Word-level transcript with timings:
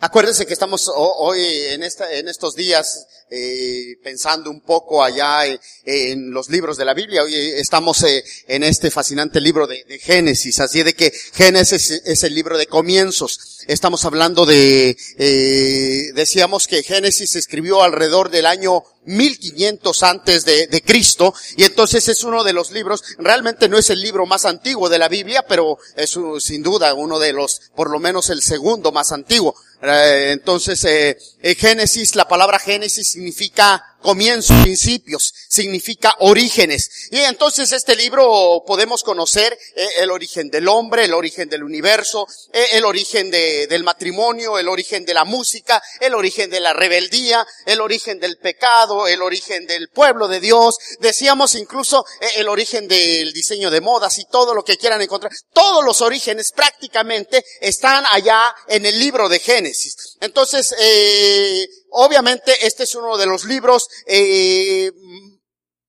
Acuérdense 0.00 0.46
que 0.46 0.52
estamos 0.52 0.86
ho- 0.86 1.16
hoy 1.18 1.44
en, 1.70 1.82
esta, 1.82 2.12
en 2.12 2.28
estos 2.28 2.54
días 2.54 3.04
eh, 3.30 3.96
pensando 4.00 4.48
un 4.48 4.60
poco 4.60 5.02
allá 5.02 5.44
eh, 5.44 5.58
en 5.84 6.30
los 6.30 6.48
libros 6.50 6.76
de 6.76 6.84
la 6.84 6.94
Biblia. 6.94 7.24
Hoy 7.24 7.34
estamos 7.34 8.04
eh, 8.04 8.22
en 8.46 8.62
este 8.62 8.92
fascinante 8.92 9.40
libro 9.40 9.66
de, 9.66 9.84
Génesis, 10.00 10.60
así 10.60 10.84
de 10.84 10.94
que 10.94 11.10
Génesis 11.34 11.90
es 12.04 12.22
el 12.22 12.32
libro 12.32 12.56
de 12.56 12.68
comienzos. 12.68 13.40
Estamos 13.66 14.04
hablando 14.04 14.46
de, 14.46 14.96
eh, 15.18 16.12
decíamos 16.14 16.68
que 16.68 16.84
Génesis 16.84 17.30
se 17.32 17.40
escribió 17.40 17.82
alrededor 17.82 18.30
del 18.30 18.46
año 18.46 18.84
1500 19.04 20.02
antes 20.04 20.44
de, 20.44 20.68
de 20.68 20.82
Cristo 20.82 21.34
y 21.56 21.64
entonces 21.64 22.06
es 22.08 22.22
uno 22.22 22.44
de 22.44 22.52
los 22.52 22.70
libros, 22.70 23.02
realmente 23.18 23.68
no 23.68 23.78
es 23.78 23.90
el 23.90 24.00
libro 24.00 24.26
más 24.26 24.44
antiguo 24.44 24.88
de 24.88 24.98
la 24.98 25.08
Biblia, 25.08 25.44
pero 25.48 25.78
es 25.96 26.16
uh, 26.16 26.38
sin 26.38 26.62
duda 26.62 26.94
uno 26.94 27.18
de 27.18 27.32
los, 27.32 27.62
por 27.74 27.90
lo 27.90 27.98
menos 27.98 28.30
el 28.30 28.42
segundo 28.42 28.92
más 28.92 29.10
antiguo. 29.10 29.54
Eh, 29.82 30.30
Entonces, 30.32 30.84
eh, 30.84 31.16
eh, 31.40 31.54
Génesis, 31.54 32.16
la 32.16 32.26
palabra 32.26 32.58
Génesis 32.58 33.10
significa 33.12 33.96
comienzo, 34.00 34.54
principios, 34.62 35.32
significa 35.48 36.14
orígenes. 36.20 37.08
Y 37.10 37.18
entonces 37.18 37.72
este 37.72 37.96
libro 37.96 38.62
podemos 38.66 39.02
conocer 39.02 39.58
eh, 39.76 39.88
el 39.98 40.10
origen 40.10 40.50
del 40.50 40.68
hombre, 40.68 41.04
el 41.04 41.14
origen 41.14 41.48
del 41.48 41.64
universo, 41.64 42.26
eh, 42.52 42.66
el 42.72 42.84
origen 42.84 43.30
de- 43.30 43.66
del 43.66 43.84
matrimonio, 43.84 44.58
el 44.58 44.68
origen 44.68 45.04
de 45.04 45.14
la 45.14 45.24
música, 45.24 45.82
el 46.00 46.14
origen 46.14 46.50
de 46.50 46.60
la 46.60 46.72
rebeldía, 46.72 47.46
el 47.66 47.80
origen 47.80 48.18
del 48.20 48.38
pecado, 48.38 49.06
el 49.06 49.22
origen 49.22 49.66
del 49.66 49.88
pueblo 49.88 50.28
de 50.28 50.40
Dios. 50.40 50.78
Decíamos 51.00 51.54
incluso 51.54 52.04
eh, 52.20 52.28
el 52.36 52.48
origen 52.48 52.88
del 52.88 53.32
diseño 53.32 53.70
de 53.70 53.80
modas 53.80 54.18
y 54.18 54.24
todo 54.26 54.54
lo 54.54 54.64
que 54.64 54.76
quieran 54.76 55.02
encontrar. 55.02 55.32
Todos 55.52 55.84
los 55.84 56.00
orígenes 56.00 56.52
prácticamente 56.52 57.44
están 57.60 58.04
allá 58.10 58.54
en 58.68 58.86
el 58.86 58.98
libro 58.98 59.28
de 59.28 59.38
Génesis. 59.40 59.96
Entonces, 60.20 60.74
eh, 60.80 61.68
obviamente 61.90 62.66
este 62.66 62.84
es 62.84 62.94
uno 62.94 63.16
de 63.16 63.26
los 63.26 63.44
libros 63.44 63.88
eh, 64.06 64.90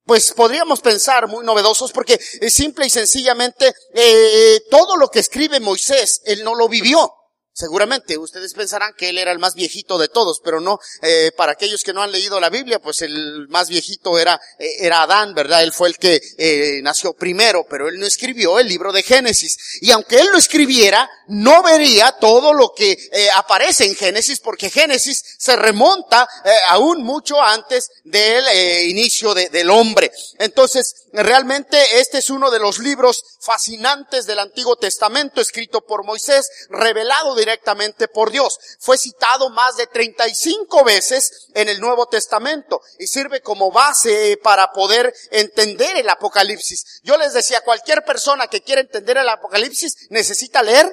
pues 0.09 0.33
podríamos 0.33 0.79
pensar 0.81 1.27
muy 1.27 1.45
novedosos 1.45 1.91
porque 1.91 2.19
eh, 2.41 2.49
simple 2.49 2.87
y 2.87 2.89
sencillamente 2.89 3.71
eh, 3.93 4.59
todo 4.71 4.97
lo 4.97 5.09
que 5.09 5.19
escribe 5.19 5.59
Moisés, 5.59 6.23
él 6.25 6.43
no 6.43 6.55
lo 6.55 6.67
vivió. 6.67 7.13
Seguramente 7.59 8.17
ustedes 8.17 8.53
pensarán 8.53 8.93
que 8.97 9.09
él 9.09 9.17
era 9.17 9.33
el 9.33 9.39
más 9.39 9.53
viejito 9.53 9.97
de 9.97 10.07
todos, 10.07 10.39
pero 10.41 10.61
no. 10.61 10.79
eh, 11.01 11.31
para 11.35 11.51
aquellos 11.51 11.83
que 11.83 11.91
no 11.91 12.01
han 12.01 12.09
leído 12.13 12.39
la 12.39 12.49
Biblia, 12.49 12.79
pues 12.79 13.01
el 13.01 13.49
más 13.49 13.67
viejito 13.67 14.17
era 14.17 14.39
eh, 14.57 14.77
era 14.79 15.01
Adán, 15.01 15.33
¿verdad? 15.33 15.61
Él 15.63 15.73
fue 15.73 15.89
el 15.89 15.97
que 15.97 16.21
eh, 16.37 16.79
nació 16.81 17.11
primero, 17.11 17.65
pero 17.69 17.89
él 17.89 17.99
no 17.99 18.05
escribió 18.05 18.59
el 18.59 18.69
libro 18.69 18.93
de 18.93 19.03
Génesis. 19.03 19.57
Y 19.81 19.91
aunque 19.91 20.21
él 20.21 20.27
lo 20.31 20.37
escribiera, 20.37 21.09
no 21.27 21.61
vería 21.61 22.13
todo 22.13 22.53
lo 22.53 22.71
que 22.73 22.97
aparece 23.35 23.83
en 23.85 23.95
Génesis, 23.95 24.39
porque 24.39 24.69
Génesis 24.69 25.21
se 25.37 25.57
remonta 25.57 26.29
aún 26.69 27.03
mucho 27.03 27.41
antes 27.41 27.89
del 28.05 28.43
inicio 28.89 29.33
de- 29.33 29.49
del 29.49 29.69
hombre. 29.69 30.11
Entonces, 30.37 30.95
realmente 31.11 31.99
este 31.99 32.19
es 32.19 32.29
uno 32.29 32.49
de 32.51 32.59
los 32.59 32.79
libros 32.79 33.21
fascinantes 33.41 34.25
del 34.25 34.39
Antiguo 34.39 34.77
Testamento, 34.77 35.41
escrito 35.41 35.81
por 35.81 36.05
Moisés, 36.05 36.47
revelado 36.69 37.35
directamente 37.49 38.07
por 38.07 38.31
Dios. 38.31 38.59
Fue 38.79 38.97
citado 38.97 39.49
más 39.49 39.75
de 39.75 39.87
35 39.87 40.83
veces 40.83 41.47
en 41.55 41.67
el 41.67 41.79
Nuevo 41.79 42.07
Testamento 42.07 42.81
y 42.99 43.07
sirve 43.07 43.41
como 43.41 43.71
base 43.71 44.37
para 44.43 44.71
poder 44.71 45.13
entender 45.31 45.97
el 45.97 46.09
Apocalipsis. 46.09 47.01
Yo 47.03 47.17
les 47.17 47.33
decía, 47.33 47.61
cualquier 47.61 48.03
persona 48.03 48.47
que 48.47 48.61
quiera 48.61 48.81
entender 48.81 49.17
el 49.17 49.29
Apocalipsis 49.29 50.07
necesita 50.09 50.61
leer 50.61 50.91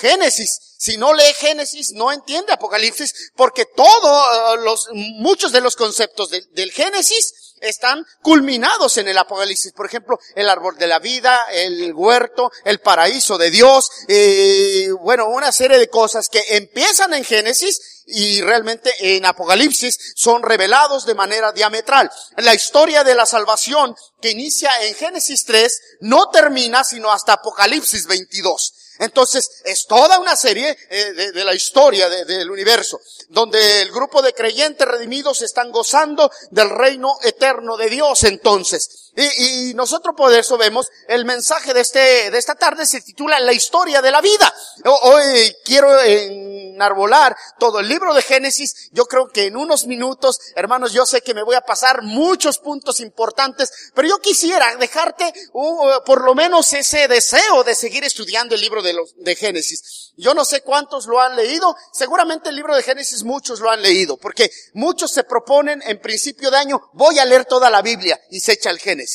Génesis. 0.00 0.74
Si 0.78 0.96
no 0.96 1.14
lee 1.14 1.34
Génesis, 1.38 1.92
no 1.92 2.12
entiende 2.12 2.52
Apocalipsis, 2.52 3.32
porque 3.34 3.64
todos 3.64 4.60
los, 4.60 4.88
muchos 4.92 5.52
de 5.52 5.60
los 5.60 5.74
conceptos 5.74 6.30
del 6.30 6.70
Génesis 6.70 7.32
están 7.60 8.06
culminados 8.22 8.98
en 8.98 9.08
el 9.08 9.18
Apocalipsis. 9.18 9.72
Por 9.72 9.86
ejemplo, 9.86 10.18
el 10.34 10.48
árbol 10.48 10.76
de 10.76 10.86
la 10.86 10.98
vida, 10.98 11.46
el 11.50 11.92
huerto, 11.94 12.50
el 12.64 12.80
paraíso 12.80 13.38
de 13.38 13.50
Dios, 13.50 13.90
eh, 14.08 14.90
bueno, 15.00 15.28
una 15.28 15.52
serie 15.52 15.78
de 15.78 15.88
cosas 15.88 16.28
que 16.28 16.44
empiezan 16.50 17.14
en 17.14 17.24
Génesis 17.24 18.02
y 18.06 18.40
realmente 18.42 18.92
en 19.00 19.24
Apocalipsis 19.24 19.98
son 20.14 20.42
revelados 20.42 21.06
de 21.06 21.14
manera 21.14 21.52
diametral. 21.52 22.10
La 22.36 22.54
historia 22.54 23.02
de 23.02 23.14
la 23.14 23.26
salvación 23.26 23.96
que 24.20 24.30
inicia 24.30 24.70
en 24.82 24.94
Génesis 24.94 25.44
3 25.44 25.80
no 26.00 26.28
termina 26.30 26.84
sino 26.84 27.10
hasta 27.10 27.34
Apocalipsis 27.34 28.06
22. 28.06 28.74
Entonces, 28.98 29.62
es 29.64 29.86
toda 29.86 30.18
una 30.18 30.36
serie 30.36 30.76
eh, 30.90 31.12
de, 31.12 31.32
de 31.32 31.44
la 31.44 31.54
historia 31.54 32.08
de- 32.08 32.24
del 32.24 32.50
universo, 32.50 33.00
donde 33.28 33.82
el 33.82 33.90
grupo 33.92 34.22
de 34.22 34.32
creyentes 34.32 34.86
redimidos 34.86 35.42
están 35.42 35.70
gozando 35.70 36.30
del 36.50 36.70
reino 36.70 37.18
eterno 37.22 37.76
de 37.76 37.90
Dios 37.90 38.24
entonces. 38.24 39.05
Y, 39.16 39.70
y 39.70 39.74
nosotros 39.74 40.14
por 40.16 40.32
eso 40.34 40.58
vemos 40.58 40.88
el 41.08 41.24
mensaje 41.24 41.72
de 41.72 41.80
este, 41.80 42.30
de 42.30 42.36
esta 42.38 42.54
tarde 42.54 42.84
se 42.86 43.00
titula 43.00 43.40
La 43.40 43.52
historia 43.54 44.02
de 44.02 44.10
la 44.10 44.20
vida. 44.20 44.52
Ho- 44.84 45.00
Hoy 45.14 45.56
quiero 45.64 45.98
enarbolar 46.02 47.34
todo 47.58 47.80
el 47.80 47.88
libro 47.88 48.12
de 48.12 48.20
Génesis. 48.22 48.90
Yo 48.92 49.06
creo 49.06 49.28
que 49.28 49.44
en 49.44 49.56
unos 49.56 49.86
minutos, 49.86 50.38
hermanos, 50.54 50.92
yo 50.92 51.06
sé 51.06 51.22
que 51.22 51.32
me 51.34 51.42
voy 51.42 51.54
a 51.56 51.62
pasar 51.62 52.02
muchos 52.02 52.58
puntos 52.58 53.00
importantes, 53.00 53.70
pero 53.94 54.06
yo 54.08 54.18
quisiera 54.18 54.76
dejarte 54.76 55.32
uh, 55.54 56.02
por 56.04 56.22
lo 56.22 56.34
menos 56.34 56.72
ese 56.74 57.08
deseo 57.08 57.64
de 57.64 57.74
seguir 57.74 58.04
estudiando 58.04 58.54
el 58.54 58.60
libro 58.60 58.82
de, 58.82 58.92
los, 58.92 59.14
de 59.16 59.34
Génesis. 59.34 60.12
Yo 60.18 60.34
no 60.34 60.44
sé 60.44 60.60
cuántos 60.62 61.06
lo 61.06 61.20
han 61.20 61.36
leído, 61.36 61.74
seguramente 61.92 62.48
el 62.48 62.56
libro 62.56 62.74
de 62.74 62.82
Génesis 62.82 63.22
muchos 63.22 63.60
lo 63.60 63.70
han 63.70 63.82
leído, 63.82 64.16
porque 64.16 64.50
muchos 64.74 65.10
se 65.12 65.24
proponen 65.24 65.82
en 65.82 66.00
principio 66.00 66.50
de 66.50 66.56
año, 66.58 66.80
voy 66.94 67.18
a 67.18 67.24
leer 67.24 67.44
toda 67.44 67.68
la 67.70 67.82
Biblia 67.82 68.18
y 68.30 68.40
se 68.40 68.52
echa 68.52 68.70
el 68.70 68.78
Génesis. 68.78 69.05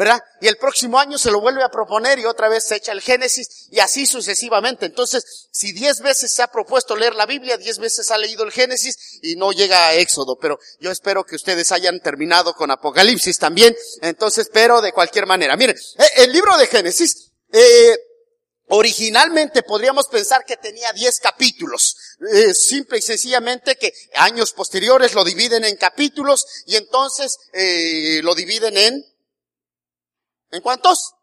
¿Verdad? 0.00 0.22
Y 0.40 0.48
el 0.48 0.56
próximo 0.56 0.98
año 0.98 1.18
se 1.18 1.30
lo 1.30 1.42
vuelve 1.42 1.62
a 1.62 1.68
proponer 1.68 2.18
y 2.18 2.24
otra 2.24 2.48
vez 2.48 2.64
se 2.66 2.76
echa 2.76 2.92
el 2.92 3.02
Génesis 3.02 3.68
y 3.70 3.80
así 3.80 4.06
sucesivamente. 4.06 4.86
Entonces, 4.86 5.48
si 5.50 5.72
diez 5.72 6.00
veces 6.00 6.32
se 6.32 6.42
ha 6.42 6.46
propuesto 6.46 6.96
leer 6.96 7.14
la 7.14 7.26
Biblia, 7.26 7.58
diez 7.58 7.78
veces 7.78 8.10
ha 8.10 8.16
leído 8.16 8.44
el 8.44 8.50
Génesis 8.50 9.18
y 9.22 9.36
no 9.36 9.52
llega 9.52 9.88
a 9.88 9.94
Éxodo, 9.96 10.38
pero 10.40 10.58
yo 10.80 10.90
espero 10.90 11.24
que 11.24 11.36
ustedes 11.36 11.70
hayan 11.70 12.00
terminado 12.00 12.54
con 12.54 12.70
Apocalipsis 12.70 13.38
también. 13.38 13.76
Entonces, 14.00 14.48
pero 14.50 14.80
de 14.80 14.92
cualquier 14.92 15.26
manera. 15.26 15.54
Miren, 15.56 15.76
eh, 15.76 16.04
el 16.16 16.32
libro 16.32 16.56
de 16.56 16.66
Génesis, 16.66 17.32
eh, 17.52 17.96
Originalmente 18.72 19.64
podríamos 19.64 20.06
pensar 20.06 20.44
que 20.44 20.56
tenía 20.56 20.92
10 20.92 21.18
capítulos. 21.18 21.96
Eh, 22.32 22.54
simple 22.54 22.98
y 22.98 23.02
sencillamente 23.02 23.74
que 23.74 23.92
años 24.14 24.52
posteriores 24.52 25.12
lo 25.12 25.24
dividen 25.24 25.64
en 25.64 25.74
capítulos 25.74 26.46
y 26.66 26.76
entonces 26.76 27.36
lo 28.22 28.32
dividen 28.36 28.76
en... 28.76 29.10
¿En 30.50 30.62
cuántos? 30.62 31.14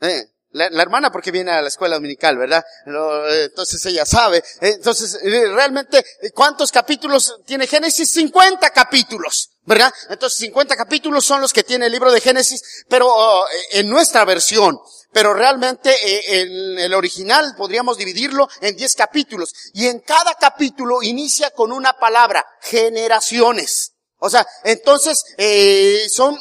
Eh, 0.00 0.24
la, 0.52 0.68
la 0.70 0.82
hermana 0.82 1.12
porque 1.12 1.30
viene 1.30 1.52
a 1.52 1.62
la 1.62 1.68
escuela 1.68 1.96
dominical, 1.96 2.36
¿verdad? 2.36 2.64
Eh, 2.86 3.44
entonces 3.44 3.84
ella 3.86 4.04
sabe. 4.04 4.42
Entonces, 4.60 5.18
eh, 5.22 5.52
realmente, 5.52 5.98
eh, 5.98 6.30
¿cuántos 6.32 6.72
capítulos 6.72 7.36
tiene 7.46 7.66
Génesis? 7.66 8.10
50 8.10 8.70
capítulos, 8.70 9.50
¿verdad? 9.64 9.92
Entonces, 10.08 10.38
50 10.40 10.76
capítulos 10.76 11.24
son 11.24 11.40
los 11.40 11.52
que 11.52 11.62
tiene 11.62 11.86
el 11.86 11.92
libro 11.92 12.10
de 12.10 12.20
Génesis, 12.20 12.84
pero 12.88 13.06
oh, 13.08 13.44
en 13.72 13.88
nuestra 13.88 14.24
versión. 14.24 14.78
Pero 15.12 15.34
realmente 15.34 15.92
en 16.40 16.78
el 16.78 16.94
original 16.94 17.54
podríamos 17.56 17.98
dividirlo 17.98 18.48
en 18.60 18.76
10 18.76 18.94
capítulos. 18.94 19.52
Y 19.74 19.88
en 19.88 19.98
cada 20.00 20.34
capítulo 20.34 21.02
inicia 21.02 21.50
con 21.50 21.72
una 21.72 21.94
palabra, 21.94 22.46
generaciones. 22.60 23.94
O 24.20 24.28
sea, 24.28 24.46
entonces 24.64 25.24
eh, 25.38 26.06
son 26.10 26.38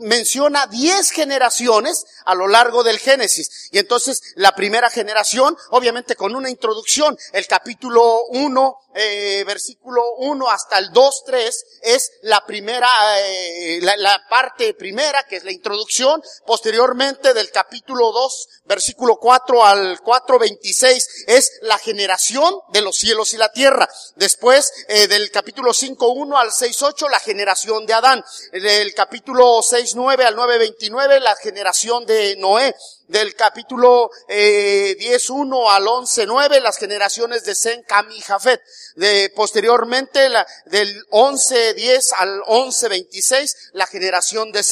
menciona 0.00 0.66
10 0.66 1.10
generaciones 1.10 2.04
a 2.24 2.34
lo 2.34 2.48
largo 2.48 2.82
del 2.82 2.98
Génesis. 2.98 3.68
Y 3.72 3.78
entonces 3.78 4.20
la 4.34 4.54
primera 4.54 4.90
generación, 4.90 5.56
obviamente 5.70 6.16
con 6.16 6.34
una 6.34 6.50
introducción, 6.50 7.16
el 7.32 7.46
capítulo 7.46 8.24
1, 8.26 8.78
eh, 8.94 9.44
versículo 9.46 10.02
1 10.18 10.50
hasta 10.50 10.78
el 10.78 10.90
2, 10.90 11.22
3, 11.26 11.64
es 11.82 12.12
la 12.22 12.44
primera, 12.46 12.88
eh, 13.20 13.78
la, 13.82 13.96
la 13.96 14.22
parte 14.28 14.74
primera, 14.74 15.24
que 15.24 15.36
es 15.36 15.44
la 15.44 15.52
introducción. 15.52 16.22
Posteriormente 16.46 17.34
del 17.34 17.50
capítulo 17.50 18.10
2, 18.12 18.48
versículo 18.64 19.16
4 19.16 19.64
al 19.64 20.00
4, 20.00 20.38
26, 20.38 21.24
es 21.26 21.52
la 21.62 21.78
generación 21.78 22.58
de 22.72 22.80
los 22.80 22.96
cielos 22.96 23.34
y 23.34 23.36
la 23.36 23.52
tierra. 23.52 23.88
Después 24.16 24.72
eh, 24.88 25.06
del 25.08 25.30
capítulo 25.30 25.72
5, 25.72 26.08
1 26.08 26.38
al 26.38 26.52
6, 26.52 26.82
8, 26.82 27.08
la 27.08 27.20
generación 27.20 27.86
de 27.86 27.92
Adán. 27.92 28.24
Del 28.52 28.94
capítulo 28.94 29.60
6, 29.62 29.85
6.9 29.94 30.24
al 30.24 30.36
9.29, 30.36 31.20
la 31.20 31.36
generación 31.36 32.06
de 32.06 32.36
Noé. 32.36 32.74
Del 33.08 33.36
capítulo 33.36 34.10
eh, 34.26 34.96
10.1 34.98 35.70
al 35.70 35.84
11.9, 35.84 36.60
las 36.60 36.76
generaciones 36.76 37.44
de 37.44 37.54
Sem, 37.54 37.82
Cam 37.84 38.10
y 38.10 38.20
Jafet. 38.20 38.60
De, 38.96 39.32
posteriormente, 39.36 40.28
la, 40.28 40.44
del 40.64 41.06
11.10 41.10 42.12
al 42.16 42.40
11.26, 42.40 43.54
la 43.74 43.86
generación 43.86 44.50
de. 44.50 44.64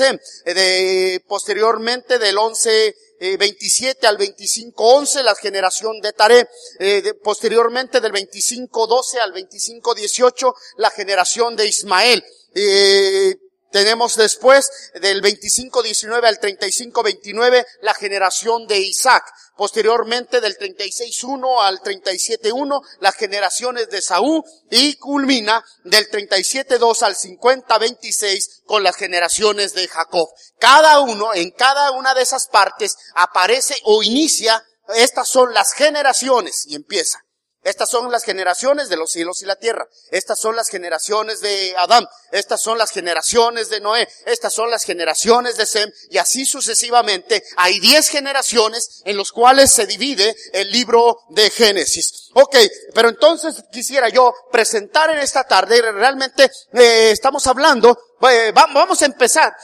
Eh, 0.44 0.54
de, 0.54 1.22
posteriormente, 1.28 2.18
del 2.18 2.36
11 2.36 2.96
27 3.38 4.06
al 4.06 4.18
25-11, 4.18 5.22
la 5.22 5.34
generación 5.34 6.00
de 6.00 6.12
Taré. 6.12 6.48
Eh, 6.78 7.14
posteriormente 7.22 8.00
del 8.00 8.12
25-12 8.12 9.18
al 9.22 9.32
25-18, 9.32 10.54
la 10.76 10.90
generación 10.90 11.56
de 11.56 11.66
Ismael. 11.66 12.24
Eh, 12.54 13.36
tenemos 13.74 14.14
después 14.14 14.70
del 15.00 15.20
25-19 15.20 16.24
al 16.24 16.38
35-29 16.38 17.66
la 17.82 17.92
generación 17.94 18.68
de 18.68 18.78
Isaac. 18.78 19.24
Posteriormente 19.56 20.40
del 20.40 20.56
36-1 20.56 21.60
al 21.60 21.80
37-1 21.80 22.80
las 23.00 23.16
generaciones 23.16 23.90
de 23.90 24.00
Saúl 24.00 24.44
y 24.70 24.94
culmina 24.94 25.64
del 25.82 26.08
37-2 26.08 27.02
al 27.02 27.16
50-26 27.16 28.62
con 28.64 28.84
las 28.84 28.94
generaciones 28.94 29.74
de 29.74 29.88
Jacob. 29.88 30.28
Cada 30.60 31.00
uno, 31.00 31.34
en 31.34 31.50
cada 31.50 31.90
una 31.90 32.14
de 32.14 32.22
esas 32.22 32.46
partes 32.46 32.96
aparece 33.16 33.74
o 33.82 34.04
inicia, 34.04 34.64
estas 34.94 35.28
son 35.28 35.52
las 35.52 35.72
generaciones 35.72 36.64
y 36.68 36.76
empieza. 36.76 37.24
Estas 37.64 37.90
son 37.90 38.12
las 38.12 38.24
generaciones 38.24 38.88
de 38.88 38.96
los 38.96 39.10
cielos 39.10 39.42
y 39.42 39.46
la 39.46 39.56
tierra. 39.56 39.88
Estas 40.10 40.38
son 40.38 40.54
las 40.54 40.68
generaciones 40.68 41.40
de 41.40 41.74
Adán. 41.78 42.06
Estas 42.30 42.60
son 42.62 42.78
las 42.78 42.90
generaciones 42.90 43.70
de 43.70 43.80
Noé. 43.80 44.06
Estas 44.26 44.52
son 44.52 44.70
las 44.70 44.84
generaciones 44.84 45.56
de 45.56 45.66
Sem. 45.66 45.90
Y 46.10 46.18
así 46.18 46.44
sucesivamente. 46.44 47.42
Hay 47.56 47.80
diez 47.80 48.08
generaciones 48.08 49.02
en 49.04 49.16
los 49.16 49.32
cuales 49.32 49.72
se 49.72 49.86
divide 49.86 50.36
el 50.52 50.70
libro 50.70 51.18
de 51.30 51.50
Génesis. 51.50 52.30
Ok, 52.34 52.56
pero 52.94 53.08
entonces 53.08 53.64
quisiera 53.72 54.08
yo 54.08 54.34
presentar 54.50 55.10
en 55.10 55.20
esta 55.20 55.44
tarde, 55.44 55.80
realmente 55.80 56.50
eh, 56.72 57.10
estamos 57.12 57.46
hablando, 57.46 57.96
eh, 58.28 58.52
vamos 58.52 59.00
a 59.02 59.06
empezar 59.06 59.54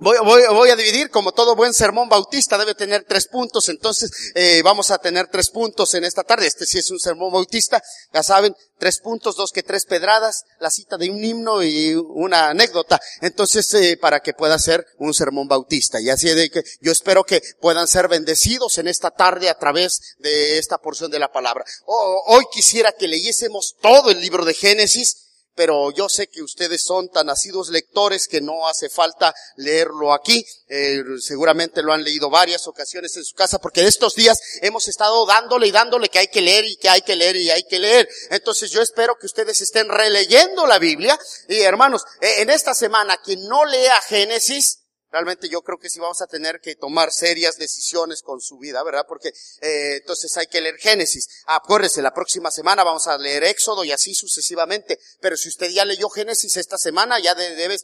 Voy, 0.00 0.16
voy, 0.22 0.42
voy, 0.50 0.70
a 0.70 0.76
dividir, 0.76 1.10
como 1.10 1.32
todo 1.32 1.56
buen 1.56 1.74
sermón 1.74 2.08
bautista 2.08 2.56
debe 2.56 2.76
tener 2.76 3.02
tres 3.02 3.26
puntos, 3.26 3.68
entonces 3.68 4.30
eh, 4.36 4.62
vamos 4.62 4.92
a 4.92 4.98
tener 4.98 5.26
tres 5.26 5.50
puntos 5.50 5.92
en 5.94 6.04
esta 6.04 6.22
tarde. 6.22 6.46
Este 6.46 6.66
sí 6.66 6.78
es 6.78 6.88
un 6.92 7.00
sermón 7.00 7.32
bautista, 7.32 7.82
ya 8.12 8.22
saben, 8.22 8.54
tres 8.78 9.00
puntos, 9.00 9.34
dos 9.34 9.50
que 9.50 9.64
tres 9.64 9.86
pedradas, 9.86 10.44
la 10.60 10.70
cita 10.70 10.98
de 10.98 11.10
un 11.10 11.24
himno 11.24 11.64
y 11.64 11.96
una 11.96 12.50
anécdota. 12.50 13.00
Entonces, 13.22 13.74
eh, 13.74 13.96
para 13.96 14.20
que 14.20 14.34
pueda 14.34 14.56
ser 14.60 14.86
un 14.98 15.12
sermón 15.14 15.48
bautista. 15.48 16.00
Y 16.00 16.10
así 16.10 16.28
de 16.28 16.48
que 16.48 16.62
yo 16.80 16.92
espero 16.92 17.24
que 17.24 17.42
puedan 17.60 17.88
ser 17.88 18.06
bendecidos 18.06 18.78
en 18.78 18.86
esta 18.86 19.10
tarde 19.10 19.50
a 19.50 19.58
través 19.58 20.14
de 20.20 20.58
esta 20.58 20.78
porción 20.78 21.10
de 21.10 21.18
la 21.18 21.32
palabra. 21.32 21.64
hoy 21.86 22.44
quisiera 22.52 22.92
que 22.92 23.08
leyésemos 23.08 23.74
todo 23.82 24.10
el 24.10 24.20
libro 24.20 24.44
de 24.44 24.54
Génesis, 24.54 25.27
pero 25.58 25.90
yo 25.90 26.08
sé 26.08 26.28
que 26.28 26.40
ustedes 26.40 26.84
son 26.84 27.08
tan 27.08 27.26
nacidos 27.26 27.70
lectores 27.70 28.28
que 28.28 28.40
no 28.40 28.68
hace 28.68 28.88
falta 28.88 29.34
leerlo 29.56 30.12
aquí. 30.12 30.46
Eh, 30.68 31.02
seguramente 31.18 31.82
lo 31.82 31.92
han 31.92 32.04
leído 32.04 32.30
varias 32.30 32.68
ocasiones 32.68 33.16
en 33.16 33.24
su 33.24 33.34
casa 33.34 33.58
porque 33.58 33.84
estos 33.84 34.14
días 34.14 34.38
hemos 34.62 34.86
estado 34.86 35.26
dándole 35.26 35.66
y 35.66 35.72
dándole 35.72 36.10
que 36.10 36.20
hay 36.20 36.28
que 36.28 36.42
leer 36.42 36.64
y 36.64 36.76
que 36.76 36.88
hay 36.88 37.02
que 37.02 37.16
leer 37.16 37.34
y 37.34 37.50
hay 37.50 37.64
que 37.64 37.80
leer. 37.80 38.08
Entonces 38.30 38.70
yo 38.70 38.80
espero 38.80 39.16
que 39.18 39.26
ustedes 39.26 39.60
estén 39.60 39.88
releyendo 39.88 40.64
la 40.64 40.78
Biblia. 40.78 41.18
Y 41.48 41.58
hermanos, 41.62 42.04
eh, 42.20 42.42
en 42.42 42.50
esta 42.50 42.72
semana 42.72 43.16
quien 43.16 43.42
no 43.48 43.64
lea 43.64 44.00
Génesis, 44.02 44.78
Realmente 45.10 45.48
yo 45.48 45.62
creo 45.62 45.78
que 45.78 45.88
sí 45.88 45.98
vamos 46.00 46.20
a 46.20 46.26
tener 46.26 46.60
que 46.60 46.76
tomar 46.76 47.12
serias 47.12 47.56
decisiones 47.56 48.20
con 48.20 48.40
su 48.40 48.58
vida, 48.58 48.82
¿verdad? 48.82 49.04
Porque 49.08 49.30
eh, 49.62 49.96
entonces 50.00 50.36
hay 50.36 50.46
que 50.46 50.60
leer 50.60 50.76
Génesis. 50.76 51.28
Acuérdese, 51.46 52.02
la 52.02 52.12
próxima 52.12 52.50
semana 52.50 52.84
vamos 52.84 53.06
a 53.06 53.16
leer 53.16 53.44
Éxodo 53.44 53.84
y 53.84 53.92
así 53.92 54.14
sucesivamente. 54.14 54.98
Pero 55.20 55.36
si 55.36 55.48
usted 55.48 55.70
ya 55.70 55.86
leyó 55.86 56.10
Génesis 56.10 56.58
esta 56.58 56.76
semana, 56.76 57.18
ya 57.18 57.34
debe 57.34 57.76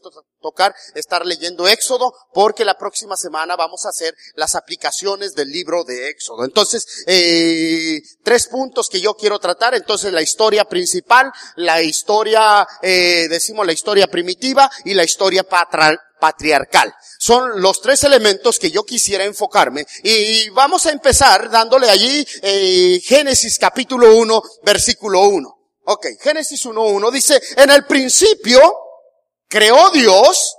tocar 0.43 0.75
estar 0.95 1.25
leyendo 1.25 1.67
Éxodo, 1.67 2.13
porque 2.35 2.65
la 2.65 2.77
próxima 2.77 3.17
semana 3.17 3.57
vamos 3.57 3.87
a 3.87 3.89
hacer 3.89 4.15
las 4.35 4.55
aplicaciones 4.55 5.35
del 5.35 5.49
libro 5.49 5.85
de 5.85 6.11
Éxodo. 6.11 6.45
Entonces, 6.45 7.05
eh, 7.07 8.03
tres 8.23 8.49
puntos 8.49 8.91
que 8.91 9.01
yo 9.01 9.15
quiero 9.15 9.39
tratar. 9.39 9.75
Entonces, 9.75 10.13
la 10.13 10.21
historia 10.23 10.67
principal, 10.67 11.33
la 11.57 11.81
historia, 11.83 12.67
eh, 12.83 13.29
decimos 13.31 13.65
la 13.67 13.73
historia 13.73 14.09
primitiva 14.09 14.71
y 14.85 14.93
la 14.93 15.05
historia 15.05 15.43
patral 15.43 15.99
patriarcal. 16.19 16.95
Son 17.19 17.61
los 17.61 17.81
tres 17.81 18.05
elementos 18.05 18.59
que 18.59 18.71
yo 18.71 18.85
quisiera 18.85 19.25
enfocarme 19.25 19.87
y 20.03 20.49
vamos 20.51 20.87
a 20.87 20.93
empezar 20.93 21.51
dándole 21.51 21.91
allí 21.91 22.27
eh, 22.43 23.01
Génesis 23.05 23.59
capítulo 23.59 24.17
1, 24.17 24.43
versículo 24.63 25.23
1. 25.23 25.55
Ok, 25.87 26.07
Génesis 26.21 26.65
1.1 26.65 27.11
dice, 27.11 27.41
en 27.57 27.71
el 27.71 27.85
principio 27.87 28.61
creó 29.49 29.91
Dios 29.91 30.57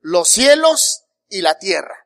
los 0.00 0.28
cielos 0.28 1.04
y 1.28 1.40
la 1.40 1.58
tierra. 1.58 1.97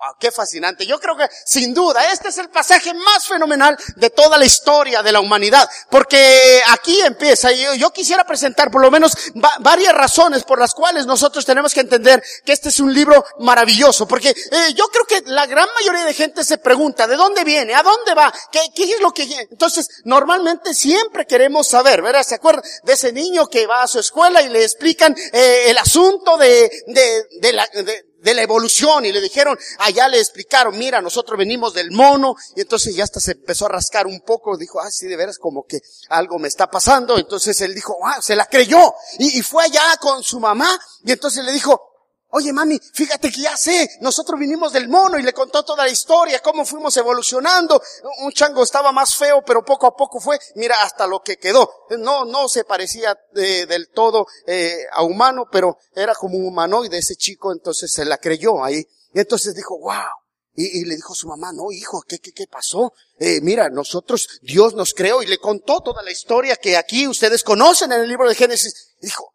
Wow, 0.00 0.16
qué 0.18 0.30
fascinante. 0.30 0.86
Yo 0.86 0.98
creo 0.98 1.14
que, 1.14 1.28
sin 1.44 1.74
duda, 1.74 2.10
este 2.10 2.28
es 2.28 2.38
el 2.38 2.48
pasaje 2.48 2.94
más 2.94 3.26
fenomenal 3.26 3.76
de 3.96 4.08
toda 4.08 4.38
la 4.38 4.46
historia 4.46 5.02
de 5.02 5.12
la 5.12 5.20
humanidad. 5.20 5.68
Porque 5.90 6.62
aquí 6.68 7.02
empieza, 7.02 7.52
y 7.52 7.78
yo, 7.78 7.90
quisiera 7.90 8.24
presentar 8.24 8.70
por 8.70 8.80
lo 8.80 8.90
menos 8.90 9.12
varias 9.58 9.92
razones 9.92 10.42
por 10.44 10.58
las 10.58 10.72
cuales 10.72 11.04
nosotros 11.04 11.44
tenemos 11.44 11.74
que 11.74 11.80
entender 11.80 12.22
que 12.46 12.52
este 12.52 12.70
es 12.70 12.80
un 12.80 12.94
libro 12.94 13.26
maravilloso. 13.40 14.08
Porque 14.08 14.30
eh, 14.30 14.72
yo 14.74 14.86
creo 14.88 15.04
que 15.04 15.30
la 15.30 15.44
gran 15.44 15.68
mayoría 15.74 16.06
de 16.06 16.14
gente 16.14 16.44
se 16.44 16.56
pregunta, 16.56 17.06
¿de 17.06 17.16
dónde 17.16 17.44
viene? 17.44 17.74
¿A 17.74 17.82
dónde 17.82 18.14
va? 18.14 18.32
¿Qué, 18.50 18.60
qué 18.74 18.84
es 18.84 19.00
lo 19.00 19.12
que... 19.12 19.24
Entonces, 19.50 19.86
normalmente 20.04 20.72
siempre 20.72 21.26
queremos 21.26 21.68
saber, 21.68 22.00
¿verdad? 22.00 22.22
¿Se 22.22 22.36
acuerdan 22.36 22.64
de 22.84 22.94
ese 22.94 23.12
niño 23.12 23.48
que 23.48 23.66
va 23.66 23.82
a 23.82 23.86
su 23.86 23.98
escuela 23.98 24.40
y 24.40 24.48
le 24.48 24.64
explican 24.64 25.14
eh, 25.34 25.64
el 25.66 25.76
asunto 25.76 26.38
de, 26.38 26.70
de, 26.86 27.24
de 27.38 27.52
la... 27.52 27.66
De, 27.66 28.09
de 28.22 28.34
la 28.34 28.42
evolución 28.42 29.04
y 29.04 29.12
le 29.12 29.20
dijeron, 29.20 29.58
allá 29.78 30.08
le 30.08 30.18
explicaron, 30.18 30.76
mira, 30.78 31.00
nosotros 31.00 31.38
venimos 31.38 31.74
del 31.74 31.90
mono 31.90 32.34
y 32.56 32.60
entonces 32.60 32.94
ya 32.94 33.04
hasta 33.04 33.20
se 33.20 33.32
empezó 33.32 33.66
a 33.66 33.70
rascar 33.70 34.06
un 34.06 34.20
poco, 34.20 34.56
dijo, 34.56 34.80
ah, 34.80 34.90
sí, 34.90 35.06
de 35.06 35.16
veras 35.16 35.38
como 35.38 35.64
que 35.64 35.80
algo 36.08 36.38
me 36.38 36.48
está 36.48 36.70
pasando, 36.70 37.18
entonces 37.18 37.60
él 37.60 37.74
dijo, 37.74 37.96
ah, 38.04 38.20
se 38.22 38.36
la 38.36 38.46
creyó 38.46 38.94
y, 39.18 39.38
y 39.38 39.42
fue 39.42 39.64
allá 39.64 39.96
con 40.00 40.22
su 40.22 40.40
mamá 40.40 40.78
y 41.04 41.12
entonces 41.12 41.44
le 41.44 41.52
dijo, 41.52 41.89
Oye, 42.32 42.52
mami, 42.52 42.78
fíjate 42.78 43.30
que 43.32 43.42
ya 43.42 43.56
sé, 43.56 43.98
nosotros 44.00 44.38
vinimos 44.38 44.72
del 44.72 44.88
mono 44.88 45.18
y 45.18 45.22
le 45.22 45.32
contó 45.32 45.64
toda 45.64 45.84
la 45.84 45.90
historia, 45.90 46.38
cómo 46.38 46.64
fuimos 46.64 46.96
evolucionando. 46.96 47.82
Un 48.22 48.30
chango 48.30 48.62
estaba 48.62 48.92
más 48.92 49.16
feo, 49.16 49.42
pero 49.44 49.64
poco 49.64 49.88
a 49.88 49.96
poco 49.96 50.20
fue, 50.20 50.38
mira, 50.54 50.76
hasta 50.82 51.08
lo 51.08 51.22
que 51.22 51.38
quedó. 51.38 51.68
No, 51.98 52.24
no 52.24 52.48
se 52.48 52.62
parecía 52.62 53.18
del 53.32 53.88
todo 53.88 54.26
eh, 54.46 54.78
a 54.92 55.02
humano, 55.02 55.48
pero 55.50 55.78
era 55.92 56.14
como 56.14 56.38
un 56.38 56.46
humanoide 56.46 56.98
ese 56.98 57.16
chico, 57.16 57.52
entonces 57.52 57.92
se 57.92 58.04
la 58.04 58.18
creyó 58.18 58.62
ahí. 58.62 58.86
Y 59.12 59.18
entonces 59.18 59.54
dijo, 59.54 59.76
wow. 59.80 60.20
Y, 60.54 60.84
le 60.84 60.94
dijo 60.94 61.14
a 61.14 61.16
su 61.16 61.26
mamá, 61.26 61.52
no, 61.52 61.72
hijo, 61.72 62.02
¿qué, 62.06 62.18
qué, 62.18 62.32
qué 62.32 62.46
pasó? 62.46 62.92
Eh, 63.18 63.40
mira, 63.40 63.70
nosotros, 63.70 64.28
Dios 64.42 64.74
nos 64.74 64.94
creó 64.94 65.22
y 65.22 65.26
le 65.26 65.38
contó 65.38 65.80
toda 65.80 66.02
la 66.02 66.10
historia 66.10 66.56
que 66.56 66.76
aquí 66.76 67.08
ustedes 67.08 67.42
conocen 67.42 67.90
en 67.92 68.02
el 68.02 68.08
libro 68.08 68.28
de 68.28 68.34
Génesis. 68.34 68.94
Dijo, 69.00 69.34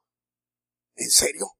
¿en 0.95 1.09
serio? 1.09 1.55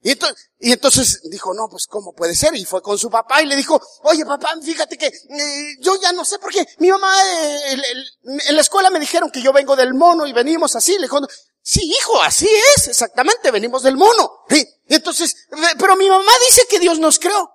Y 0.00 0.12
entonces, 0.12 0.50
y 0.60 0.72
entonces 0.72 1.20
dijo, 1.24 1.52
no, 1.54 1.68
pues 1.68 1.86
¿cómo 1.88 2.12
puede 2.12 2.34
ser? 2.34 2.54
Y 2.54 2.64
fue 2.64 2.80
con 2.82 2.96
su 2.96 3.10
papá 3.10 3.42
y 3.42 3.46
le 3.46 3.56
dijo, 3.56 3.80
oye 4.02 4.24
papá, 4.24 4.54
fíjate 4.62 4.96
que 4.96 5.06
eh, 5.06 5.76
yo 5.80 6.00
ya 6.00 6.12
no 6.12 6.24
sé 6.24 6.38
por 6.38 6.52
qué. 6.52 6.64
Mi 6.78 6.88
mamá 6.90 7.12
eh, 7.20 7.76
en 8.48 8.54
la 8.54 8.62
escuela 8.62 8.90
me 8.90 9.00
dijeron 9.00 9.30
que 9.30 9.42
yo 9.42 9.52
vengo 9.52 9.74
del 9.74 9.94
mono 9.94 10.26
y 10.26 10.32
venimos 10.32 10.76
así. 10.76 10.94
Le 10.94 11.02
dijo, 11.02 11.18
sí 11.62 11.80
hijo, 11.82 12.22
así 12.22 12.48
es, 12.76 12.88
exactamente, 12.88 13.50
venimos 13.50 13.82
del 13.82 13.96
mono. 13.96 14.44
Y 14.50 14.94
entonces, 14.94 15.48
pero 15.78 15.96
mi 15.96 16.08
mamá 16.08 16.32
dice 16.48 16.66
que 16.68 16.78
Dios 16.78 16.98
nos 17.00 17.18
creó. 17.18 17.50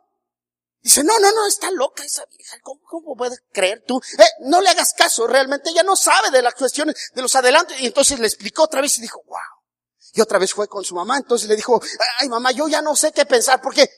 Dice, 0.82 1.02
no, 1.02 1.18
no, 1.18 1.32
no, 1.32 1.48
está 1.48 1.72
loca 1.72 2.04
esa 2.04 2.26
vieja. 2.26 2.58
¿Cómo, 2.62 2.82
cómo 2.84 3.16
puedes 3.16 3.42
creer 3.54 3.86
tú? 3.88 4.02
Eh, 4.20 4.26
no 4.42 4.60
le 4.60 4.68
hagas 4.68 4.94
caso, 4.94 5.28
realmente 5.28 5.70
ella 5.70 5.84
no 5.84 5.96
sabe 5.96 6.30
de 6.30 6.42
las 6.42 6.56
cuestiones, 6.56 7.10
de 7.16 7.22
los 7.22 7.34
adelantos. 7.36 7.80
Y 7.80 7.86
entonces 7.86 8.20
le 8.20 8.28
explicó 8.28 8.64
otra 8.64 8.82
vez 8.82 8.98
y 8.98 9.02
dijo, 9.02 9.24
wow. 9.28 9.40
Y 10.14 10.22
otra 10.22 10.38
vez 10.38 10.54
fue 10.54 10.68
con 10.68 10.84
su 10.84 10.94
mamá, 10.96 11.18
entonces 11.18 11.50
le 11.50 11.56
dijo, 11.56 11.82
ay 12.20 12.30
mamá, 12.30 12.52
yo 12.52 12.68
ya 12.68 12.82
no 12.82 12.96
sé 12.96 13.12
qué 13.12 13.26
pensar, 13.26 13.60
porque, 13.62 13.90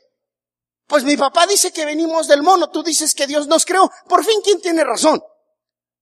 pues 0.88 1.03
mi 1.03 1.17
papá 1.17 1.45
dice 1.45 1.74
que 1.74 1.86
venimos 1.86 2.27
del 2.27 2.41
mono, 2.41 2.69
tú 2.69 2.81
dices 2.84 3.13
que 3.13 3.27
Dios 3.27 3.48
nos 3.48 3.65
creó, 3.65 3.91
por 4.07 4.24
fin, 4.24 4.39
¿quién 4.41 4.62
tiene 4.62 4.84
razón? 4.86 5.22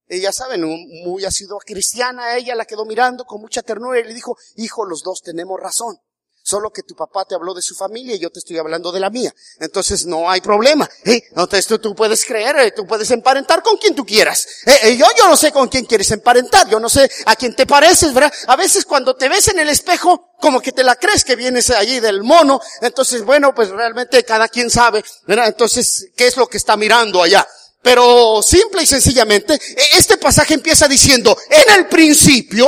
Ella 0.05 0.32
saben, 0.32 0.62
muy 1.03 1.25
ha 1.25 1.32
sido 1.32 1.58
cristiana, 1.58 2.36
ella 2.36 2.53
la 2.53 2.65
quedó 2.65 2.86
mirando 2.86 3.25
con 3.25 3.41
mucha 3.41 3.63
ternura 3.63 4.00
y 4.00 4.03
le 4.03 4.13
dijo, 4.13 4.38
hijo, 4.55 4.86
los 4.86 5.01
dos 5.01 5.22
tenemos 5.22 5.60
razón. 5.60 5.98
Solo 6.43 6.71
que 6.71 6.83
tu 6.83 6.93
papá 6.95 7.25
te 7.25 7.33
habló 7.33 7.53
de 7.53 7.62
su 7.62 7.73
familia 7.73 8.15
y 8.15 8.19
yo 8.19 8.29
te 8.29 8.39
estoy 8.39 8.57
hablando 8.57 8.91
de 8.91 9.00
la 9.00 9.09
mía. 9.09 9.33
Entonces 9.59 10.05
no 10.05 10.29
hay 10.29 10.41
problema. 10.41 10.88
¿eh? 11.05 11.23
Entonces 11.29 11.65
tú, 11.65 11.79
tú 11.79 11.95
puedes 11.95 12.25
creer, 12.25 12.55
eh, 12.59 12.71
tú 12.71 12.85
puedes 12.85 13.09
emparentar 13.12 13.63
con 13.63 13.77
quien 13.77 13.95
tú 13.95 14.05
quieras. 14.05 14.45
Eh, 14.65 14.77
eh, 14.83 14.97
yo, 14.97 15.05
yo 15.17 15.27
no 15.27 15.38
sé 15.38 15.51
con 15.51 15.69
quién 15.69 15.85
quieres 15.85 16.12
emparentar, 16.12 16.69
yo 16.69 16.79
no 16.79 16.89
sé 16.89 17.09
a 17.25 17.35
quién 17.35 17.55
te 17.55 17.65
pareces, 17.65 18.13
¿verdad? 18.13 18.31
A 18.47 18.55
veces 18.57 18.85
cuando 18.85 19.15
te 19.15 19.29
ves 19.29 19.47
en 19.47 19.59
el 19.59 19.69
espejo, 19.69 20.33
como 20.39 20.62
que 20.62 20.73
te 20.73 20.83
la 20.83 20.97
crees 20.97 21.23
que 21.23 21.38
vienes 21.38 21.69
allí 21.69 22.01
del 22.01 22.23
mono, 22.23 22.59
entonces 22.81 23.23
bueno, 23.23 23.55
pues 23.55 23.69
realmente 23.69 24.23
cada 24.25 24.50
quien 24.50 24.69
sabe, 24.69 25.03
¿verdad? 25.25 25.47
Entonces, 25.47 26.09
¿qué 26.17 26.27
es 26.27 26.35
lo 26.35 26.47
que 26.47 26.57
está 26.57 26.75
mirando 26.75 27.23
allá? 27.23 27.47
Pero 27.81 28.41
simple 28.41 28.83
y 28.83 28.85
sencillamente, 28.85 29.53
e- 29.53 29.97
este 29.97 30.17
pasaje 30.17 30.53
empieza 30.53 30.88
diciendo, 30.88 31.38
en 31.50 31.73
el 31.75 31.88
principio 31.88 32.67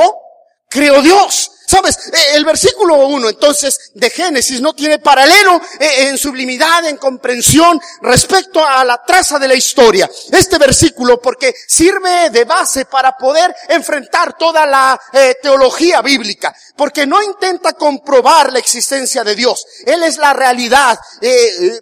creó 0.68 1.02
Dios. 1.02 1.50
¿Sabes? 1.66 1.98
Eh, 2.12 2.34
El 2.34 2.44
versículo 2.44 2.94
1 3.08 3.28
entonces 3.28 3.90
de 3.94 4.08
Génesis 4.10 4.60
no 4.60 4.72
tiene 4.72 5.00
paralelo 5.00 5.60
eh, 5.80 6.08
en 6.08 6.18
sublimidad, 6.18 6.84
en 6.86 6.96
comprensión 6.96 7.80
respecto 8.02 8.64
a 8.64 8.84
la 8.84 9.02
traza 9.04 9.38
de 9.38 9.48
la 9.48 9.54
historia. 9.54 10.08
Este 10.30 10.58
versículo 10.58 11.20
porque 11.20 11.52
sirve 11.66 12.30
de 12.30 12.44
base 12.44 12.84
para 12.84 13.16
poder 13.16 13.54
enfrentar 13.68 14.36
toda 14.38 14.64
la 14.64 15.00
eh, 15.12 15.36
teología 15.42 16.02
bíblica. 16.02 16.54
Porque 16.76 17.06
no 17.06 17.22
intenta 17.22 17.72
comprobar 17.72 18.52
la 18.52 18.58
existencia 18.58 19.24
de 19.24 19.34
Dios. 19.34 19.66
Él 19.86 20.02
es 20.02 20.18
la 20.18 20.34
realidad 20.34 20.98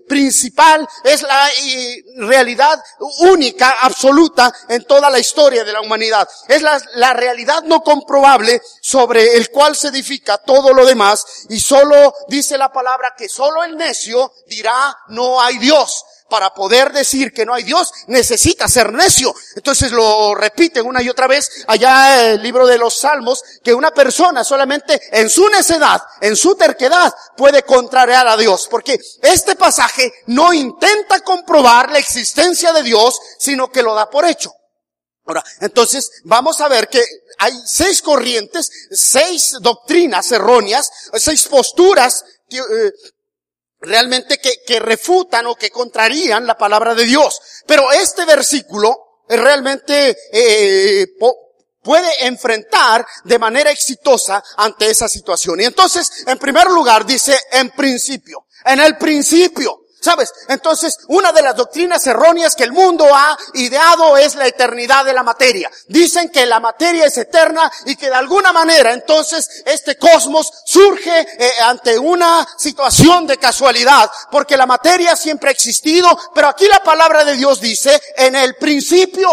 principal, 0.09 0.87
es 1.03 1.23
la 1.23 1.51
realidad 2.19 2.81
única, 3.19 3.79
absoluta 3.81 4.55
en 4.69 4.85
toda 4.85 5.11
la 5.11 5.19
historia 5.19 5.65
de 5.65 5.73
la 5.73 5.81
humanidad. 5.81 6.29
Es 6.47 6.63
la 6.63 7.13
realidad 7.13 7.65
no 7.65 7.83
comprobable 7.83 8.63
sobre 8.81 9.37
el 9.37 9.51
cual 9.51 9.74
se 9.75 9.89
edifica 9.89 10.39
todo 10.39 10.73
lo 10.73 10.85
demás 10.87 11.25
y 11.49 11.61
solo 11.61 12.15
dice 12.29 12.57
la 12.59 12.73
palabra 12.73 13.15
que 13.17 13.29
solo 13.29 13.65
el 13.65 13.77
necio 13.77 14.33
dirá 14.47 14.97
no 15.09 15.41
hay 15.41 15.59
Dios. 15.59 16.05
Para 16.29 16.55
poder 16.55 16.91
decir 16.91 17.35
que 17.35 17.45
no 17.45 17.53
hay 17.53 17.65
Dios, 17.65 17.93
necesita 18.07 18.67
ser 18.67 18.93
necio. 18.93 19.33
Entonces 19.57 19.93
lo 19.93 20.35
repite 20.35 20.81
una 20.81 21.03
y 21.03 21.09
otra 21.11 21.27
vez 21.27 21.65
allá 21.69 22.25
en 22.25 22.31
el 22.33 22.43
libro 22.43 22.67
de 22.67 22.79
los 22.79 22.99
Salmos, 22.99 23.45
que 23.63 23.75
una 23.75 23.91
persona 23.93 24.43
solamente 24.43 25.01
en 25.13 25.29
su 25.29 25.47
necedad, 25.51 26.03
en 26.23 26.35
su 26.35 26.57
terquedad, 26.57 27.15
puede 27.37 27.63
contrariar 27.63 28.27
a 28.27 28.39
Dios. 28.39 28.69
Porque 28.71 28.99
este 29.23 29.55
pasaje 29.55 30.13
no 30.27 30.53
intenta 30.55 31.21
comprobar 31.21 31.93
la 31.93 31.99
existencia 31.99 32.73
de 32.73 32.83
Dios, 32.83 33.21
sino 33.39 33.71
que 33.71 33.83
lo 33.83 33.95
da 33.95 34.09
por 34.09 34.25
hecho. 34.25 34.51
Ahora, 35.27 35.43
entonces 35.61 36.11
vamos 36.25 36.61
a 36.61 36.69
ver 36.69 36.89
que 36.89 37.03
hay 37.39 37.53
seis 37.67 38.03
corrientes, 38.03 38.71
seis 38.91 39.57
doctrinas 39.61 40.31
erróneas, 40.33 40.91
seis 41.15 41.47
posturas 41.47 42.25
que, 42.49 42.59
eh, 42.59 42.93
realmente 43.81 44.39
que, 44.39 44.63
que 44.67 44.81
refutan 44.81 45.47
o 45.47 45.55
que 45.55 45.71
contrarían 45.71 46.47
la 46.47 46.59
palabra 46.59 46.95
de 46.95 47.05
Dios. 47.05 47.41
Pero 47.67 47.91
este 47.93 48.25
versículo 48.27 49.23
realmente 49.29 50.17
eh, 50.33 51.07
puede 51.83 52.27
enfrentar 52.27 53.07
de 53.25 53.39
manera 53.39 53.71
exitosa 53.71 54.43
ante 54.57 54.91
esa 54.91 55.09
situación. 55.09 55.61
Y 55.61 55.65
entonces, 55.65 56.25
en 56.27 56.39
primer 56.39 56.67
lugar, 56.69 57.07
dice 57.07 57.39
en 57.53 57.71
principio, 57.71 58.47
en 58.65 58.81
el 58.81 58.97
principio. 58.97 59.84
¿Sabes? 60.05 60.35
Entonces, 60.49 60.99
una 61.09 61.33
de 61.33 61.41
las 61.41 61.57
doctrinas 61.57 62.07
erróneas 62.07 62.55
que 62.55 62.65
el 62.65 62.73
mundo 62.73 63.07
ha 63.11 63.39
ideado 63.55 64.19
es 64.19 64.35
la 64.35 64.47
eternidad 64.47 65.03
de 65.03 65.15
la 65.15 65.23
materia. 65.23 65.71
Dicen 65.89 66.29
que 66.29 66.45
la 66.45 66.61
materia 66.61 67.07
es 67.07 67.17
eterna 67.17 67.73
y 67.87 67.97
que 67.97 68.11
de 68.11 68.15
alguna 68.15 68.53
manera 68.53 68.93
entonces 68.93 69.63
este 69.65 69.97
cosmos 69.97 70.53
surge 70.67 71.21
eh, 71.21 71.53
ante 71.63 71.99
una 71.99 72.47
situación 72.59 73.27
de 73.27 73.39
casualidad, 73.39 74.11
porque 74.31 74.59
la 74.59 74.67
materia 74.67 75.17
siempre 75.17 75.49
ha 75.49 75.53
existido, 75.53 76.07
pero 76.35 76.49
aquí 76.49 76.69
la 76.69 76.83
palabra 76.83 77.25
de 77.25 77.37
Dios 77.37 77.59
dice 77.63 77.99
en 78.15 78.37
el 78.37 78.57
principio. 78.57 79.31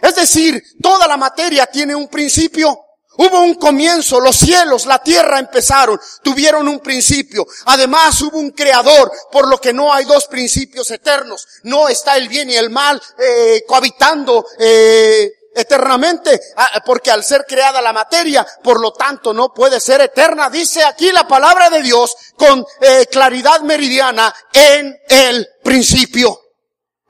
Es 0.00 0.14
decir, 0.14 0.62
toda 0.80 1.06
la 1.06 1.18
materia 1.18 1.66
tiene 1.66 1.94
un 1.94 2.08
principio. 2.08 2.83
Hubo 3.16 3.40
un 3.40 3.54
comienzo, 3.54 4.20
los 4.20 4.36
cielos, 4.36 4.86
la 4.86 5.02
tierra 5.02 5.38
empezaron, 5.38 6.00
tuvieron 6.22 6.68
un 6.68 6.80
principio. 6.80 7.46
Además 7.66 8.20
hubo 8.22 8.38
un 8.38 8.50
creador, 8.50 9.10
por 9.30 9.48
lo 9.48 9.60
que 9.60 9.72
no 9.72 9.92
hay 9.92 10.04
dos 10.04 10.26
principios 10.26 10.90
eternos. 10.90 11.46
No 11.62 11.88
está 11.88 12.16
el 12.16 12.28
bien 12.28 12.50
y 12.50 12.56
el 12.56 12.70
mal 12.70 13.00
eh, 13.18 13.64
cohabitando 13.66 14.44
eh, 14.58 15.32
eternamente, 15.54 16.40
ah, 16.56 16.82
porque 16.84 17.10
al 17.10 17.22
ser 17.22 17.44
creada 17.46 17.80
la 17.80 17.92
materia, 17.92 18.44
por 18.62 18.80
lo 18.80 18.92
tanto 18.92 19.32
no 19.32 19.52
puede 19.54 19.78
ser 19.78 20.00
eterna. 20.00 20.50
Dice 20.50 20.82
aquí 20.82 21.12
la 21.12 21.26
palabra 21.26 21.70
de 21.70 21.82
Dios 21.82 22.14
con 22.36 22.66
eh, 22.80 23.06
claridad 23.10 23.60
meridiana 23.60 24.34
en 24.52 24.98
el 25.08 25.48
principio. 25.62 26.43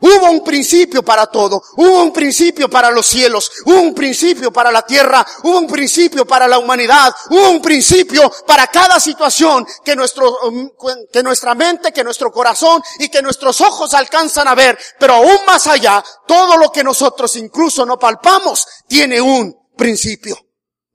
Hubo 0.07 0.31
un 0.31 0.45
principio 0.45 1.03
para 1.03 1.29
todo. 1.29 1.63
Hubo 1.79 2.03
un 2.03 2.13
principio 2.13 2.69
para 2.69 2.91
los 2.91 3.07
cielos. 3.07 3.51
Hubo 3.65 3.81
un 3.81 3.95
principio 3.95 4.53
para 4.53 4.71
la 4.71 4.83
tierra. 4.83 5.27
Hubo 5.45 5.57
un 5.57 5.67
principio 5.67 6.27
para 6.27 6.47
la 6.47 6.59
humanidad. 6.59 7.11
Hubo 7.31 7.49
un 7.49 7.63
principio 7.63 8.31
para 8.47 8.67
cada 8.67 9.01
situación 9.01 9.67
que 9.83 9.97
nuestro, 9.97 10.41
um, 10.43 10.69
que 11.11 11.23
nuestra 11.23 11.55
mente, 11.55 11.91
que 11.91 12.05
nuestro 12.05 12.31
corazón 12.31 12.83
y 12.99 13.09
que 13.09 13.23
nuestros 13.23 13.63
ojos 13.63 13.95
alcanzan 13.95 14.47
a 14.47 14.55
ver. 14.55 14.79
Pero 14.99 15.15
aún 15.15 15.39
más 15.47 15.67
allá, 15.69 16.05
todo 16.27 16.59
lo 16.59 16.71
que 16.71 16.85
nosotros 16.85 17.35
incluso 17.37 17.87
no 17.87 17.99
palpamos 17.99 18.67
tiene 18.87 19.23
un 19.23 19.57
principio. 19.75 20.37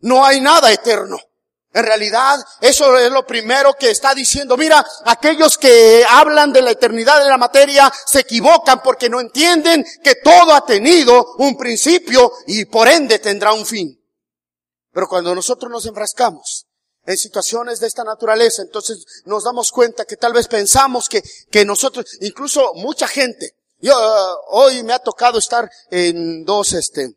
No 0.01 0.23
hay 0.23 0.39
nada 0.39 0.71
eterno. 0.71 1.17
En 1.71 1.83
realidad, 1.83 2.39
eso 2.61 2.97
es 2.97 3.11
lo 3.11 3.27
primero 3.27 3.75
que 3.75 3.91
está 3.91 4.15
diciendo. 4.15 4.57
Mira, 4.57 4.83
aquellos 5.05 5.57
que 5.57 6.03
hablan 6.09 6.51
de 6.51 6.63
la 6.63 6.71
eternidad 6.71 7.21
de 7.21 7.29
la 7.29 7.37
materia 7.37 7.91
se 8.07 8.21
equivocan 8.21 8.81
porque 8.81 9.07
no 9.07 9.19
entienden 9.19 9.85
que 10.03 10.15
todo 10.15 10.53
ha 10.53 10.65
tenido 10.65 11.35
un 11.37 11.55
principio 11.55 12.31
y 12.47 12.65
por 12.65 12.87
ende 12.87 13.19
tendrá 13.19 13.53
un 13.53 13.67
fin. 13.67 13.95
Pero 14.91 15.07
cuando 15.07 15.35
nosotros 15.35 15.71
nos 15.71 15.85
enfrascamos 15.85 16.65
en 17.05 17.17
situaciones 17.17 17.79
de 17.79 17.87
esta 17.87 18.03
naturaleza, 18.03 18.63
entonces 18.63 19.05
nos 19.25 19.43
damos 19.43 19.71
cuenta 19.71 20.05
que 20.05 20.17
tal 20.17 20.33
vez 20.33 20.47
pensamos 20.47 21.07
que, 21.07 21.21
que 21.51 21.65
nosotros, 21.65 22.05
incluso 22.21 22.73
mucha 22.75 23.07
gente, 23.07 23.55
yo 23.79 23.93
eh, 23.93 24.35
hoy 24.47 24.83
me 24.83 24.93
ha 24.93 24.99
tocado 24.99 25.37
estar 25.37 25.69
en 25.91 26.43
dos, 26.45 26.73
este, 26.73 27.13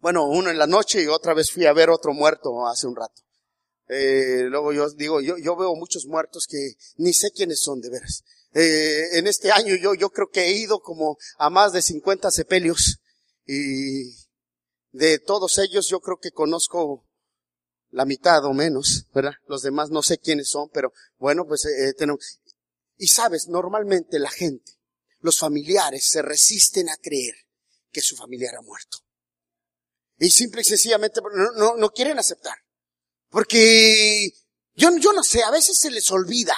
bueno, 0.00 0.24
uno 0.24 0.50
en 0.50 0.58
la 0.58 0.66
noche 0.66 1.02
y 1.02 1.06
otra 1.06 1.34
vez 1.34 1.52
fui 1.52 1.66
a 1.66 1.74
ver 1.74 1.90
otro 1.90 2.14
muerto 2.14 2.66
hace 2.66 2.86
un 2.86 2.96
rato. 2.96 3.25
Eh, 3.88 4.44
luego 4.48 4.72
yo 4.72 4.90
digo, 4.90 5.20
yo, 5.20 5.38
yo 5.38 5.56
veo 5.56 5.74
muchos 5.76 6.06
muertos 6.06 6.46
que 6.48 6.74
ni 6.96 7.12
sé 7.12 7.30
quiénes 7.30 7.60
son 7.60 7.80
de 7.80 7.90
veras. 7.90 8.24
Eh, 8.52 9.18
en 9.18 9.26
este 9.26 9.52
año 9.52 9.76
yo, 9.76 9.94
yo 9.94 10.10
creo 10.10 10.28
que 10.30 10.46
he 10.46 10.52
ido 10.52 10.80
como 10.80 11.18
a 11.38 11.50
más 11.50 11.72
de 11.72 11.82
50 11.82 12.30
sepelios 12.30 13.00
y 13.46 14.14
de 14.92 15.18
todos 15.18 15.58
ellos 15.58 15.88
yo 15.88 16.00
creo 16.00 16.18
que 16.18 16.30
conozco 16.30 17.06
la 17.90 18.04
mitad 18.04 18.44
o 18.44 18.52
menos, 18.52 19.06
¿verdad? 19.14 19.34
Los 19.46 19.62
demás 19.62 19.90
no 19.90 20.02
sé 20.02 20.18
quiénes 20.18 20.48
son, 20.48 20.68
pero 20.70 20.92
bueno, 21.18 21.46
pues 21.46 21.64
eh, 21.66 21.92
tenemos. 21.96 22.40
Y 22.96 23.08
sabes, 23.08 23.46
normalmente 23.46 24.18
la 24.18 24.30
gente, 24.30 24.72
los 25.20 25.38
familiares 25.38 26.08
se 26.08 26.22
resisten 26.22 26.88
a 26.88 26.96
creer 26.96 27.34
que 27.92 28.00
su 28.00 28.16
familiar 28.16 28.56
ha 28.56 28.62
muerto. 28.62 28.98
Y 30.18 30.30
simple 30.30 30.62
y 30.62 30.64
sencillamente 30.64 31.20
no, 31.20 31.52
no, 31.52 31.76
no 31.76 31.90
quieren 31.90 32.18
aceptar. 32.18 32.56
Porque 33.30 34.30
yo, 34.74 34.96
yo 34.96 35.12
no 35.12 35.22
sé, 35.22 35.42
a 35.42 35.50
veces 35.50 35.78
se 35.78 35.90
les 35.90 36.10
olvida 36.10 36.56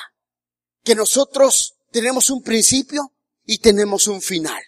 que 0.84 0.94
nosotros 0.94 1.74
tenemos 1.90 2.30
un 2.30 2.42
principio 2.42 3.14
y 3.44 3.58
tenemos 3.58 4.06
un 4.06 4.20
final 4.20 4.62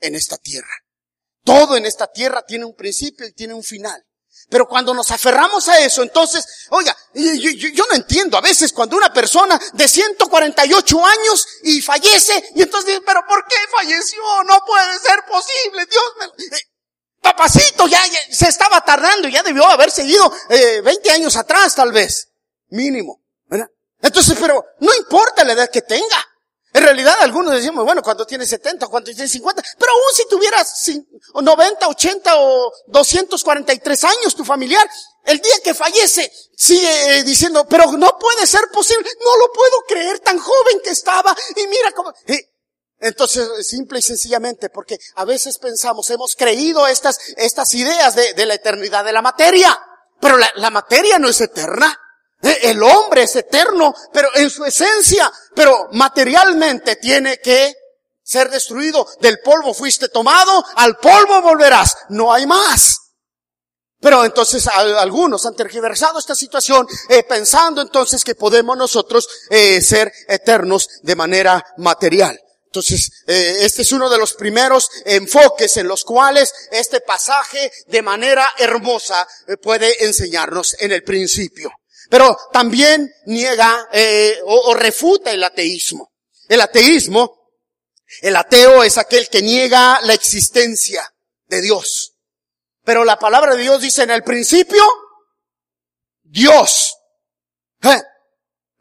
en 0.00 0.14
esta 0.14 0.36
tierra. 0.36 0.72
Todo 1.44 1.76
en 1.76 1.86
esta 1.86 2.10
tierra 2.10 2.44
tiene 2.46 2.64
un 2.64 2.74
principio 2.74 3.26
y 3.26 3.32
tiene 3.32 3.54
un 3.54 3.62
final. 3.62 4.04
Pero 4.48 4.66
cuando 4.66 4.92
nos 4.92 5.10
aferramos 5.10 5.68
a 5.68 5.78
eso, 5.78 6.02
entonces, 6.02 6.44
oiga, 6.70 6.96
yo, 7.14 7.50
yo, 7.50 7.84
no 7.88 7.94
entiendo 7.94 8.36
a 8.36 8.40
veces 8.40 8.72
cuando 8.72 8.96
una 8.96 9.12
persona 9.12 9.60
de 9.72 9.88
148 9.88 11.06
años 11.06 11.46
y 11.62 11.80
fallece, 11.80 12.52
y 12.54 12.62
entonces 12.62 12.88
dice, 12.88 13.02
pero 13.06 13.20
¿por 13.26 13.46
qué 13.46 13.56
falleció? 13.70 14.20
No 14.44 14.62
puede 14.66 14.98
ser 14.98 15.24
posible, 15.28 15.86
Dios 15.86 16.04
me... 16.18 16.58
Papacito, 17.22 17.86
ya, 17.86 18.04
ya, 18.06 18.18
se 18.34 18.48
estaba 18.48 18.80
tardando, 18.80 19.28
ya 19.28 19.44
debió 19.44 19.64
haber 19.66 19.92
seguido 19.92 20.30
eh, 20.48 20.80
20 20.82 21.10
años 21.12 21.36
atrás 21.36 21.74
tal 21.74 21.92
vez, 21.92 22.28
mínimo. 22.70 23.22
¿verdad? 23.46 23.68
Entonces, 24.00 24.36
pero 24.40 24.64
no 24.80 24.92
importa 24.94 25.44
la 25.44 25.52
edad 25.52 25.70
que 25.70 25.82
tenga. 25.82 26.28
En 26.74 26.82
realidad 26.82 27.14
algunos 27.20 27.52
decimos, 27.52 27.84
bueno, 27.84 28.02
cuando 28.02 28.26
tiene 28.26 28.46
70, 28.46 28.86
cuando 28.88 29.12
tiene 29.12 29.28
50, 29.28 29.62
pero 29.78 29.92
aún 29.92 30.14
si 30.14 30.26
tuvieras 30.26 30.90
90, 31.34 31.86
80 31.86 32.40
o 32.40 32.72
243 32.88 34.04
años 34.04 34.34
tu 34.34 34.44
familiar, 34.44 34.88
el 35.24 35.38
día 35.38 35.54
que 35.62 35.74
fallece 35.74 36.32
sigue 36.56 37.18
eh, 37.18 37.22
diciendo, 37.24 37.66
pero 37.68 37.92
no 37.92 38.18
puede 38.18 38.46
ser 38.46 38.62
posible, 38.72 39.08
no 39.22 39.36
lo 39.36 39.52
puedo 39.52 39.82
creer 39.86 40.18
tan 40.20 40.38
joven 40.38 40.80
que 40.82 40.90
estaba 40.90 41.36
y 41.56 41.66
mira 41.66 41.92
cómo... 41.92 42.12
Eh, 42.26 42.51
entonces, 43.02 43.66
simple 43.68 43.98
y 43.98 44.02
sencillamente, 44.02 44.70
porque 44.70 44.96
a 45.16 45.24
veces 45.26 45.58
pensamos, 45.58 46.08
hemos 46.10 46.34
creído 46.36 46.86
estas, 46.86 47.18
estas 47.36 47.74
ideas 47.74 48.14
de, 48.14 48.32
de 48.32 48.46
la 48.46 48.54
eternidad 48.54 49.04
de 49.04 49.12
la 49.12 49.20
materia, 49.20 49.78
pero 50.20 50.38
la, 50.38 50.50
la 50.56 50.70
materia 50.70 51.18
no 51.18 51.28
es 51.28 51.40
eterna. 51.40 51.98
Eh, 52.42 52.58
El 52.62 52.82
hombre 52.82 53.24
es 53.24 53.36
eterno, 53.36 53.94
pero 54.12 54.28
en 54.34 54.48
su 54.50 54.64
esencia, 54.64 55.30
pero 55.54 55.88
materialmente 55.92 56.96
tiene 56.96 57.38
que 57.38 57.74
ser 58.22 58.50
destruido. 58.50 59.06
Del 59.20 59.40
polvo 59.40 59.74
fuiste 59.74 60.08
tomado, 60.08 60.64
al 60.76 60.96
polvo 60.96 61.42
volverás. 61.42 61.96
No 62.08 62.32
hay 62.32 62.46
más. 62.46 62.98
Pero 64.00 64.24
entonces 64.24 64.66
al- 64.66 64.98
algunos 64.98 65.46
han 65.46 65.54
tergiversado 65.54 66.18
esta 66.18 66.34
situación 66.34 66.86
eh, 67.08 67.22
pensando 67.22 67.80
entonces 67.80 68.24
que 68.24 68.34
podemos 68.34 68.76
nosotros 68.76 69.28
eh, 69.48 69.80
ser 69.80 70.12
eternos 70.26 70.88
de 71.02 71.14
manera 71.14 71.64
material. 71.76 72.36
Entonces, 72.72 73.10
eh, 73.26 73.58
este 73.60 73.82
es 73.82 73.92
uno 73.92 74.08
de 74.08 74.16
los 74.16 74.32
primeros 74.32 74.88
enfoques 75.04 75.76
en 75.76 75.86
los 75.86 76.04
cuales 76.04 76.54
este 76.70 77.02
pasaje 77.02 77.70
de 77.86 78.00
manera 78.00 78.48
hermosa 78.56 79.28
eh, 79.46 79.58
puede 79.58 80.06
enseñarnos 80.06 80.74
en 80.80 80.92
el 80.92 81.02
principio. 81.02 81.70
Pero 82.08 82.34
también 82.50 83.12
niega 83.26 83.90
eh, 83.92 84.38
o, 84.46 84.72
refuta 84.72 85.32
el 85.32 85.44
ateísmo. 85.44 86.14
El 86.48 86.62
ateísmo, 86.62 87.50
el 88.22 88.36
ateo 88.36 88.82
es 88.82 88.96
aquel 88.96 89.28
que 89.28 89.42
niega 89.42 90.00
la 90.04 90.14
existencia 90.14 91.06
de 91.48 91.60
Dios. 91.60 92.14
Pero 92.84 93.04
la 93.04 93.18
palabra 93.18 93.54
de 93.54 93.64
Dios 93.64 93.82
dice 93.82 94.04
en 94.04 94.12
el 94.12 94.24
principio, 94.24 94.82
Dios. 96.22 96.94
Eh, 97.82 98.02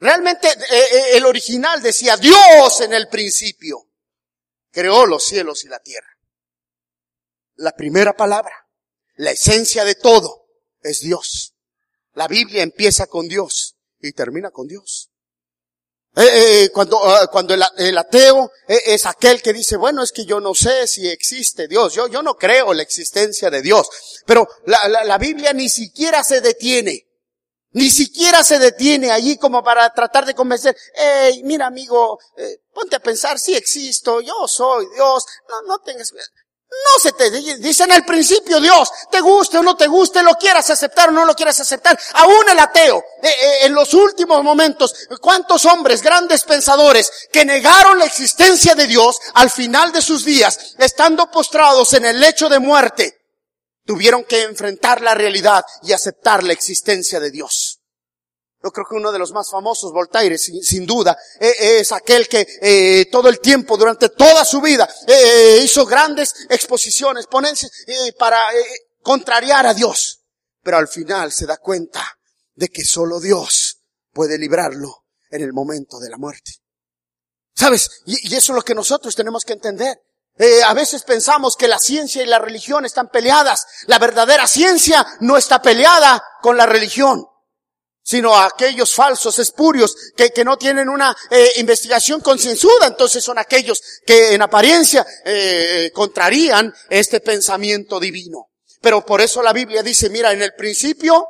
Realmente 0.01 0.48
eh, 0.50 0.55
eh, 0.72 1.03
el 1.17 1.25
original 1.27 1.79
decía 1.81 2.17
Dios 2.17 2.81
en 2.81 2.91
el 2.91 3.08
principio. 3.08 3.88
Creó 4.72 5.05
los 5.05 5.24
cielos 5.24 5.63
y 5.63 5.67
la 5.67 5.79
tierra. 5.79 6.08
La 7.55 7.75
primera 7.75 8.13
palabra, 8.13 8.67
la 9.15 9.29
esencia 9.31 9.86
de 9.86 9.93
todo 9.93 10.48
es 10.81 11.01
Dios. 11.01 11.53
La 12.13 12.27
Biblia 12.27 12.63
empieza 12.63 13.05
con 13.05 13.27
Dios 13.27 13.75
y 14.00 14.12
termina 14.13 14.50
con 14.50 14.67
Dios. 14.67 15.12
Eh, 16.15 16.72
cuando, 16.74 16.98
ah, 17.08 17.27
cuando 17.31 17.53
el, 17.53 17.98
ateo 17.98 18.51
es 18.67 19.05
aquel 19.05 19.41
que 19.41 19.53
dice, 19.53 19.77
bueno, 19.77 20.01
es 20.03 20.12
que 20.12 20.25
yo 20.25 20.39
no 20.41 20.55
sé 20.55 20.88
si 20.88 21.08
existe 21.08 21.67
Dios, 21.67 21.93
yo, 21.93 22.08
yo 22.08 22.24
no 22.24 22.36
creo 22.38 22.74
la 22.74 22.81
existencia 22.81 23.50
de 23.51 23.62
Dios, 23.62 23.88
pero 24.25 24.48
la- 24.65 25.05
la 25.05 25.17
Biblia 25.17 25.53
ni 25.53 25.70
siquiera 25.70 26.22
se 26.24 26.41
detiene, 26.41 27.08
ni 27.74 27.90
siquiera 27.90 28.44
se 28.44 28.60
detiene 28.60 29.12
allí 29.12 29.38
como 29.38 29.63
para 29.63 29.94
tratar 29.94 30.25
de 30.25 30.36
convencer, 30.36 30.75
hey, 30.94 31.42
mira 31.44 31.68
amigo, 31.68 32.20
eh, 32.38 32.62
ponte 32.74 32.96
a 32.96 33.00
pensar, 33.00 33.40
si 33.40 33.56
existo, 33.56 34.22
yo 34.22 34.48
soy 34.48 34.88
Dios, 34.94 35.25
no, 35.50 35.62
no 35.63 35.80
tengas, 35.80 36.12
no 36.13 37.00
se 37.01 37.12
te 37.12 37.30
dice 37.58 37.84
en 37.84 37.92
el 37.92 38.06
principio 38.06 38.60
Dios, 38.62 38.90
te 39.12 39.20
guste 39.20 39.58
o 39.58 39.63
no 39.63 39.75
te 39.75 39.88
guste, 39.88 40.24
lo 40.24 40.36
quieras 40.36 40.70
aceptar 40.70 41.10
o 41.10 41.12
no 41.12 41.25
lo 41.25 41.36
quieras 41.36 41.60
aceptar. 41.60 42.00
Aún 42.13 42.50
el 42.50 42.60
ateo, 42.60 43.04
eh, 43.22 43.28
eh, 43.28 43.66
en 43.66 43.74
los 43.74 43.94
últimos 43.94 44.42
momentos, 44.42 44.96
cuántos 45.20 45.66
hombres, 45.66 46.01
grandes 46.01 46.44
pensadores, 46.44 47.12
que 47.32 47.44
negaron 47.44 48.00
la 48.00 48.06
existencia 48.06 48.74
de 48.74 48.88
Dios 48.88 49.20
al 49.34 49.50
final 49.50 49.92
de 49.92 50.01
sus 50.01 50.24
días, 50.24 50.75
estando 50.78 51.30
postrados 51.30 51.94
en 51.94 52.06
el 52.06 52.20
lecho 52.20 52.48
de 52.48 52.60
muerte, 52.60 53.21
tuvieron 53.86 54.24
que 54.24 54.44
enfrentar 54.44 55.02
la 55.02 55.14
realidad 55.14 55.64
y 55.84 55.94
aceptar 55.94 56.44
la 56.44 56.54
existencia 56.54 57.20
de 57.20 57.32
Dios. 57.32 57.82
Yo 58.64 58.72
creo 58.72 58.86
que 58.88 58.96
uno 58.96 59.12
de 59.12 59.18
los 59.18 59.32
más 59.32 59.50
famosos, 59.50 59.92
Voltaire, 59.92 60.38
sin, 60.38 60.86
duda, 60.86 61.18
eh, 61.40 61.80
es 61.80 61.92
aquel 61.92 62.28
que 62.28 62.48
eh, 62.62 63.08
todo 63.12 63.28
el 63.28 63.40
tiempo, 63.40 63.76
durante 63.76 64.10
toda 64.10 64.46
su 64.46 64.62
vida, 64.62 64.88
eh, 65.08 65.62
hizo 65.64 65.86
grandes 65.86 66.34
exposiciones, 66.48 67.26
ponencias 67.26 67.72
eh, 67.88 68.14
para 68.20 68.38
eh, 68.54 68.64
contrariar 69.02 69.66
a 69.66 69.74
Dios. 69.74 70.22
Pero 70.62 70.78
al 70.78 70.88
final 70.88 71.32
se 71.32 71.48
da 71.48 71.58
cuenta 71.58 72.06
de 72.54 72.70
que 72.70 72.84
solo 72.84 73.20
Dios 73.20 73.80
puede 74.12 74.38
librarlo 74.38 75.06
en 75.32 75.42
el 75.42 75.54
momento 75.54 76.00
de 76.00 76.10
la 76.10 76.18
muerte. 76.18 76.52
¿Sabes? 77.56 77.90
Y, 78.06 78.32
y 78.32 78.36
eso 78.36 78.52
es 78.52 78.56
lo 78.58 78.62
que 78.62 78.76
nosotros 78.76 79.16
tenemos 79.16 79.44
que 79.44 79.54
entender. 79.54 79.98
Eh, 80.38 80.64
a 80.64 80.74
veces 80.74 81.04
pensamos 81.04 81.56
que 81.56 81.68
la 81.68 81.80
ciencia 81.80 82.24
y 82.24 82.26
la 82.26 82.40
religión 82.40 82.86
están 82.86 83.10
peleadas. 83.10 83.66
La 83.88 84.00
verdadera 84.00 84.48
ciencia 84.48 85.06
no 85.20 85.38
está 85.38 85.62
peleada 85.62 86.24
con 86.42 86.58
la 86.58 86.66
religión 86.66 87.26
sino 88.04 88.36
aquellos 88.36 88.94
falsos 88.94 89.38
espurios 89.40 89.96
que, 90.16 90.32
que 90.32 90.44
no 90.44 90.58
tienen 90.58 90.90
una 90.90 91.16
eh, 91.30 91.52
investigación 91.58 92.22
concienzuda, 92.22 92.88
entonces 92.88 93.24
son 93.24 93.38
aquellos 93.38 93.82
que 94.06 94.34
en 94.34 94.42
apariencia 94.42 95.06
eh, 95.24 95.92
contrarían 95.94 96.74
este 96.90 97.20
pensamiento 97.20 98.00
divino. 98.00 98.50
Pero 98.82 99.06
por 99.06 99.22
eso 99.22 99.44
la 99.44 99.54
Biblia 99.54 99.84
dice, 99.84 100.10
mira, 100.10 100.32
en 100.32 100.42
el 100.42 100.54
principio, 100.56 101.28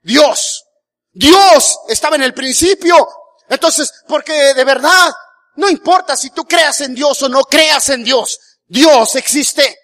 Dios, 0.00 0.64
Dios 1.12 1.80
estaba 1.88 2.16
en 2.16 2.22
el 2.22 2.32
principio. 2.32 3.06
Entonces, 3.48 3.92
porque 4.06 4.54
de 4.54 4.64
verdad, 4.64 5.12
no 5.56 5.68
importa 5.68 6.16
si 6.16 6.30
tú 6.30 6.44
creas 6.44 6.80
en 6.80 6.94
Dios 6.94 7.22
o 7.22 7.28
no 7.28 7.42
creas 7.42 7.88
en 7.90 8.02
Dios, 8.04 8.38
Dios 8.66 9.16
existe. 9.16 9.78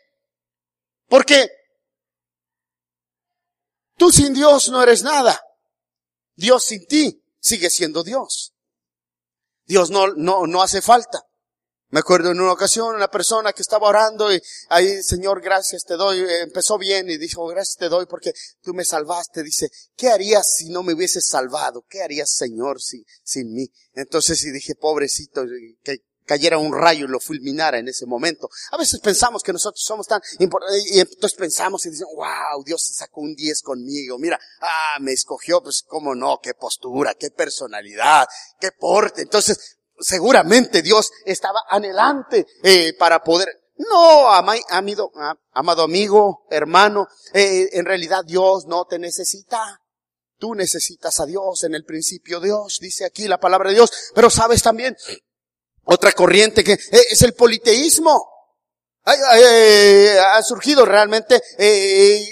Porque 1.07 1.51
tú 3.97 4.11
sin 4.11 4.33
Dios 4.35 4.69
no 4.69 4.83
eres 4.83 5.03
nada. 5.03 5.41
Dios 6.35 6.65
sin 6.65 6.87
ti 6.87 7.23
sigue 7.39 7.71
siendo 7.71 8.03
Dios. 8.03 8.55
Dios 9.65 9.91
no, 9.91 10.09
no, 10.15 10.47
no 10.47 10.63
hace 10.63 10.83
falta. 10.83 11.30
Me 11.91 12.01
acuerdo 12.01 12.31
en 12.31 12.41
una 12.41 12.53
ocasión 12.53 12.95
una 12.95 13.11
persona 13.11 13.53
que 13.53 13.63
estaba 13.63 13.89
orando 13.89 14.33
y 14.33 14.41
ahí, 14.69 15.03
Señor, 15.03 15.41
gracias 15.41 15.85
te 15.85 15.95
doy. 15.95 16.21
Eh, 16.21 16.43
Empezó 16.43 16.79
bien 16.79 17.11
y 17.11 17.19
dijo, 17.19 17.47
gracias 17.47 17.77
te 17.77 17.89
doy 17.89 18.07
porque 18.07 18.33
tú 18.63 18.73
me 18.75 18.85
salvaste. 18.85 19.43
Dice, 19.43 19.71
¿qué 19.97 20.09
harías 20.09 20.55
si 20.55 20.71
no 20.71 20.85
me 20.85 20.95
hubieses 20.95 21.29
salvado? 21.29 21.85
¿Qué 21.89 22.03
harías, 22.03 22.33
Señor, 22.33 22.81
si, 22.81 23.05
sin 23.25 23.53
mí? 23.53 23.73
Entonces 23.95 24.43
y 24.45 24.53
dije, 24.53 24.77
pobrecito, 24.77 25.45
que 25.83 26.05
cayera 26.31 26.59
un 26.59 26.73
rayo 26.73 27.07
y 27.07 27.09
lo 27.09 27.19
fulminara 27.19 27.81
en 27.81 27.89
ese 27.89 28.07
momento. 28.07 28.49
A 28.71 28.77
veces 28.77 29.01
pensamos 29.01 29.43
que 29.43 29.53
nosotros 29.53 29.83
somos 29.83 30.07
tan 30.07 30.21
importantes 30.39 30.93
y 30.93 31.01
entonces 31.01 31.37
pensamos 31.37 31.85
y 31.87 31.91
decimos, 31.91 32.13
wow, 32.15 32.63
Dios 32.65 32.87
se 32.87 32.95
sacó 32.95 33.23
un 33.23 33.35
10 33.35 33.63
conmigo. 33.63 34.17
Mira, 34.17 34.39
ah, 34.61 34.99
me 35.01 35.11
escogió, 35.11 35.61
pues 35.61 35.83
cómo 35.85 36.15
no, 36.15 36.39
qué 36.41 36.55
postura, 36.55 37.17
qué 37.17 37.33
personalidad, 37.33 38.29
qué 38.61 38.71
porte. 38.71 39.23
Entonces, 39.23 39.80
seguramente 40.01 40.83
Dios 40.83 41.11
estaba 41.25 41.61
anhelante 41.69 42.47
eh, 42.63 42.95
para 42.99 43.23
poder, 43.23 43.49
no, 43.77 44.29
ah, 44.31 44.45
amado 45.53 45.83
amigo, 45.83 46.47
hermano, 46.51 47.07
eh, 47.33 47.69
en 47.73 47.85
realidad 47.85 48.25
Dios 48.25 48.67
no 48.67 48.85
te 48.87 48.99
necesita. 48.99 49.81
Tú 50.39 50.55
necesitas 50.55 51.21
a 51.21 51.27
Dios, 51.27 51.65
en 51.65 51.75
el 51.75 51.85
principio 51.85 52.41
Dios, 52.41 52.79
dice 52.81 53.05
aquí 53.05 53.29
la 53.29 53.39
palabra 53.39 53.69
de 53.69 53.75
Dios, 53.75 53.93
pero 54.15 54.31
sabes 54.31 54.63
también, 54.63 54.97
otra 55.85 56.13
corriente 56.13 56.65
que 56.65 56.73
eh, 56.73 56.79
es 57.11 57.21
el 57.23 57.35
politeísmo. 57.35 58.27
Ay, 59.05 59.19
ha 60.19 60.43
surgido 60.43 60.85
realmente, 60.87 61.43
eh, 61.59 62.27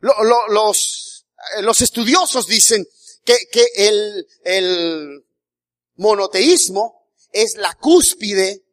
lo- 0.00 0.48
los, 0.48 1.26
eh, 1.56 1.62
los 1.62 1.80
estudiosos 1.80 2.46
dicen 2.46 2.86
que, 3.24 3.36
que 3.52 3.66
el, 3.76 4.26
el 4.44 5.24
monoteísmo 6.00 7.04
es 7.32 7.56
la 7.56 7.74
cúspide 7.74 8.64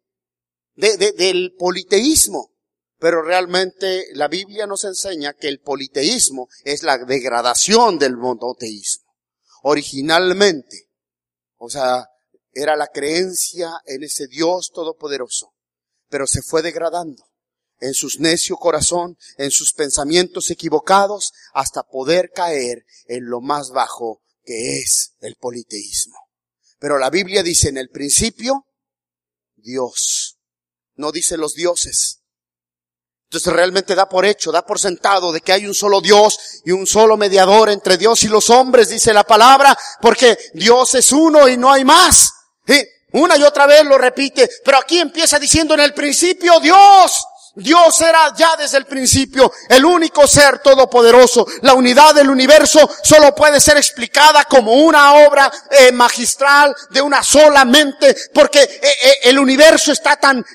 de- 0.75 0.97
de- 0.97 1.11
del 1.11 1.53
politeísmo. 1.57 2.53
Pero 2.99 3.21
realmente 3.21 4.05
la 4.13 4.27
Biblia 4.27 4.65
nos 4.65 4.83
enseña 4.83 5.33
que 5.33 5.47
el 5.47 5.59
politeísmo 5.59 6.47
es 6.63 6.81
la 6.81 6.97
degradación 6.97 7.99
del 7.99 8.17
monoteísmo. 8.17 9.13
Originalmente, 9.61 10.89
o 11.57 11.69
sea, 11.69 12.07
era 12.53 12.75
la 12.75 12.87
creencia 12.87 13.71
en 13.85 14.03
ese 14.03 14.27
Dios 14.27 14.71
todopoderoso, 14.73 15.53
pero 16.09 16.25
se 16.25 16.41
fue 16.41 16.63
degradando 16.63 17.23
en 17.79 17.93
sus 17.93 18.19
necio 18.19 18.55
corazón, 18.57 19.17
en 19.37 19.51
sus 19.51 19.73
pensamientos 19.73 20.49
equivocados, 20.49 21.33
hasta 21.53 21.83
poder 21.83 22.31
caer 22.33 22.83
en 23.05 23.25
lo 23.29 23.41
más 23.41 23.69
bajo 23.69 24.23
que 24.43 24.79
es 24.79 25.13
el 25.19 25.35
politeísmo. 25.35 26.26
Pero 26.79 26.97
la 26.97 27.09
Biblia 27.09 27.43
dice 27.43 27.69
en 27.69 27.77
el 27.77 27.89
principio, 27.89 28.65
Dios. 29.55 30.37
No 30.95 31.11
dice 31.11 31.37
los 31.37 31.53
dioses. 31.53 32.21
Entonces 33.29 33.51
realmente 33.51 33.93
da 33.93 34.07
por 34.07 34.25
hecho, 34.25 34.53
da 34.53 34.65
por 34.65 34.79
sentado 34.79 35.33
de 35.33 35.41
que 35.41 35.51
hay 35.51 35.67
un 35.67 35.73
solo 35.73 35.99
Dios 35.99 36.61
y 36.63 36.71
un 36.71 36.87
solo 36.87 37.17
mediador 37.17 37.69
entre 37.69 37.97
Dios 37.97 38.23
y 38.23 38.29
los 38.29 38.49
hombres, 38.49 38.87
dice 38.87 39.13
la 39.13 39.25
palabra, 39.25 39.77
porque 40.01 40.37
Dios 40.53 40.95
es 40.95 41.11
uno 41.11 41.49
y 41.49 41.57
no 41.57 41.71
hay 41.71 41.83
más. 41.83 42.31
Sí, 42.65 42.81
Una 43.13 43.37
y 43.37 43.43
otra 43.43 43.65
vez 43.65 43.83
lo 43.83 43.97
repite, 43.97 44.49
pero 44.63 44.77
aquí 44.77 44.99
empieza 44.99 45.39
diciendo 45.39 45.73
en 45.73 45.81
el 45.81 45.93
principio 45.93 46.59
Dios. 46.61 47.25
Dios 47.57 48.01
era 48.01 48.33
ya 48.35 48.55
desde 48.55 48.77
el 48.77 48.85
principio 48.85 49.51
el 49.67 49.83
único 49.83 50.27
ser 50.27 50.59
todopoderoso. 50.59 51.45
La 51.61 51.73
unidad 51.73 52.13
del 52.13 52.29
universo 52.29 52.87
solo 53.03 53.33
puede 53.33 53.59
ser 53.59 53.77
explicada 53.77 54.45
como 54.45 54.73
una 54.73 55.15
obra 55.25 55.51
eh, 55.71 55.91
magistral 55.91 56.75
de 56.91 57.01
una 57.01 57.23
sola 57.23 57.65
mente, 57.65 58.15
porque 58.31 58.61
eh, 58.61 58.79
eh, 58.81 59.13
el 59.23 59.39
universo 59.39 59.91
está 59.91 60.15
tan 60.15 60.45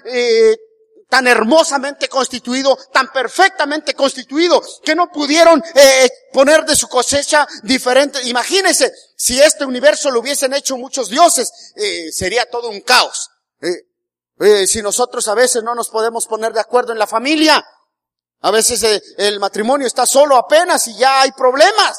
tan 1.08 1.26
hermosamente 1.26 2.08
constituido, 2.08 2.74
tan 2.90 3.12
perfectamente 3.12 3.92
constituido, 3.92 4.62
que 4.82 4.94
no 4.94 5.12
pudieron 5.12 5.62
poner 6.32 6.64
de 6.64 6.74
su 6.74 6.88
cosecha 6.88 7.46
diferente. 7.64 8.22
Imagínense, 8.22 8.90
si 9.14 9.38
este 9.38 9.66
universo 9.66 10.10
lo 10.10 10.20
hubiesen 10.20 10.54
hecho 10.54 10.78
muchos 10.78 11.10
dioses, 11.10 11.52
eh, 11.76 12.10
sería 12.10 12.46
todo 12.46 12.70
un 12.70 12.80
caos. 12.80 13.28
Eh, 14.42 14.66
si 14.66 14.82
nosotros 14.82 15.26
a 15.28 15.34
veces 15.34 15.62
no 15.62 15.74
nos 15.74 15.88
podemos 15.88 16.26
poner 16.26 16.52
de 16.52 16.60
acuerdo 16.60 16.92
en 16.92 16.98
la 16.98 17.06
familia, 17.06 17.64
a 18.40 18.50
veces 18.50 18.82
eh, 18.82 19.02
el 19.18 19.38
matrimonio 19.38 19.86
está 19.86 20.04
solo 20.04 20.36
apenas 20.36 20.86
y 20.88 20.96
ya 20.96 21.22
hay 21.22 21.32
problemas. 21.32 21.96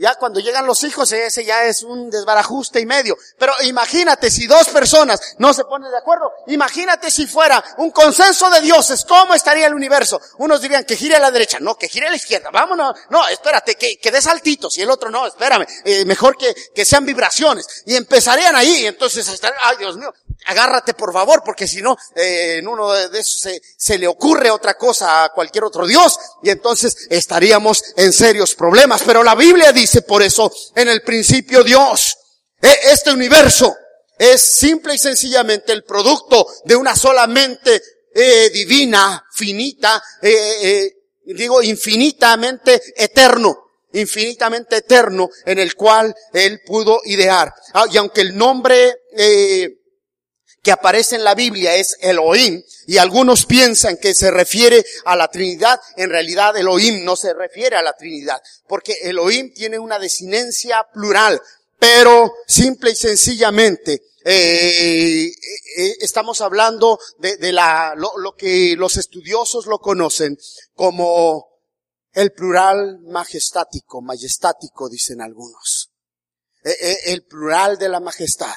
Ya 0.00 0.14
cuando 0.14 0.38
llegan 0.38 0.64
los 0.64 0.84
hijos, 0.84 1.10
ese 1.10 1.44
ya 1.44 1.64
es 1.64 1.82
un 1.82 2.08
desbarajuste 2.08 2.78
y 2.78 2.86
medio. 2.86 3.16
Pero 3.36 3.52
imagínate 3.62 4.30
si 4.30 4.46
dos 4.46 4.68
personas 4.68 5.20
no 5.38 5.52
se 5.52 5.64
ponen 5.64 5.90
de 5.90 5.98
acuerdo. 5.98 6.30
Imagínate 6.46 7.10
si 7.10 7.26
fuera 7.26 7.62
un 7.78 7.90
consenso 7.90 8.48
de 8.48 8.60
dioses, 8.60 9.04
¿cómo 9.04 9.34
estaría 9.34 9.66
el 9.66 9.74
universo? 9.74 10.20
Unos 10.36 10.62
dirían 10.62 10.84
que 10.84 10.96
gire 10.96 11.16
a 11.16 11.18
la 11.18 11.32
derecha, 11.32 11.58
no, 11.60 11.76
que 11.76 11.88
gire 11.88 12.06
a 12.06 12.10
la 12.10 12.16
izquierda. 12.16 12.50
Vámonos, 12.52 12.96
no, 13.10 13.26
espérate, 13.26 13.74
que, 13.74 13.98
que 13.98 14.12
dé 14.12 14.22
saltitos. 14.22 14.78
Y 14.78 14.82
el 14.82 14.90
otro, 14.90 15.10
no, 15.10 15.26
espérame, 15.26 15.66
eh, 15.84 16.04
mejor 16.04 16.36
que, 16.36 16.54
que 16.72 16.84
sean 16.84 17.04
vibraciones. 17.04 17.66
Y 17.84 17.96
empezarían 17.96 18.54
ahí, 18.54 18.82
y 18.82 18.86
entonces 18.86 19.26
estarían, 19.26 19.60
ay 19.64 19.78
Dios 19.78 19.96
mío, 19.96 20.14
agárrate 20.46 20.94
por 20.94 21.12
favor, 21.12 21.42
porque 21.44 21.66
si 21.66 21.82
no, 21.82 21.96
eh, 22.14 22.58
en 22.58 22.68
uno 22.68 22.92
de 22.92 23.18
esos 23.18 23.40
se, 23.40 23.60
se 23.76 23.98
le 23.98 24.06
ocurre 24.06 24.48
otra 24.48 24.78
cosa 24.78 25.24
a 25.24 25.30
cualquier 25.30 25.64
otro 25.64 25.88
Dios, 25.88 26.20
y 26.44 26.50
entonces 26.50 27.08
estaríamos 27.10 27.82
en 27.96 28.12
serios 28.12 28.54
problemas. 28.54 29.02
Pero 29.04 29.24
la 29.24 29.34
Biblia 29.34 29.72
dice 29.72 29.87
por 30.06 30.22
eso, 30.22 30.52
en 30.74 30.88
el 30.88 31.02
principio 31.02 31.62
Dios, 31.64 32.16
e- 32.60 32.92
este 32.92 33.10
universo 33.10 33.74
es 34.18 34.40
simple 34.40 34.94
y 34.94 34.98
sencillamente 34.98 35.72
el 35.72 35.84
producto 35.84 36.46
de 36.64 36.76
una 36.76 36.96
sola 36.96 37.26
mente 37.26 37.80
eh, 38.14 38.50
divina, 38.50 39.24
finita, 39.32 40.02
eh, 40.22 40.32
eh, 40.62 40.96
digo 41.34 41.62
infinitamente 41.62 42.80
eterno 42.96 43.64
infinitamente 43.92 44.76
eterno 44.76 45.30
en 45.44 45.58
el 45.58 45.74
cual 45.74 46.14
él 46.32 46.60
pudo 46.66 47.00
idear. 47.04 47.52
Ah, 47.72 47.86
y 47.90 47.96
aunque 47.96 48.20
el 48.20 48.36
nombre 48.36 49.02
eh, 49.16 49.77
que 50.62 50.72
aparece 50.72 51.16
en 51.16 51.24
la 51.24 51.34
Biblia 51.34 51.76
es 51.76 51.96
Elohim, 52.00 52.62
y 52.86 52.98
algunos 52.98 53.46
piensan 53.46 53.96
que 53.96 54.14
se 54.14 54.30
refiere 54.30 54.84
a 55.04 55.16
la 55.16 55.28
Trinidad, 55.28 55.80
en 55.96 56.10
realidad 56.10 56.56
Elohim 56.56 57.04
no 57.04 57.16
se 57.16 57.34
refiere 57.34 57.76
a 57.76 57.82
la 57.82 57.94
Trinidad, 57.94 58.40
porque 58.66 58.96
Elohim 59.02 59.52
tiene 59.54 59.78
una 59.78 59.98
desinencia 59.98 60.86
plural, 60.92 61.40
pero 61.78 62.32
simple 62.46 62.90
y 62.90 62.96
sencillamente 62.96 64.02
eh, 64.30 65.24
eh, 65.24 65.32
eh, 65.78 65.96
estamos 66.00 66.42
hablando 66.42 66.98
de, 67.18 67.50
la, 67.50 67.94
lo, 67.96 68.34
que 68.36 68.74
los 68.76 68.98
estudiosos 68.98 69.64
lo 69.66 69.78
conocen 69.78 70.36
como 70.74 71.48
el 72.12 72.32
plural 72.32 72.98
majestático, 73.04 74.02
majestático 74.02 74.90
dicen 74.90 75.22
algunos. 75.22 75.92
El 76.62 77.24
plural 77.24 77.78
de 77.78 77.88
la 77.88 78.00
majestad. 78.00 78.54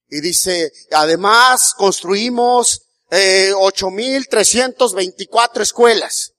Y 0.08 0.22
dice, 0.22 0.72
además 0.92 1.74
construimos 1.76 2.84
eh, 3.12 3.52
8.324 3.54 5.62
escuelas. 5.62 6.32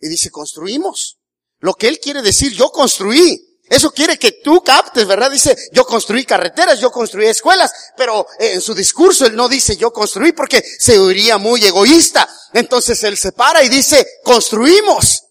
Y 0.00 0.08
dice, 0.08 0.30
construimos. 0.30 1.18
Lo 1.58 1.74
que 1.74 1.88
él 1.88 2.00
quiere 2.00 2.22
decir, 2.22 2.52
yo 2.52 2.70
construí. 2.70 3.45
Eso 3.68 3.90
quiere 3.90 4.18
que 4.18 4.32
tú 4.44 4.62
captes, 4.62 5.06
¿verdad? 5.06 5.30
Dice, 5.30 5.56
yo 5.72 5.84
construí 5.84 6.24
carreteras, 6.24 6.78
yo 6.78 6.90
construí 6.90 7.26
escuelas, 7.26 7.72
pero 7.96 8.26
eh, 8.38 8.52
en 8.54 8.60
su 8.60 8.74
discurso 8.74 9.26
él 9.26 9.34
no 9.34 9.48
dice 9.48 9.76
yo 9.76 9.92
construí 9.92 10.32
porque 10.32 10.62
se 10.78 10.98
oiría 10.98 11.36
muy 11.38 11.64
egoísta. 11.64 12.28
Entonces 12.52 13.02
él 13.04 13.16
se 13.16 13.32
para 13.32 13.62
y 13.64 13.68
dice, 13.68 14.06
construimos. 14.22 15.25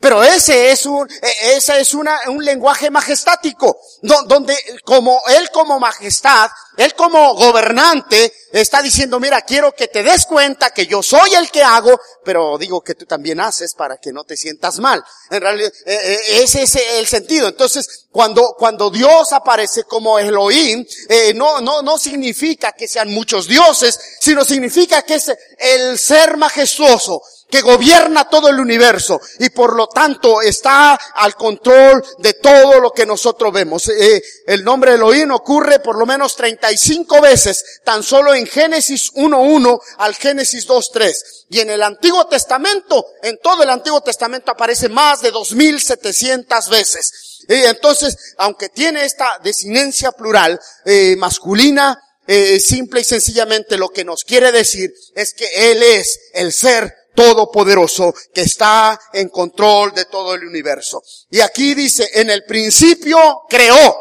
Pero 0.00 0.22
ese 0.22 0.70
es 0.70 0.86
un, 0.86 1.10
eh, 1.10 1.56
esa 1.56 1.76
es 1.78 1.92
una, 1.92 2.20
un 2.28 2.44
lenguaje 2.44 2.88
majestático, 2.88 3.80
do- 4.02 4.22
donde 4.28 4.56
como 4.84 5.20
él 5.26 5.50
como 5.50 5.80
majestad, 5.80 6.48
él 6.76 6.94
como 6.94 7.34
gobernante 7.34 8.32
está 8.52 8.80
diciendo, 8.80 9.18
mira, 9.18 9.42
quiero 9.42 9.72
que 9.74 9.88
te 9.88 10.04
des 10.04 10.24
cuenta 10.26 10.70
que 10.70 10.86
yo 10.86 11.02
soy 11.02 11.34
el 11.34 11.50
que 11.50 11.64
hago, 11.64 11.98
pero 12.24 12.56
digo 12.58 12.80
que 12.80 12.94
tú 12.94 13.06
también 13.06 13.40
haces 13.40 13.74
para 13.74 13.96
que 13.96 14.12
no 14.12 14.22
te 14.22 14.36
sientas 14.36 14.78
mal. 14.78 15.02
En 15.30 15.40
realidad, 15.40 15.72
eh, 15.86 15.98
eh, 16.28 16.42
ese 16.44 16.62
es 16.62 16.76
el 16.76 17.06
sentido. 17.08 17.48
Entonces, 17.48 18.06
cuando, 18.12 18.54
cuando 18.56 18.90
Dios 18.90 19.32
aparece 19.32 19.82
como 19.82 20.16
Elohim, 20.20 20.86
eh, 21.08 21.34
no, 21.34 21.60
no, 21.60 21.82
no 21.82 21.98
significa 21.98 22.70
que 22.70 22.86
sean 22.86 23.10
muchos 23.12 23.48
dioses, 23.48 23.98
sino 24.20 24.44
significa 24.44 25.02
que 25.02 25.16
es 25.16 25.32
el 25.58 25.98
ser 25.98 26.36
majestuoso, 26.36 27.20
que 27.50 27.62
gobierna 27.62 28.28
todo 28.28 28.48
el 28.48 28.60
universo 28.60 29.20
y 29.38 29.50
por 29.50 29.74
lo 29.74 29.88
tanto 29.88 30.42
está 30.42 30.94
al 30.94 31.34
control 31.34 32.04
de 32.18 32.34
todo 32.34 32.80
lo 32.80 32.90
que 32.90 33.06
nosotros 33.06 33.52
vemos. 33.52 33.88
Eh, 33.88 34.22
el 34.46 34.62
nombre 34.64 34.94
Elohim 34.94 35.30
ocurre 35.32 35.80
por 35.80 35.98
lo 35.98 36.04
menos 36.04 36.36
35 36.36 37.20
veces, 37.20 37.80
tan 37.84 38.02
solo 38.02 38.34
en 38.34 38.46
Génesis 38.46 39.12
1.1 39.14 39.80
al 39.98 40.14
Génesis 40.14 40.68
2.3. 40.68 41.12
Y 41.50 41.60
en 41.60 41.70
el 41.70 41.82
Antiguo 41.82 42.26
Testamento, 42.26 43.06
en 43.22 43.38
todo 43.42 43.62
el 43.62 43.70
Antiguo 43.70 44.02
Testamento 44.02 44.50
aparece 44.50 44.88
más 44.88 45.22
de 45.22 45.32
2.700 45.32 46.68
veces. 46.68 47.44
Y 47.48 47.54
entonces, 47.64 48.34
aunque 48.36 48.68
tiene 48.68 49.06
esta 49.06 49.38
desinencia 49.42 50.12
plural, 50.12 50.60
eh, 50.84 51.16
masculina, 51.16 51.98
eh, 52.26 52.60
simple 52.60 53.00
y 53.00 53.04
sencillamente 53.04 53.78
lo 53.78 53.88
que 53.88 54.04
nos 54.04 54.22
quiere 54.22 54.52
decir 54.52 54.92
es 55.14 55.32
que 55.32 55.48
Él 55.70 55.82
es 55.82 56.20
el 56.34 56.52
ser 56.52 56.94
todopoderoso 57.18 58.14
que 58.32 58.42
está 58.42 58.96
en 59.12 59.28
control 59.28 59.92
de 59.92 60.04
todo 60.04 60.36
el 60.36 60.44
universo. 60.44 61.02
Y 61.28 61.40
aquí 61.40 61.74
dice, 61.74 62.08
en 62.14 62.30
el 62.30 62.44
principio 62.44 63.40
creó. 63.48 63.96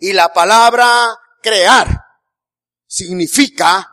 Y 0.00 0.12
la 0.12 0.30
palabra 0.30 1.18
crear 1.40 1.88
significa 2.86 3.90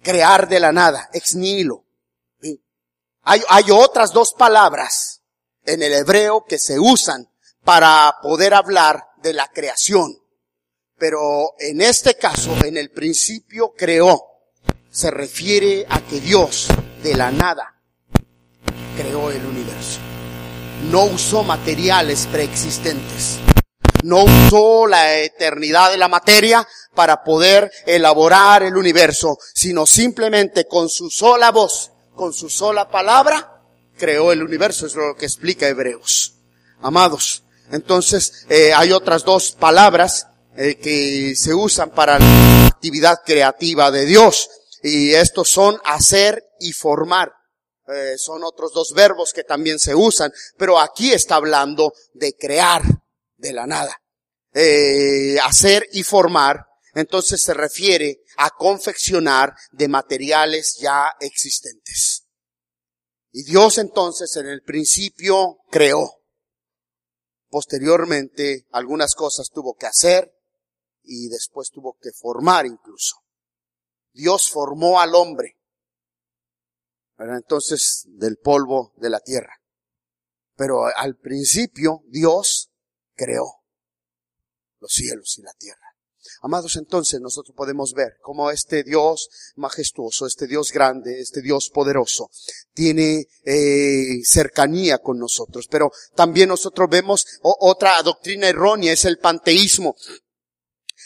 crear 0.00 0.48
de 0.48 0.60
la 0.60 0.70
nada, 0.70 1.10
ex 1.12 1.34
nihilo. 1.34 1.84
Hay, 3.22 3.42
hay 3.48 3.64
otras 3.72 4.12
dos 4.12 4.32
palabras 4.34 5.22
en 5.64 5.82
el 5.82 5.92
hebreo 5.92 6.44
que 6.44 6.60
se 6.60 6.78
usan 6.78 7.28
para 7.64 8.14
poder 8.22 8.54
hablar 8.54 9.08
de 9.22 9.32
la 9.32 9.48
creación. 9.48 10.16
Pero 10.98 11.54
en 11.58 11.80
este 11.80 12.14
caso, 12.14 12.54
en 12.64 12.76
el 12.76 12.92
principio 12.92 13.72
creó, 13.76 14.22
se 14.92 15.10
refiere 15.10 15.84
a 15.88 16.00
que 16.00 16.20
Dios 16.20 16.68
de 17.04 17.14
la 17.14 17.30
nada 17.30 17.74
creó 18.96 19.30
el 19.30 19.44
universo. 19.44 20.00
No 20.90 21.04
usó 21.04 21.44
materiales 21.44 22.26
preexistentes. 22.32 23.38
No 24.02 24.24
usó 24.24 24.86
la 24.86 25.18
eternidad 25.18 25.90
de 25.90 25.98
la 25.98 26.08
materia 26.08 26.66
para 26.94 27.22
poder 27.22 27.70
elaborar 27.86 28.62
el 28.62 28.76
universo, 28.76 29.38
sino 29.52 29.84
simplemente 29.84 30.66
con 30.66 30.88
su 30.88 31.10
sola 31.10 31.50
voz, 31.50 31.92
con 32.14 32.32
su 32.32 32.48
sola 32.48 32.88
palabra, 32.88 33.62
creó 33.98 34.32
el 34.32 34.42
universo. 34.42 34.86
Es 34.86 34.94
lo 34.94 35.14
que 35.14 35.26
explica 35.26 35.68
Hebreos. 35.68 36.36
Amados, 36.80 37.42
entonces 37.70 38.46
eh, 38.48 38.72
hay 38.74 38.92
otras 38.92 39.24
dos 39.24 39.52
palabras 39.52 40.26
eh, 40.56 40.76
que 40.76 41.34
se 41.36 41.52
usan 41.52 41.90
para 41.90 42.18
la 42.18 42.66
actividad 42.66 43.20
creativa 43.24 43.90
de 43.90 44.06
Dios. 44.06 44.48
Y 44.86 45.14
estos 45.14 45.48
son 45.48 45.80
hacer 45.86 46.44
y 46.60 46.74
formar. 46.74 47.32
Eh, 47.88 48.18
son 48.18 48.44
otros 48.44 48.70
dos 48.74 48.92
verbos 48.92 49.32
que 49.32 49.42
también 49.42 49.78
se 49.78 49.94
usan, 49.94 50.30
pero 50.58 50.78
aquí 50.78 51.10
está 51.10 51.36
hablando 51.36 51.94
de 52.12 52.34
crear 52.34 52.82
de 53.38 53.52
la 53.54 53.66
nada. 53.66 53.98
Eh, 54.52 55.38
hacer 55.42 55.88
y 55.92 56.02
formar, 56.02 56.66
entonces 56.92 57.40
se 57.40 57.54
refiere 57.54 58.20
a 58.36 58.50
confeccionar 58.50 59.54
de 59.72 59.88
materiales 59.88 60.76
ya 60.78 61.12
existentes. 61.18 62.26
Y 63.32 63.42
Dios 63.44 63.78
entonces 63.78 64.36
en 64.36 64.48
el 64.48 64.60
principio 64.60 65.60
creó. 65.70 66.10
Posteriormente 67.48 68.66
algunas 68.72 69.14
cosas 69.14 69.48
tuvo 69.48 69.76
que 69.76 69.86
hacer 69.86 70.30
y 71.04 71.28
después 71.28 71.70
tuvo 71.70 71.96
que 71.98 72.12
formar 72.12 72.66
incluso. 72.66 73.23
Dios 74.14 74.48
formó 74.48 75.00
al 75.00 75.14
hombre. 75.14 75.58
Entonces, 77.18 78.04
del 78.06 78.38
polvo 78.38 78.92
de 78.96 79.10
la 79.10 79.20
tierra. 79.20 79.60
Pero 80.56 80.86
al 80.86 81.16
principio 81.16 82.02
Dios 82.06 82.70
creó 83.14 83.64
los 84.80 84.92
cielos 84.92 85.38
y 85.38 85.42
la 85.42 85.52
tierra. 85.54 85.84
Amados, 86.40 86.76
entonces 86.76 87.20
nosotros 87.20 87.54
podemos 87.56 87.92
ver 87.92 88.16
cómo 88.20 88.50
este 88.50 88.82
Dios 88.82 89.28
majestuoso, 89.56 90.26
este 90.26 90.46
Dios 90.46 90.72
grande, 90.72 91.20
este 91.20 91.42
Dios 91.42 91.70
poderoso, 91.70 92.30
tiene 92.72 93.26
eh, 93.44 94.22
cercanía 94.24 94.98
con 94.98 95.18
nosotros. 95.18 95.68
Pero 95.70 95.90
también 96.14 96.48
nosotros 96.48 96.88
vemos 96.90 97.26
otra 97.42 98.02
doctrina 98.02 98.48
errónea, 98.48 98.92
es 98.92 99.04
el 99.04 99.18
panteísmo. 99.18 99.96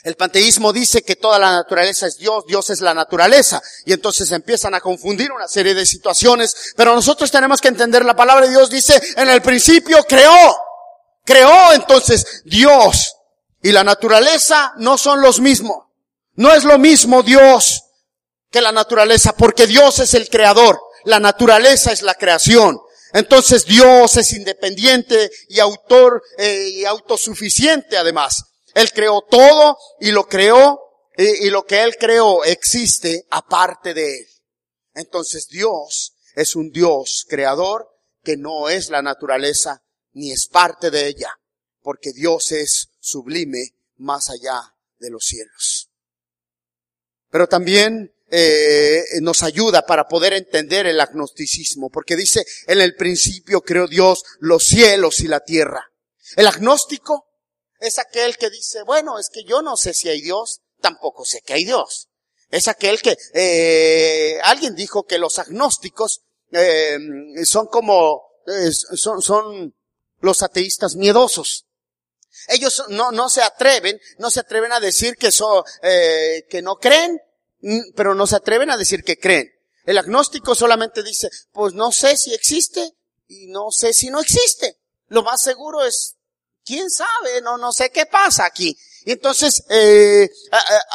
El 0.04 0.16
panteísmo 0.16 0.72
dice 0.72 1.02
que 1.02 1.16
toda 1.16 1.38
la 1.38 1.52
naturaleza 1.52 2.06
es 2.06 2.16
Dios, 2.18 2.44
Dios 2.46 2.70
es 2.70 2.80
la 2.80 2.94
naturaleza. 2.94 3.60
Y 3.84 3.92
entonces 3.92 4.30
empiezan 4.32 4.74
a 4.74 4.80
confundir 4.80 5.32
una 5.32 5.48
serie 5.48 5.74
de 5.74 5.84
situaciones. 5.84 6.72
Pero 6.76 6.94
nosotros 6.94 7.30
tenemos 7.30 7.60
que 7.60 7.68
entender 7.68 8.04
la 8.04 8.16
palabra 8.16 8.46
de 8.46 8.52
Dios. 8.52 8.70
Dice, 8.70 9.00
en 9.16 9.28
el 9.28 9.42
principio 9.42 10.04
creó. 10.04 10.56
Creó 11.24 11.72
entonces 11.72 12.42
Dios. 12.44 13.16
Y 13.62 13.72
la 13.72 13.84
naturaleza 13.84 14.72
no 14.76 14.96
son 14.96 15.20
los 15.20 15.40
mismos. 15.40 15.86
No 16.34 16.54
es 16.54 16.64
lo 16.64 16.78
mismo 16.78 17.22
Dios 17.22 17.82
que 18.50 18.60
la 18.60 18.72
naturaleza, 18.72 19.32
porque 19.36 19.66
Dios 19.66 19.98
es 19.98 20.14
el 20.14 20.28
creador. 20.28 20.80
La 21.04 21.18
naturaleza 21.18 21.92
es 21.92 22.02
la 22.02 22.14
creación. 22.14 22.80
Entonces 23.12 23.64
Dios 23.64 24.16
es 24.16 24.32
independiente 24.32 25.30
y 25.48 25.60
autor 25.60 26.22
eh, 26.36 26.68
y 26.74 26.84
autosuficiente 26.84 27.96
además. 27.96 28.44
Él 28.78 28.92
creó 28.92 29.22
todo 29.22 29.76
y 29.98 30.12
lo 30.12 30.28
creó 30.28 30.80
y, 31.16 31.50
lo 31.50 31.66
que 31.66 31.82
Él 31.82 31.96
creó 31.96 32.44
existe 32.44 33.26
aparte 33.30 33.92
de 33.92 34.18
Él. 34.18 34.26
Entonces 34.94 35.48
Dios 35.48 36.14
es 36.36 36.54
un 36.54 36.70
Dios 36.70 37.26
creador 37.28 37.88
que 38.22 38.36
no 38.36 38.68
es 38.68 38.88
la 38.90 39.02
naturaleza 39.02 39.82
ni 40.12 40.30
es 40.30 40.46
parte 40.46 40.92
de 40.92 41.08
ella, 41.08 41.32
porque 41.82 42.12
Dios 42.12 42.52
es 42.52 42.90
sublime 43.00 43.74
más 43.96 44.30
allá 44.30 44.76
de 44.98 45.10
los 45.10 45.24
cielos. 45.24 45.90
Pero 47.30 47.48
también 47.48 48.14
eh, 48.30 49.02
nos 49.22 49.42
ayuda 49.42 49.86
para 49.86 50.06
poder 50.06 50.34
entender 50.34 50.86
el 50.86 51.00
agnosticismo, 51.00 51.90
porque 51.90 52.14
dice, 52.14 52.46
en 52.68 52.80
el 52.80 52.94
principio 52.94 53.60
creó 53.60 53.88
Dios 53.88 54.22
los 54.38 54.64
cielos 54.64 55.18
y 55.18 55.26
la 55.26 55.40
tierra. 55.40 55.90
El 56.36 56.46
agnóstico 56.46 57.27
es 57.78 57.98
aquel 57.98 58.36
que 58.36 58.50
dice, 58.50 58.82
bueno, 58.82 59.18
es 59.18 59.28
que 59.28 59.44
yo 59.44 59.62
no 59.62 59.76
sé 59.76 59.94
si 59.94 60.08
hay 60.08 60.20
Dios, 60.20 60.60
tampoco 60.80 61.24
sé 61.24 61.40
que 61.42 61.54
hay 61.54 61.64
Dios. 61.64 62.08
Es 62.50 62.68
aquel 62.68 63.00
que, 63.02 63.16
eh, 63.34 64.40
alguien 64.42 64.74
dijo 64.74 65.04
que 65.04 65.18
los 65.18 65.38
agnósticos 65.38 66.22
eh, 66.50 66.98
son 67.44 67.66
como, 67.66 68.22
eh, 68.46 68.72
son, 68.72 69.20
son 69.20 69.74
los 70.20 70.42
ateístas 70.42 70.96
miedosos. 70.96 71.66
Ellos 72.48 72.84
no, 72.88 73.12
no 73.12 73.28
se 73.28 73.42
atreven, 73.42 74.00
no 74.18 74.30
se 74.30 74.40
atreven 74.40 74.72
a 74.72 74.80
decir 74.80 75.16
que, 75.16 75.32
son, 75.32 75.64
eh, 75.82 76.46
que 76.48 76.62
no 76.62 76.76
creen, 76.76 77.20
mm, 77.60 77.92
pero 77.94 78.14
no 78.14 78.26
se 78.26 78.36
atreven 78.36 78.70
a 78.70 78.76
decir 78.76 79.02
que 79.02 79.18
creen. 79.18 79.52
El 79.84 79.98
agnóstico 79.98 80.54
solamente 80.54 81.02
dice, 81.02 81.28
pues 81.52 81.74
no 81.74 81.92
sé 81.92 82.16
si 82.16 82.34
existe 82.34 82.94
y 83.26 83.48
no 83.48 83.70
sé 83.70 83.92
si 83.92 84.10
no 84.10 84.20
existe. 84.20 84.78
Lo 85.08 85.22
más 85.22 85.42
seguro 85.42 85.84
es 85.84 86.16
quién 86.68 86.90
sabe, 86.90 87.40
no, 87.42 87.56
no 87.56 87.72
sé 87.72 87.88
qué 87.90 88.04
pasa 88.04 88.44
aquí. 88.44 88.76
Entonces, 89.06 89.64
eh, 89.70 90.28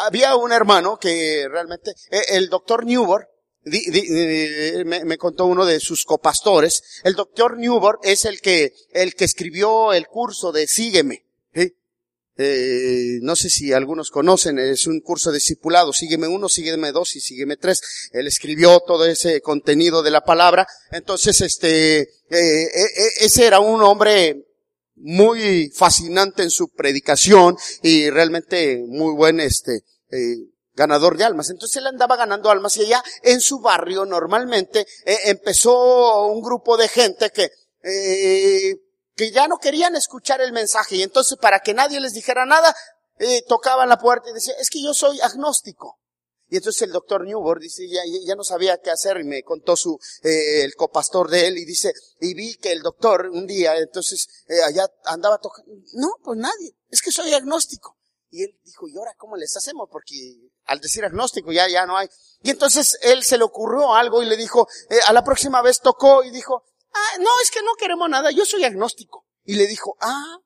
había 0.06 0.36
un 0.36 0.52
hermano 0.52 1.00
que 1.00 1.48
realmente, 1.50 1.92
eh, 2.12 2.22
el 2.30 2.48
doctor 2.48 2.86
Newborn, 2.86 3.26
me, 3.66 5.18
contó 5.18 5.46
uno 5.46 5.66
de 5.66 5.80
sus 5.80 6.06
copastores, 6.06 6.84
el 7.04 7.16
doctor 7.16 7.58
Newborn 7.58 8.00
es 8.04 8.26
el 8.26 8.40
que, 8.40 8.74
el 8.92 9.16
que 9.16 9.26
escribió 9.26 9.94
el 9.94 10.08
curso 10.08 10.52
de 10.52 10.68
Sígueme. 10.68 11.26
Eh, 12.36 13.20
no 13.22 13.36
sé 13.36 13.48
si 13.48 13.74
algunos 13.74 14.10
conocen, 14.10 14.58
es 14.58 14.88
un 14.88 15.02
curso 15.02 15.32
discipulado, 15.32 15.94
sígueme 15.94 16.28
uno, 16.28 16.50
sígueme 16.50 16.92
dos 16.92 17.16
y 17.16 17.20
sígueme 17.20 17.58
tres. 17.58 18.10
Él 18.12 18.26
escribió 18.26 18.80
todo 18.80 19.06
ese 19.06 19.40
contenido 19.42 20.02
de 20.02 20.10
la 20.10 20.22
palabra. 20.22 20.68
Entonces, 20.92 21.42
este, 21.42 22.10
ese 22.30 23.46
era 23.46 23.60
un 23.60 23.84
hombre 23.84 24.53
muy 24.96 25.70
fascinante 25.70 26.44
en 26.44 26.52
su 26.52 26.70
predicación 26.70 27.58
y 27.82 28.10
realmente 28.10 28.84
muy 28.88 29.14
buen 29.14 29.40
este 29.40 29.84
eh, 30.12 30.36
ganador 30.74 31.18
de 31.18 31.24
almas. 31.24 31.50
Entonces 31.50 31.78
él 31.78 31.88
andaba 31.88 32.16
ganando 32.16 32.50
almas 32.50 32.78
y 32.78 32.86
allá 32.86 33.04
en 33.24 33.42
su 33.42 33.60
barrio 33.60 34.06
normalmente 34.06 34.86
eh, 35.06 35.18
empezó 35.26 36.28
un 36.28 36.42
grupo 36.42 36.78
de 36.78 36.88
gente 36.88 37.30
que 37.32 37.50
eh, 37.84 38.76
que 39.16 39.32
ya 39.32 39.48
no 39.48 39.58
querían 39.58 39.96
escuchar 39.96 40.42
el 40.42 40.54
mensaje 40.54 40.96
y 40.96 41.04
entonces 41.04 41.38
para 41.40 41.60
que 41.60 41.74
nadie 41.74 42.00
les 42.00 42.14
dijera 42.14 42.46
nada 42.46 42.76
tocaban 43.48 43.88
la 43.88 44.00
puerta 44.00 44.30
y 44.30 44.34
decían 44.34 44.58
es 44.60 44.70
que 44.70 44.84
yo 44.84 44.94
soy 44.94 45.22
agnóstico. 45.22 46.00
Y 46.54 46.58
entonces 46.58 46.84
el 46.84 46.92
doctor 46.92 47.26
Newborn 47.26 47.60
dice, 47.60 47.90
ya, 47.90 48.02
ya 48.28 48.36
no 48.36 48.44
sabía 48.44 48.78
qué 48.78 48.92
hacer 48.92 49.20
y 49.20 49.24
me 49.24 49.42
contó 49.42 49.76
su, 49.76 49.98
eh, 50.22 50.62
el 50.62 50.76
copastor 50.76 51.28
de 51.28 51.48
él 51.48 51.58
y 51.58 51.66
dice, 51.66 51.92
y 52.20 52.36
vi 52.36 52.58
que 52.58 52.72
el 52.72 52.84
doctor 52.84 53.28
un 53.34 53.48
día, 53.48 53.76
entonces, 53.76 54.28
eh, 54.48 54.62
allá 54.62 54.86
andaba 55.06 55.40
tocando, 55.40 55.72
no, 55.94 56.10
pues 56.24 56.38
nadie, 56.38 56.78
es 56.92 57.02
que 57.02 57.12
soy 57.12 57.34
agnóstico. 57.34 57.98
Y 58.30 58.44
él 58.44 58.56
dijo, 58.64 58.88
¿y 58.88 58.96
ahora 58.96 59.16
cómo 59.18 59.36
les 59.36 59.58
hacemos? 59.58 59.90
Porque 59.92 60.14
al 60.66 60.80
decir 60.80 61.04
agnóstico 61.04 61.52
ya, 61.52 61.68
ya 61.68 61.88
no 61.88 61.98
hay. 61.98 62.08
Y 62.44 62.52
entonces 62.52 63.00
él 63.02 63.24
se 63.24 63.40
le 63.40 63.46
ocurrió 63.46 63.96
algo 63.96 64.22
y 64.22 64.28
le 64.28 64.38
dijo, 64.38 64.68
eh, 64.92 65.00
a 65.08 65.14
la 65.14 65.24
próxima 65.24 65.64
vez 65.64 65.80
tocó 65.80 66.24
y 66.24 66.30
dijo, 66.30 66.62
ah, 66.94 67.18
no, 67.18 67.32
es 67.42 67.50
que 67.50 67.64
no 67.64 67.74
queremos 67.80 68.08
nada, 68.12 68.30
yo 68.30 68.46
soy 68.46 68.64
agnóstico. 68.64 69.26
Y 69.44 69.56
le 69.56 69.66
dijo, 69.66 69.98
ah, 70.02 70.38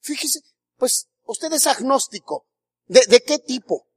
fíjese, 0.00 0.40
pues 0.76 1.06
usted 1.22 1.50
es 1.54 1.66
agnóstico. 1.66 2.44
¿De, 2.86 3.00
de 3.06 3.22
qué 3.22 3.38
tipo? 3.38 3.88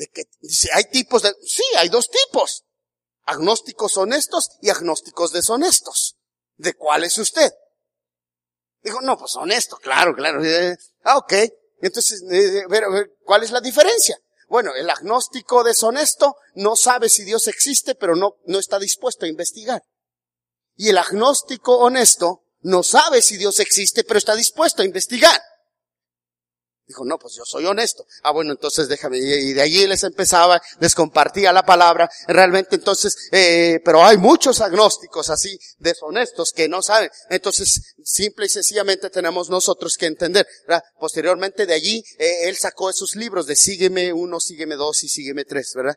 De 0.00 0.08
que 0.08 0.24
dice, 0.40 0.70
hay 0.72 0.84
tipos 0.84 1.20
de, 1.20 1.30
sí, 1.46 1.62
hay 1.76 1.90
dos 1.90 2.08
tipos. 2.08 2.64
Agnósticos 3.24 3.98
honestos 3.98 4.48
y 4.62 4.70
agnósticos 4.70 5.30
deshonestos. 5.30 6.16
¿De 6.56 6.72
cuál 6.72 7.04
es 7.04 7.18
usted? 7.18 7.52
Dijo, 8.82 9.02
no, 9.02 9.18
pues 9.18 9.36
honesto, 9.36 9.76
claro, 9.76 10.14
claro. 10.14 10.40
Ah, 11.02 11.18
ok. 11.18 11.34
Entonces, 11.82 12.22
eh, 12.30 12.60
eh, 12.60 13.06
¿cuál 13.24 13.42
es 13.42 13.50
la 13.50 13.60
diferencia? 13.60 14.18
Bueno, 14.48 14.74
el 14.74 14.88
agnóstico 14.88 15.62
deshonesto 15.62 16.36
no 16.54 16.76
sabe 16.76 17.10
si 17.10 17.24
Dios 17.24 17.46
existe, 17.46 17.94
pero 17.94 18.16
no, 18.16 18.36
no 18.46 18.58
está 18.58 18.78
dispuesto 18.78 19.26
a 19.26 19.28
investigar. 19.28 19.82
Y 20.76 20.88
el 20.88 20.96
agnóstico 20.96 21.76
honesto 21.76 22.44
no 22.60 22.82
sabe 22.82 23.20
si 23.20 23.36
Dios 23.36 23.60
existe, 23.60 24.02
pero 24.02 24.16
está 24.16 24.34
dispuesto 24.34 24.80
a 24.80 24.86
investigar. 24.86 25.38
Dijo, 26.90 27.04
no, 27.04 27.20
pues 27.20 27.36
yo 27.36 27.44
soy 27.44 27.66
honesto. 27.66 28.04
Ah, 28.24 28.32
bueno, 28.32 28.50
entonces 28.50 28.88
déjame. 28.88 29.18
Y 29.18 29.52
de 29.52 29.62
allí 29.62 29.86
les 29.86 30.02
empezaba, 30.02 30.60
les 30.80 30.92
compartía 30.92 31.52
la 31.52 31.62
palabra. 31.62 32.10
Realmente 32.26 32.74
entonces, 32.74 33.16
eh, 33.30 33.78
pero 33.84 34.04
hay 34.04 34.16
muchos 34.16 34.60
agnósticos 34.60 35.30
así, 35.30 35.56
deshonestos, 35.78 36.50
que 36.50 36.68
no 36.68 36.82
saben. 36.82 37.08
Entonces, 37.28 37.94
simple 38.02 38.46
y 38.46 38.48
sencillamente 38.48 39.08
tenemos 39.08 39.50
nosotros 39.50 39.96
que 39.96 40.06
entender. 40.06 40.44
Posteriormente 40.98 41.64
de 41.64 41.74
allí, 41.74 42.02
eh, 42.18 42.48
él 42.48 42.56
sacó 42.56 42.90
esos 42.90 43.14
libros 43.14 43.46
de 43.46 43.54
sígueme 43.54 44.12
uno, 44.12 44.40
sígueme 44.40 44.74
dos 44.74 45.04
y 45.04 45.08
sígueme 45.08 45.44
tres, 45.44 45.72
¿verdad? 45.76 45.94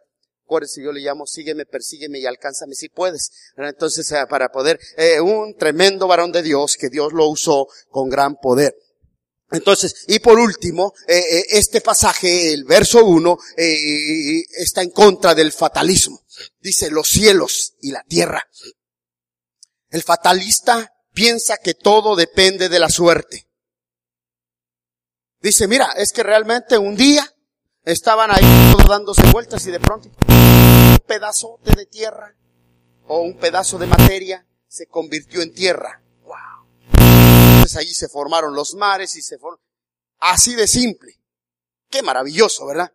si 0.66 0.84
yo 0.84 0.92
le 0.92 1.02
llamo 1.02 1.26
sígueme, 1.26 1.66
persígueme 1.66 2.20
y 2.20 2.26
alcánzame 2.26 2.76
si 2.76 2.90
puedes. 2.90 3.32
Entonces, 3.58 4.12
eh, 4.12 4.26
para 4.30 4.50
poder, 4.50 4.80
eh, 4.98 5.20
un 5.20 5.56
tremendo 5.56 6.08
varón 6.08 6.32
de 6.32 6.44
Dios 6.44 6.78
que 6.78 6.90
Dios 6.90 7.14
lo 7.14 7.28
usó 7.28 7.68
con 7.90 8.10
gran 8.10 8.36
poder. 8.36 8.76
Entonces, 9.54 10.06
y 10.08 10.18
por 10.18 10.39
último, 10.39 10.94
eh, 11.08 11.20
eh, 11.20 11.46
este 11.50 11.80
pasaje, 11.80 12.54
el 12.54 12.63
verso 12.63 13.06
1, 13.06 13.38
eh, 13.56 14.44
está 14.58 14.82
en 14.82 14.89
contra 14.89 15.36
del 15.36 15.52
fatalismo. 15.52 16.24
Dice 16.60 16.89
los 16.89 17.08
cielos 17.08 17.76
y 17.80 17.92
la 17.92 18.04
tierra. 18.04 18.44
El 19.92 20.02
fatalista 20.02 20.92
piensa 21.13 21.58
que 21.58 21.76
todo 21.76 22.16
depende 22.16 22.68
de 22.68 22.80
la 22.80 22.89
suerte. 22.89 23.48
Dice, 25.39 25.68
mira, 25.68 25.92
es 25.98 26.13
que 26.13 26.24
realmente 26.24 26.80
un 26.80 26.96
día 26.96 27.32
estaban 27.84 28.32
ahí 28.32 28.72
todos 28.72 28.89
dándose 28.89 29.22
vueltas 29.32 29.68
y 29.68 29.72
de 29.72 29.80
pronto 29.80 30.10
un 30.30 30.98
pedazote 31.06 31.76
de 31.76 31.86
tierra 31.86 32.36
o 33.08 33.20
un 33.20 33.38
pedazo 33.38 33.78
de 33.78 33.86
materia 33.86 34.48
se 34.68 34.88
convirtió 34.88 35.44
en 35.44 35.54
tierra 35.54 36.02
entonces 37.63 37.78
allí 37.78 37.93
se 37.93 38.10
formaron 38.10 38.54
los 38.54 38.73
mares 38.76 39.15
y 39.15 39.21
se 39.21 39.38
formaron. 39.38 39.63
Así 40.19 40.54
de 40.54 40.67
simple. 40.67 41.17
Qué 41.89 42.02
maravilloso, 42.02 42.65
¿verdad? 42.65 42.91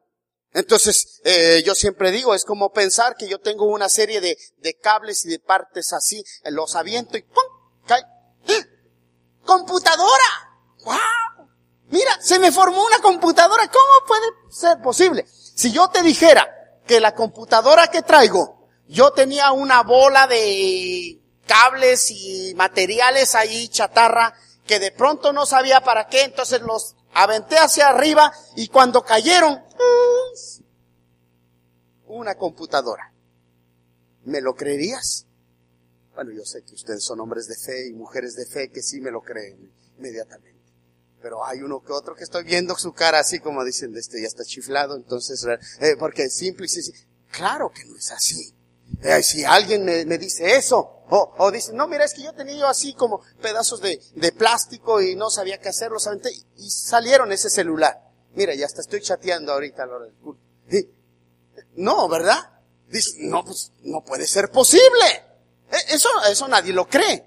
Entonces, 0.52 1.20
eh, 1.24 1.62
yo 1.64 1.74
siempre 1.74 2.10
digo, 2.10 2.34
es 2.34 2.44
como 2.44 2.70
pensar 2.70 3.16
que 3.16 3.28
yo 3.28 3.38
tengo 3.38 3.64
una 3.64 3.88
serie 3.88 4.20
de, 4.20 4.36
de 4.58 4.74
cables 4.74 5.24
y 5.24 5.30
de 5.30 5.38
partes 5.38 5.92
así, 5.94 6.22
los 6.44 6.74
aviento 6.74 7.16
y 7.16 7.22
¡pum! 7.22 7.44
cae. 7.86 8.02
¡Eh! 8.46 8.64
¡Computadora! 9.44 10.58
¡Wow! 10.84 11.48
Mira, 11.88 12.20
se 12.20 12.38
me 12.38 12.52
formó 12.52 12.84
una 12.84 12.98
computadora. 12.98 13.68
¿Cómo 13.68 14.06
puede 14.06 14.26
ser 14.50 14.82
posible? 14.82 15.26
Si 15.54 15.72
yo 15.72 15.88
te 15.88 16.02
dijera 16.02 16.46
que 16.86 17.00
la 17.00 17.14
computadora 17.14 17.88
que 17.88 18.02
traigo, 18.02 18.68
yo 18.86 19.12
tenía 19.12 19.52
una 19.52 19.82
bola 19.82 20.26
de 20.26 21.22
cables 21.46 22.10
y 22.10 22.52
materiales 22.54 23.34
ahí, 23.34 23.68
chatarra, 23.68 24.34
que 24.68 24.78
de 24.78 24.92
pronto 24.92 25.32
no 25.32 25.46
sabía 25.46 25.80
para 25.80 26.06
qué, 26.06 26.22
entonces 26.22 26.60
los 26.60 26.94
aventé 27.14 27.56
hacia 27.56 27.88
arriba 27.88 28.32
y 28.54 28.68
cuando 28.68 29.02
cayeron, 29.02 29.60
una 32.06 32.36
computadora. 32.36 33.12
¿Me 34.24 34.40
lo 34.40 34.54
creerías? 34.54 35.26
Bueno, 36.14 36.32
yo 36.32 36.44
sé 36.44 36.62
que 36.62 36.74
ustedes 36.74 37.02
son 37.02 37.20
hombres 37.20 37.48
de 37.48 37.56
fe 37.56 37.88
y 37.88 37.92
mujeres 37.92 38.34
de 38.34 38.46
fe 38.46 38.70
que 38.70 38.82
sí 38.82 39.00
me 39.00 39.10
lo 39.10 39.22
creen 39.22 39.72
inmediatamente. 39.96 40.58
Pero 41.20 41.44
hay 41.44 41.62
uno 41.62 41.82
que 41.82 41.92
otro 41.92 42.14
que 42.14 42.24
estoy 42.24 42.44
viendo 42.44 42.76
su 42.76 42.92
cara 42.92 43.18
así 43.18 43.40
como 43.40 43.64
dicen, 43.64 43.96
este 43.96 44.20
ya 44.20 44.28
está 44.28 44.44
chiflado, 44.44 44.96
entonces, 44.96 45.44
eh, 45.80 45.96
porque 45.98 46.28
simple 46.28 46.66
y 46.66 46.68
sencillo. 46.68 47.00
Claro 47.30 47.70
que 47.70 47.84
no 47.84 47.96
es 47.96 48.10
así. 48.10 48.54
Eh, 49.02 49.22
si 49.22 49.44
alguien 49.44 49.84
me, 49.84 50.04
me 50.04 50.18
dice 50.18 50.56
eso, 50.56 50.98
o, 51.10 51.34
o, 51.38 51.50
dice, 51.50 51.72
no, 51.72 51.86
mira, 51.86 52.04
es 52.04 52.14
que 52.14 52.22
yo 52.22 52.32
tenía 52.34 52.68
así 52.68 52.92
como 52.94 53.22
pedazos 53.40 53.80
de, 53.80 54.00
de 54.14 54.32
plástico 54.32 55.00
y 55.00 55.16
no 55.16 55.30
sabía 55.30 55.58
qué 55.58 55.70
hacerlo, 55.70 55.98
y 56.56 56.70
salieron 56.70 57.32
ese 57.32 57.48
celular. 57.48 57.98
Mira, 58.34 58.54
ya 58.54 58.66
hasta 58.66 58.82
estoy 58.82 59.00
chateando 59.00 59.52
ahorita 59.52 59.84
a 59.84 59.86
hora 59.86 60.04
del 60.04 60.14
culto. 60.14 60.42
No, 61.76 62.08
¿verdad? 62.08 62.38
Dice, 62.88 63.12
no, 63.20 63.44
pues, 63.44 63.72
no 63.82 64.04
puede 64.04 64.26
ser 64.26 64.50
posible. 64.50 65.06
E, 65.70 65.94
eso, 65.94 66.08
eso 66.30 66.48
nadie 66.48 66.72
lo 66.72 66.88
cree. 66.88 67.26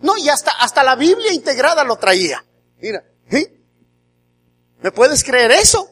No, 0.00 0.16
y 0.16 0.28
hasta, 0.28 0.52
hasta 0.52 0.84
la 0.84 0.94
Biblia 0.94 1.32
integrada 1.32 1.84
lo 1.84 1.96
traía. 1.96 2.44
Mira. 2.80 3.04
¿me 4.80 4.92
puedes 4.92 5.24
creer 5.24 5.50
eso? 5.50 5.90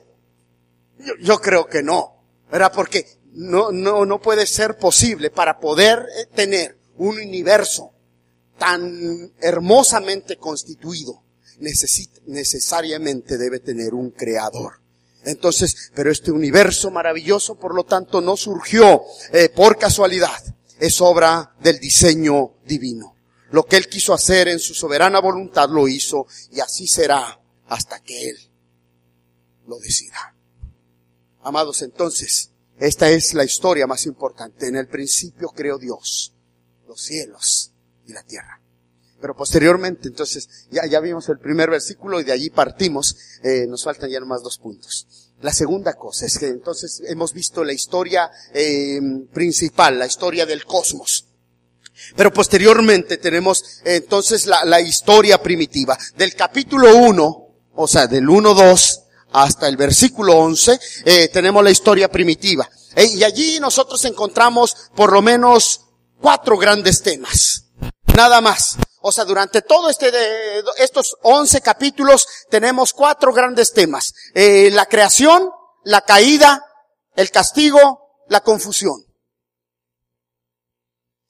Yo, 0.99 1.15
yo 1.21 1.39
creo 1.41 1.67
que 1.67 1.83
no. 1.83 2.23
¿Verdad? 2.51 2.73
Porque 2.75 3.19
no, 3.37 3.71
no, 3.71 4.07
no 4.07 4.21
puede 4.21 4.47
ser 4.47 4.79
posible 4.79 5.31
para 5.31 5.61
poder 5.61 5.99
eh, 5.99 6.27
tener 6.35 6.79
un 6.97 7.19
universo 7.19 7.93
tan 8.59 9.31
hermosamente 9.41 10.39
constituido. 10.39 11.23
Necesita, 11.59 12.21
necesariamente 12.27 13.37
debe 13.37 13.61
tener 13.61 13.93
un 13.93 14.11
creador. 14.11 14.81
Entonces, 15.25 15.91
pero 15.95 16.11
este 16.11 16.31
universo 16.31 16.91
maravilloso, 16.91 17.59
por 17.59 17.75
lo 17.75 17.85
tanto, 17.85 18.23
no 18.23 18.37
surgió 18.39 19.03
eh, 19.33 19.51
por 19.51 19.77
casualidad. 19.77 20.43
Es 20.79 21.01
obra 21.03 21.55
del 21.61 21.79
diseño 21.79 22.55
divino. 22.65 23.17
Lo 23.51 23.67
que 23.67 23.77
Él 23.77 23.89
quiso 23.89 24.15
hacer 24.15 24.49
en 24.49 24.59
su 24.59 24.73
soberana 24.73 25.21
voluntad 25.21 25.69
lo 25.69 25.89
hizo 25.89 26.27
y 26.53 26.61
así 26.61 26.87
será 26.87 27.39
hasta 27.69 28.01
que 28.01 28.31
Él 28.31 28.39
lo 29.67 29.79
decida. 29.79 30.35
Amados, 31.43 31.83
entonces, 31.83 32.51
esta 32.79 33.09
es 33.09 33.35
la 33.35 33.45
historia 33.45 33.87
más 33.87 34.07
importante. 34.07 34.69
En 34.69 34.77
el 34.77 34.89
principio 34.89 35.49
creó 35.49 35.79
Dios 35.79 36.35
los 36.87 37.01
cielos 37.01 37.73
y 38.07 38.13
la 38.13 38.23
tierra. 38.23 38.61
Pero 39.21 39.35
posteriormente, 39.35 40.09
entonces, 40.09 40.49
ya, 40.71 40.87
ya 40.87 41.01
vimos 41.01 41.29
el 41.29 41.39
primer 41.39 41.71
versículo 41.71 42.21
y 42.21 42.25
de 42.25 42.33
allí 42.33 42.51
partimos. 42.51 43.17
Eh, 43.43 43.67
nos 43.67 43.83
faltan 43.83 44.11
ya 44.11 44.21
nomás 44.21 44.43
dos 44.43 44.59
puntos. 44.59 45.33
La 45.41 45.53
segunda 45.53 45.95
cosa 45.95 46.27
es 46.27 46.39
que 46.39 46.49
entonces 46.49 47.03
hemos 47.07 47.33
visto 47.33 47.65
la 47.65 47.73
historia 47.73 48.31
eh, 48.55 49.01
principal, 49.33 49.99
la 49.99 50.07
historia 50.07 50.45
del 50.45 50.65
cosmos. 50.65 51.27
Pero 52.15 52.33
posteriormente 52.33 53.17
tenemos 53.17 53.81
eh, 53.85 53.97
entonces 53.97 54.47
la, 54.47 54.65
la, 54.65 54.81
historia 54.81 55.43
primitiva. 55.43 55.97
Del 56.17 56.35
capítulo 56.35 56.95
1, 56.95 57.49
o 57.75 57.89
sea, 57.89 58.07
del 58.07 58.27
1-2 58.27 59.06
hasta 59.37 59.69
el 59.69 59.77
versículo 59.77 60.35
11, 60.35 60.81
eh, 61.05 61.29
tenemos 61.29 61.63
la 61.63 61.71
historia 61.71 62.09
primitiva. 62.09 62.69
y 62.97 63.23
allí 63.23 63.61
nosotros 63.61 64.03
encontramos 64.07 64.75
por 64.95 65.13
lo 65.13 65.21
menos 65.21 65.83
cuatro 66.19 66.57
grandes 66.57 67.03
temas. 67.03 67.67
Nada 68.17 68.41
más. 68.41 68.79
O 69.03 69.13
sea, 69.13 69.27
durante 69.27 69.61
todo 69.61 69.91
este 69.91 70.11
de, 70.11 70.65
estos 70.79 71.19
once 71.23 71.61
capítulos 71.61 72.27
tenemos 72.49 72.95
cuatro 72.95 73.35
grandes 73.35 73.75
temas. 73.75 74.15
Eh, 74.35 74.71
la 74.73 74.87
creación, 74.87 75.51
la 75.85 76.01
caída, 76.01 76.65
el 77.15 77.31
castigo, 77.31 78.25
la 78.29 78.41
confusión. 78.41 79.05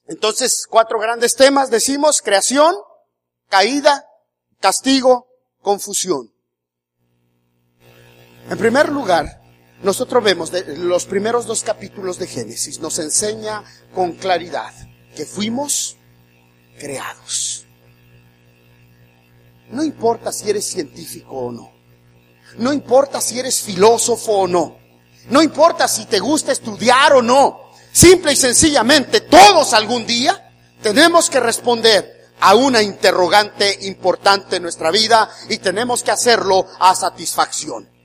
Entonces, 0.07 0.69
cuatro 0.71 1.01
grandes 1.01 1.35
temas, 1.35 1.71
decimos, 1.71 2.23
creación, 2.23 2.77
caída, 3.49 4.07
castigo, 4.61 5.27
confusión. 5.61 6.36
En 8.49 8.59
primer 8.59 8.91
lugar, 8.91 9.43
nosotros 9.83 10.23
vemos 10.23 10.53
de 10.53 10.77
los 10.77 11.05
primeros 11.05 11.47
dos 11.47 11.65
capítulos 11.65 12.19
de 12.19 12.29
Génesis, 12.29 12.79
nos 12.79 12.99
enseña 13.01 13.65
con 13.95 14.13
claridad 14.13 14.73
que 15.17 15.27
fuimos 15.27 15.97
creados. 16.79 17.67
No 19.71 19.83
importa 19.83 20.31
si 20.33 20.49
eres 20.49 20.65
científico 20.65 21.35
o 21.35 21.53
no. 21.53 21.73
No 22.59 22.73
importa 22.73 23.21
si 23.21 23.39
eres 23.39 23.61
filósofo 23.61 24.33
o 24.33 24.47
no. 24.47 24.79
No 25.29 25.43
importa 25.43 25.89
si 25.89 26.07
te 26.07 26.21
gusta 26.21 26.53
estudiar 26.53 27.15
o 27.15 27.23
no. 27.23 27.73
Simple 27.91 28.33
y 28.33 28.37
sencillamente, 28.37 29.23
todos 29.23 29.73
algún 29.73 30.07
día 30.07 30.53
tenemos 30.83 31.29
que 31.29 31.41
responder 31.41 32.31
a 32.39 32.55
una 32.55 32.81
interrogante 32.81 33.77
importante 33.87 34.57
en 34.57 34.63
nuestra 34.63 34.93
vida 34.93 35.29
y 35.49 35.59
tenemos 35.59 36.05
que 36.05 36.13
hacerlo 36.13 36.67
a 36.79 36.95
satisfacción. 36.95 37.96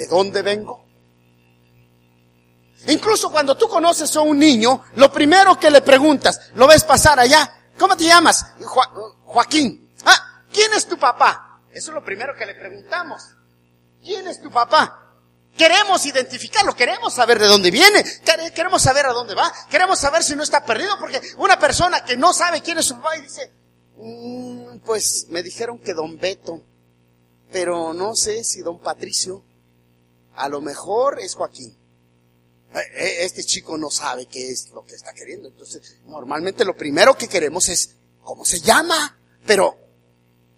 ¿De 0.00 0.06
dónde 0.06 0.40
vengo? 0.40 0.82
Incluso 2.88 3.30
cuando 3.30 3.54
tú 3.54 3.68
conoces 3.68 4.16
a 4.16 4.22
un 4.22 4.38
niño, 4.38 4.82
lo 4.94 5.12
primero 5.12 5.60
que 5.60 5.70
le 5.70 5.82
preguntas, 5.82 6.40
lo 6.54 6.66
ves 6.66 6.84
pasar 6.84 7.20
allá, 7.20 7.68
¿cómo 7.78 7.94
te 7.98 8.04
llamas? 8.04 8.46
Joaquín. 9.26 9.92
¿Quién 10.50 10.72
es 10.72 10.86
tu 10.86 10.98
papá? 10.98 11.60
Eso 11.70 11.90
es 11.90 11.94
lo 11.94 12.02
primero 12.02 12.34
que 12.34 12.46
le 12.46 12.54
preguntamos. 12.54 13.22
¿Quién 14.02 14.26
es 14.26 14.40
tu 14.40 14.50
papá? 14.50 15.16
Queremos 15.54 16.06
identificarlo, 16.06 16.74
queremos 16.74 17.12
saber 17.12 17.38
de 17.38 17.48
dónde 17.48 17.70
viene, 17.70 18.02
queremos 18.54 18.80
saber 18.80 19.04
a 19.04 19.12
dónde 19.12 19.34
va, 19.34 19.52
queremos 19.68 19.98
saber 19.98 20.22
si 20.22 20.34
no 20.34 20.42
está 20.42 20.64
perdido, 20.64 20.98
porque 20.98 21.20
una 21.36 21.58
persona 21.58 22.02
que 22.02 22.16
no 22.16 22.32
sabe 22.32 22.62
quién 22.62 22.78
es 22.78 22.86
su 22.86 22.94
papá 22.94 23.18
y 23.18 23.20
dice, 23.20 23.52
mm, 23.98 24.78
pues 24.78 25.26
me 25.28 25.42
dijeron 25.42 25.78
que 25.78 25.92
don 25.92 26.16
Beto, 26.18 26.62
pero 27.52 27.92
no 27.92 28.14
sé 28.14 28.44
si 28.44 28.62
don 28.62 28.78
Patricio, 28.78 29.44
a 30.40 30.48
lo 30.48 30.60
mejor 30.60 31.20
es 31.20 31.34
Joaquín. 31.34 31.76
Eh, 32.74 32.78
eh, 32.78 33.16
este 33.24 33.44
chico 33.44 33.76
no 33.76 33.90
sabe 33.90 34.26
qué 34.26 34.50
es 34.50 34.70
lo 34.70 34.84
que 34.84 34.94
está 34.94 35.12
queriendo, 35.12 35.48
entonces 35.48 35.98
normalmente 36.06 36.64
lo 36.64 36.76
primero 36.76 37.16
que 37.16 37.28
queremos 37.28 37.68
es, 37.68 37.96
¿cómo 38.22 38.44
se 38.44 38.60
llama? 38.60 39.18
Pero 39.44 39.90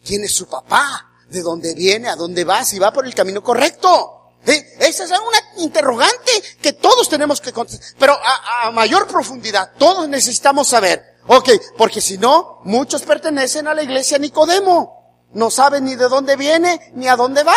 ¿Quién 0.05 0.25
es 0.25 0.35
su 0.35 0.47
papá? 0.47 1.11
¿De 1.29 1.43
dónde 1.43 1.75
viene? 1.75 2.09
¿A 2.09 2.17
dónde 2.17 2.45
va? 2.45 2.65
Si 2.65 2.79
va 2.79 2.93
por 2.93 3.07
el 3.07 3.15
camino 3.15 3.43
correcto. 3.43 4.19
¿Eh? 4.45 4.77
Esa 4.81 5.05
es 5.05 5.11
una 5.11 5.63
interrogante 5.63 6.33
que 6.61 6.73
todos 6.73 7.09
tenemos 7.09 7.41
que 7.41 7.53
contestar. 7.53 7.95
Pero 7.99 8.13
a, 8.15 8.67
a, 8.67 8.71
mayor 8.73 9.07
profundidad, 9.07 9.73
todos 9.79 10.09
necesitamos 10.09 10.69
saber. 10.69 11.19
Ok, 11.29 11.51
porque 11.79 12.01
si 12.01 12.19
no, 12.19 12.61
muchos 12.65 13.03
pertenecen 13.03 13.69
a 13.69 13.75
la 13.75 13.85
iglesia 13.85 14.19
Nicodemo. 14.19 15.29
No 15.33 15.51
saben 15.51 15.85
ni 15.85 15.95
de 15.95 16.09
dónde 16.09 16.37
viene, 16.37 16.93
ni 16.95 17.07
a 17.07 17.17
dónde 17.17 17.45
va. 17.45 17.55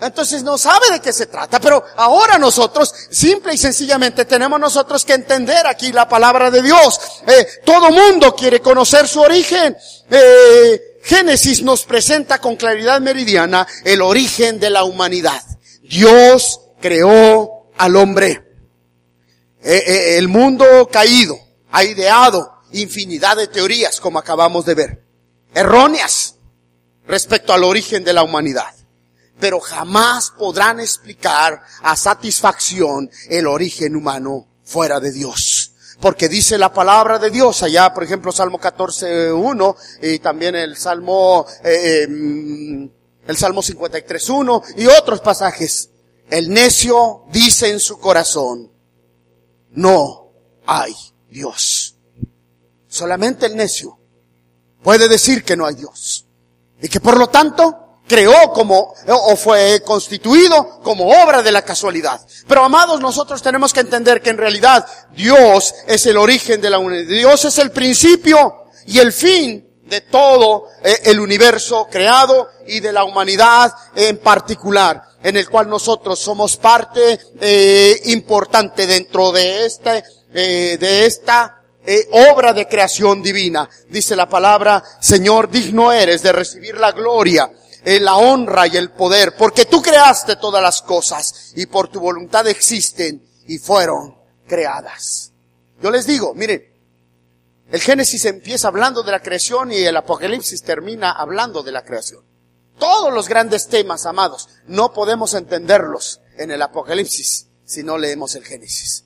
Entonces 0.00 0.44
no 0.44 0.56
sabe 0.56 0.92
de 0.92 1.00
qué 1.00 1.12
se 1.12 1.26
trata, 1.26 1.58
pero 1.58 1.82
ahora 1.96 2.38
nosotros, 2.38 2.94
simple 3.10 3.54
y 3.54 3.58
sencillamente, 3.58 4.24
tenemos 4.26 4.60
nosotros 4.60 5.04
que 5.04 5.14
entender 5.14 5.66
aquí 5.66 5.90
la 5.90 6.08
palabra 6.08 6.50
de 6.52 6.62
Dios. 6.62 7.00
Eh, 7.26 7.46
todo 7.64 7.90
mundo 7.90 8.34
quiere 8.36 8.60
conocer 8.60 9.08
su 9.08 9.20
origen. 9.20 9.76
Eh, 10.08 11.00
Génesis 11.02 11.62
nos 11.62 11.84
presenta 11.84 12.40
con 12.40 12.54
claridad 12.54 13.00
meridiana 13.00 13.66
el 13.84 14.00
origen 14.02 14.60
de 14.60 14.70
la 14.70 14.84
humanidad. 14.84 15.42
Dios 15.82 16.60
creó 16.80 17.70
al 17.76 17.96
hombre. 17.96 18.44
Eh, 19.60 20.16
el 20.16 20.28
mundo 20.28 20.88
caído 20.92 21.36
ha 21.72 21.82
ideado 21.82 22.52
infinidad 22.70 23.36
de 23.36 23.48
teorías, 23.48 23.98
como 23.98 24.20
acabamos 24.20 24.64
de 24.64 24.74
ver, 24.74 25.04
erróneas 25.54 26.36
respecto 27.06 27.52
al 27.52 27.64
origen 27.64 28.04
de 28.04 28.12
la 28.12 28.22
humanidad. 28.22 28.77
Pero 29.40 29.60
jamás 29.60 30.32
podrán 30.36 30.80
explicar 30.80 31.62
a 31.82 31.96
satisfacción 31.96 33.10
el 33.28 33.46
origen 33.46 33.96
humano 33.96 34.48
fuera 34.64 35.00
de 35.00 35.12
Dios 35.12 35.72
porque 36.00 36.28
dice 36.28 36.58
la 36.58 36.72
palabra 36.72 37.18
de 37.18 37.30
Dios 37.30 37.62
allá, 37.62 37.92
por 37.92 38.04
ejemplo, 38.04 38.30
Salmo 38.30 38.60
14.1 38.60 39.76
y 40.02 40.18
también 40.20 40.54
el 40.54 40.76
Salmo, 40.76 41.44
eh, 41.64 42.02
em, 42.04 42.90
el 43.26 43.36
Salmo 43.36 43.62
53.1 43.62 44.62
y 44.76 44.86
otros 44.86 45.20
pasajes. 45.20 45.90
El 46.30 46.50
necio 46.50 47.24
dice 47.32 47.70
en 47.70 47.80
su 47.80 47.98
corazón, 47.98 48.70
no 49.70 50.30
hay 50.66 50.94
Dios. 51.30 51.96
Solamente 52.86 53.46
el 53.46 53.56
necio 53.56 53.98
puede 54.82 55.08
decir 55.08 55.42
que 55.42 55.56
no 55.56 55.66
hay 55.66 55.74
Dios. 55.74 56.26
Y 56.80 56.88
que 56.88 57.00
por 57.00 57.18
lo 57.18 57.28
tanto 57.28 57.87
creó 58.08 58.52
como, 58.52 58.94
o 59.06 59.36
fue 59.36 59.82
constituido 59.84 60.80
como 60.82 61.08
obra 61.08 61.42
de 61.42 61.52
la 61.52 61.62
casualidad. 61.62 62.20
Pero 62.46 62.64
amados, 62.64 63.00
nosotros 63.00 63.42
tenemos 63.42 63.72
que 63.72 63.80
entender 63.80 64.20
que 64.20 64.30
en 64.30 64.38
realidad 64.38 64.86
Dios 65.14 65.74
es 65.86 66.06
el 66.06 66.16
origen 66.16 66.60
de 66.60 66.70
la 66.70 66.78
unidad. 66.78 67.04
Dios 67.04 67.44
es 67.44 67.58
el 67.58 67.70
principio 67.70 68.64
y 68.86 68.98
el 68.98 69.12
fin 69.12 69.64
de 69.84 70.00
todo 70.02 70.64
eh, 70.82 70.98
el 71.04 71.20
universo 71.20 71.86
creado 71.90 72.48
y 72.66 72.80
de 72.80 72.92
la 72.92 73.04
humanidad 73.04 73.72
en 73.94 74.18
particular, 74.18 75.02
en 75.22 75.36
el 75.36 75.48
cual 75.48 75.68
nosotros 75.68 76.18
somos 76.18 76.56
parte 76.56 77.18
eh, 77.40 78.00
importante 78.06 78.86
dentro 78.86 79.32
de 79.32 79.66
este, 79.66 80.04
eh, 80.34 80.76
de 80.78 81.06
esta 81.06 81.58
eh, 81.90 82.06
obra 82.12 82.52
de 82.52 82.68
creación 82.68 83.22
divina. 83.22 83.66
Dice 83.88 84.14
la 84.14 84.28
palabra, 84.28 84.84
Señor, 85.00 85.48
digno 85.48 85.90
eres 85.90 86.22
de 86.22 86.32
recibir 86.32 86.76
la 86.76 86.92
gloria, 86.92 87.50
la 87.84 88.16
honra 88.16 88.66
y 88.66 88.76
el 88.76 88.90
poder, 88.90 89.36
porque 89.36 89.64
tú 89.64 89.80
creaste 89.80 90.36
todas 90.36 90.62
las 90.62 90.82
cosas 90.82 91.52
y 91.56 91.66
por 91.66 91.88
tu 91.88 92.00
voluntad 92.00 92.46
existen 92.46 93.26
y 93.46 93.58
fueron 93.58 94.16
creadas. 94.46 95.32
Yo 95.80 95.90
les 95.90 96.06
digo, 96.06 96.34
miren, 96.34 96.64
el 97.70 97.80
Génesis 97.80 98.24
empieza 98.24 98.68
hablando 98.68 99.02
de 99.02 99.12
la 99.12 99.20
creación 99.20 99.72
y 99.72 99.76
el 99.78 99.96
Apocalipsis 99.96 100.62
termina 100.62 101.12
hablando 101.12 101.62
de 101.62 101.72
la 101.72 101.84
creación. 101.84 102.24
Todos 102.78 103.12
los 103.12 103.28
grandes 103.28 103.68
temas, 103.68 104.06
amados, 104.06 104.48
no 104.66 104.92
podemos 104.92 105.34
entenderlos 105.34 106.20
en 106.36 106.50
el 106.50 106.62
Apocalipsis 106.62 107.46
si 107.64 107.82
no 107.82 107.98
leemos 107.98 108.34
el 108.36 108.44
Génesis. 108.44 109.04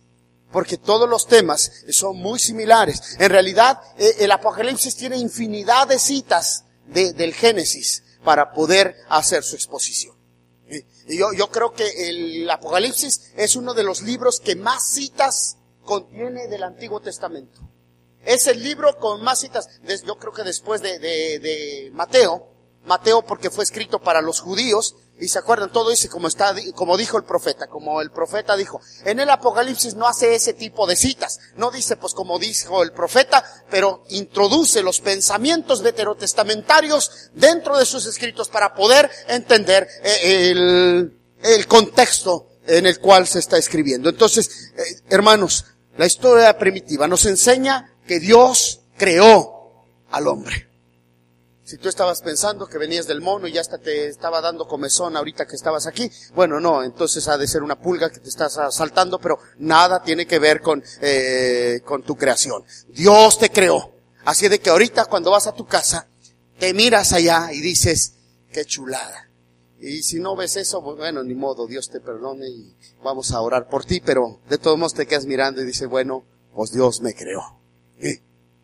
Porque 0.52 0.76
todos 0.76 1.08
los 1.08 1.26
temas 1.26 1.72
son 1.90 2.18
muy 2.18 2.38
similares. 2.38 3.16
En 3.18 3.30
realidad, 3.30 3.80
eh, 3.96 4.16
el 4.20 4.30
Apocalipsis 4.30 4.94
tiene 4.94 5.16
infinidad 5.16 5.88
de 5.88 5.98
citas 5.98 6.64
de- 6.86 7.14
del 7.14 7.32
Génesis 7.32 8.01
para 8.24 8.52
poder 8.52 8.96
hacer 9.08 9.42
su 9.42 9.56
exposición. 9.56 10.16
Y 11.06 11.18
yo, 11.18 11.32
yo 11.32 11.50
creo 11.50 11.72
que 11.72 12.08
el 12.08 12.48
Apocalipsis 12.48 13.32
es 13.36 13.56
uno 13.56 13.74
de 13.74 13.82
los 13.82 14.02
libros 14.02 14.40
que 14.40 14.56
más 14.56 14.86
citas 14.88 15.56
contiene 15.84 16.46
del 16.48 16.62
Antiguo 16.62 17.00
Testamento. 17.00 17.60
Es 18.24 18.46
el 18.46 18.62
libro 18.62 18.96
con 18.98 19.22
más 19.22 19.40
citas, 19.40 19.68
yo 20.06 20.16
creo 20.16 20.32
que 20.32 20.44
después 20.44 20.80
de, 20.80 20.98
de- 21.00 21.38
de 21.40 21.90
Mateo, 21.92 22.48
Mateo 22.86 23.22
porque 23.22 23.50
fue 23.50 23.64
escrito 23.64 24.00
para 24.00 24.22
los 24.22 24.40
judíos, 24.40 24.94
y 25.22 25.28
se 25.28 25.38
acuerdan, 25.38 25.70
todo 25.70 25.90
dice 25.90 26.08
como 26.08 26.26
está, 26.26 26.52
como 26.74 26.96
dijo 26.96 27.16
el 27.16 27.22
profeta, 27.22 27.68
como 27.68 28.00
el 28.00 28.10
profeta 28.10 28.56
dijo. 28.56 28.80
En 29.04 29.20
el 29.20 29.30
Apocalipsis 29.30 29.94
no 29.94 30.08
hace 30.08 30.34
ese 30.34 30.52
tipo 30.52 30.84
de 30.84 30.96
citas, 30.96 31.38
no 31.56 31.70
dice 31.70 31.96
pues 31.96 32.12
como 32.12 32.40
dijo 32.40 32.82
el 32.82 32.90
profeta, 32.90 33.44
pero 33.70 34.02
introduce 34.08 34.82
los 34.82 35.00
pensamientos 35.00 35.80
veterotestamentarios 35.82 37.30
dentro 37.34 37.78
de 37.78 37.86
sus 37.86 38.04
escritos 38.06 38.48
para 38.48 38.74
poder 38.74 39.08
entender 39.28 39.86
eh, 40.02 40.50
el, 40.50 41.16
el 41.40 41.66
contexto 41.68 42.48
en 42.66 42.86
el 42.86 42.98
cual 42.98 43.28
se 43.28 43.38
está 43.38 43.58
escribiendo. 43.58 44.08
Entonces, 44.08 44.72
eh, 44.76 44.82
hermanos, 45.08 45.66
la 45.96 46.06
historia 46.06 46.58
primitiva 46.58 47.06
nos 47.06 47.26
enseña 47.26 47.94
que 48.08 48.18
Dios 48.18 48.80
creó 48.96 49.84
al 50.10 50.26
hombre. 50.26 50.71
Si 51.72 51.78
tú 51.78 51.88
estabas 51.88 52.20
pensando 52.20 52.66
que 52.66 52.76
venías 52.76 53.06
del 53.06 53.22
mono 53.22 53.46
y 53.46 53.52
ya 53.52 53.62
hasta 53.62 53.78
te 53.78 54.06
estaba 54.06 54.42
dando 54.42 54.68
comezón 54.68 55.16
ahorita 55.16 55.46
que 55.46 55.56
estabas 55.56 55.86
aquí, 55.86 56.10
bueno, 56.34 56.60
no, 56.60 56.82
entonces 56.82 57.26
ha 57.28 57.38
de 57.38 57.48
ser 57.48 57.62
una 57.62 57.80
pulga 57.80 58.10
que 58.10 58.20
te 58.20 58.28
estás 58.28 58.58
asaltando, 58.58 59.18
pero 59.18 59.38
nada 59.56 60.02
tiene 60.02 60.26
que 60.26 60.38
ver 60.38 60.60
con, 60.60 60.84
eh, 61.00 61.80
con 61.82 62.02
tu 62.02 62.14
creación. 62.14 62.62
Dios 62.88 63.38
te 63.38 63.48
creó. 63.48 63.90
Así 64.26 64.48
de 64.48 64.60
que 64.60 64.68
ahorita 64.68 65.06
cuando 65.06 65.30
vas 65.30 65.46
a 65.46 65.54
tu 65.54 65.64
casa, 65.64 66.08
te 66.58 66.74
miras 66.74 67.14
allá 67.14 67.50
y 67.54 67.62
dices, 67.62 68.16
qué 68.52 68.66
chulada. 68.66 69.30
Y 69.80 70.02
si 70.02 70.20
no 70.20 70.36
ves 70.36 70.58
eso, 70.58 70.84
pues 70.84 70.98
bueno, 70.98 71.24
ni 71.24 71.34
modo, 71.34 71.66
Dios 71.66 71.88
te 71.88 72.00
perdone 72.00 72.50
y 72.50 72.76
vamos 73.02 73.32
a 73.32 73.40
orar 73.40 73.70
por 73.70 73.86
ti, 73.86 74.02
pero 74.04 74.40
de 74.50 74.58
todos 74.58 74.76
modos 74.76 74.92
te 74.92 75.06
quedas 75.06 75.24
mirando 75.24 75.62
y 75.62 75.64
dices, 75.64 75.88
bueno, 75.88 76.22
pues 76.54 76.70
Dios 76.70 77.00
me 77.00 77.14
creó. 77.14 77.40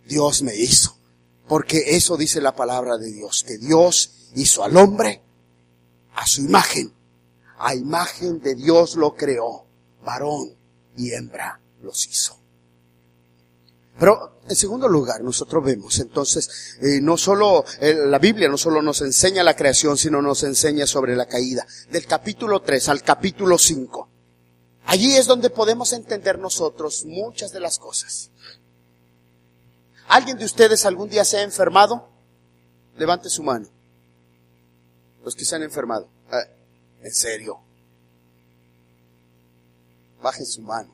Dios 0.04 0.42
me 0.42 0.54
hizo. 0.54 0.97
Porque 1.48 1.96
eso 1.96 2.16
dice 2.16 2.40
la 2.40 2.54
palabra 2.54 2.98
de 2.98 3.10
Dios, 3.10 3.44
que 3.46 3.58
Dios 3.58 4.28
hizo 4.34 4.62
al 4.62 4.76
hombre 4.76 5.22
a 6.14 6.26
su 6.26 6.42
imagen. 6.42 6.92
A 7.58 7.74
imagen 7.74 8.40
de 8.40 8.54
Dios 8.54 8.96
lo 8.96 9.14
creó. 9.14 9.64
Varón 10.04 10.54
y 10.96 11.12
hembra 11.12 11.60
los 11.82 12.06
hizo. 12.06 12.38
Pero 13.98 14.40
en 14.48 14.54
segundo 14.54 14.88
lugar, 14.88 15.22
nosotros 15.22 15.64
vemos 15.64 15.98
entonces, 15.98 16.76
eh, 16.80 17.00
no 17.00 17.16
solo 17.16 17.64
eh, 17.80 17.94
la 17.94 18.18
Biblia 18.18 18.48
no 18.48 18.56
solo 18.56 18.80
nos 18.80 19.00
enseña 19.00 19.42
la 19.42 19.56
creación, 19.56 19.98
sino 19.98 20.22
nos 20.22 20.44
enseña 20.44 20.86
sobre 20.86 21.16
la 21.16 21.26
caída. 21.26 21.66
Del 21.90 22.06
capítulo 22.06 22.60
3 22.60 22.88
al 22.90 23.02
capítulo 23.02 23.58
5. 23.58 24.08
Allí 24.86 25.16
es 25.16 25.26
donde 25.26 25.50
podemos 25.50 25.92
entender 25.92 26.38
nosotros 26.38 27.04
muchas 27.04 27.52
de 27.52 27.60
las 27.60 27.78
cosas. 27.78 28.30
¿Alguien 30.08 30.38
de 30.38 30.44
ustedes 30.44 30.84
algún 30.86 31.08
día 31.08 31.24
se 31.24 31.36
ha 31.36 31.42
enfermado? 31.42 32.08
Levante 32.96 33.28
su 33.28 33.42
mano. 33.42 33.68
Los 35.24 35.34
que 35.36 35.44
se 35.44 35.56
han 35.56 35.62
enfermado. 35.62 36.08
Ah, 36.30 36.44
en 37.02 37.12
serio. 37.12 37.60
Bajen 40.22 40.46
su 40.46 40.62
mano. 40.62 40.92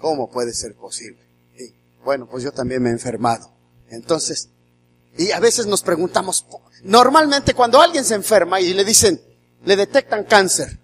¿Cómo 0.00 0.30
puede 0.30 0.52
ser 0.52 0.74
posible? 0.74 1.22
Bueno, 2.04 2.26
pues 2.26 2.44
yo 2.44 2.52
también 2.52 2.82
me 2.82 2.90
he 2.90 2.92
enfermado. 2.92 3.50
Entonces, 3.88 4.48
y 5.16 5.30
a 5.30 5.40
veces 5.40 5.66
nos 5.66 5.82
preguntamos, 5.82 6.46
normalmente 6.82 7.54
cuando 7.54 7.80
alguien 7.80 8.04
se 8.04 8.14
enferma 8.14 8.60
y 8.60 8.74
le 8.74 8.84
dicen, 8.84 9.20
le 9.64 9.76
detectan 9.76 10.24
cáncer, 10.24 10.78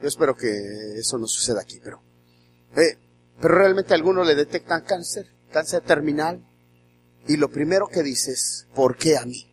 yo 0.00 0.08
espero 0.08 0.36
que 0.36 0.98
eso 0.98 1.18
no 1.18 1.26
suceda 1.26 1.62
aquí, 1.62 1.80
pero, 1.82 2.00
eh, 2.76 2.98
pero 3.40 3.54
realmente 3.54 3.94
a 3.94 3.96
algunos 3.96 4.26
le 4.26 4.34
detectan 4.34 4.82
cáncer, 4.82 5.33
cáncer 5.54 5.82
terminal, 5.82 6.44
y 7.28 7.36
lo 7.36 7.48
primero 7.48 7.86
que 7.86 8.02
dices, 8.02 8.66
¿por 8.74 8.96
qué 8.96 9.16
a 9.16 9.24
mí? 9.24 9.48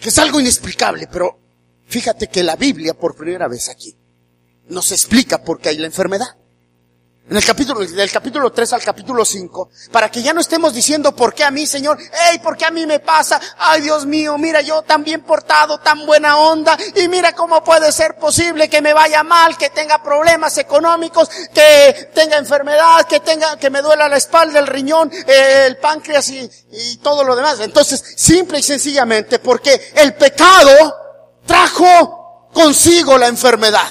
Que 0.00 0.10
es 0.10 0.18
algo 0.18 0.40
inexplicable, 0.40 1.08
pero 1.10 1.36
fíjate 1.86 2.28
que 2.28 2.44
la 2.44 2.54
Biblia 2.54 2.94
por 2.94 3.16
primera 3.16 3.48
vez 3.48 3.68
aquí 3.68 3.96
nos 4.68 4.92
explica 4.92 5.42
por 5.42 5.60
qué 5.60 5.70
hay 5.70 5.78
la 5.78 5.88
enfermedad. 5.88 6.39
En 7.30 7.36
el 7.36 7.44
capítulo, 7.44 7.86
del 7.86 8.10
capítulo 8.10 8.50
3 8.50 8.72
al 8.72 8.82
capítulo 8.82 9.24
5, 9.24 9.70
para 9.92 10.10
que 10.10 10.20
ya 10.20 10.32
no 10.34 10.40
estemos 10.40 10.74
diciendo 10.74 11.14
por 11.14 11.32
qué 11.32 11.44
a 11.44 11.52
mí, 11.52 11.64
Señor, 11.64 11.96
hey, 12.00 12.40
por 12.42 12.56
qué 12.56 12.64
a 12.64 12.72
mí 12.72 12.84
me 12.86 12.98
pasa, 12.98 13.40
ay 13.56 13.82
Dios 13.82 14.04
mío, 14.04 14.36
mira 14.36 14.62
yo 14.62 14.82
tan 14.82 15.04
bien 15.04 15.20
portado, 15.20 15.78
tan 15.78 16.04
buena 16.06 16.38
onda, 16.38 16.76
y 16.96 17.06
mira 17.06 17.32
cómo 17.32 17.62
puede 17.62 17.92
ser 17.92 18.16
posible 18.16 18.68
que 18.68 18.82
me 18.82 18.92
vaya 18.92 19.22
mal, 19.22 19.56
que 19.56 19.70
tenga 19.70 20.02
problemas 20.02 20.58
económicos, 20.58 21.30
que 21.54 22.10
tenga 22.12 22.36
enfermedad, 22.36 23.06
que 23.06 23.20
tenga, 23.20 23.56
que 23.56 23.70
me 23.70 23.80
duela 23.80 24.08
la 24.08 24.16
espalda, 24.16 24.58
el 24.58 24.66
riñón, 24.66 25.08
el 25.24 25.76
páncreas 25.76 26.28
y, 26.30 26.50
y 26.72 26.96
todo 26.96 27.22
lo 27.22 27.36
demás. 27.36 27.60
Entonces, 27.60 28.02
simple 28.16 28.58
y 28.58 28.64
sencillamente, 28.64 29.38
porque 29.38 29.92
el 29.94 30.14
pecado 30.14 30.96
trajo 31.46 32.48
consigo 32.52 33.16
la 33.16 33.28
enfermedad. 33.28 33.88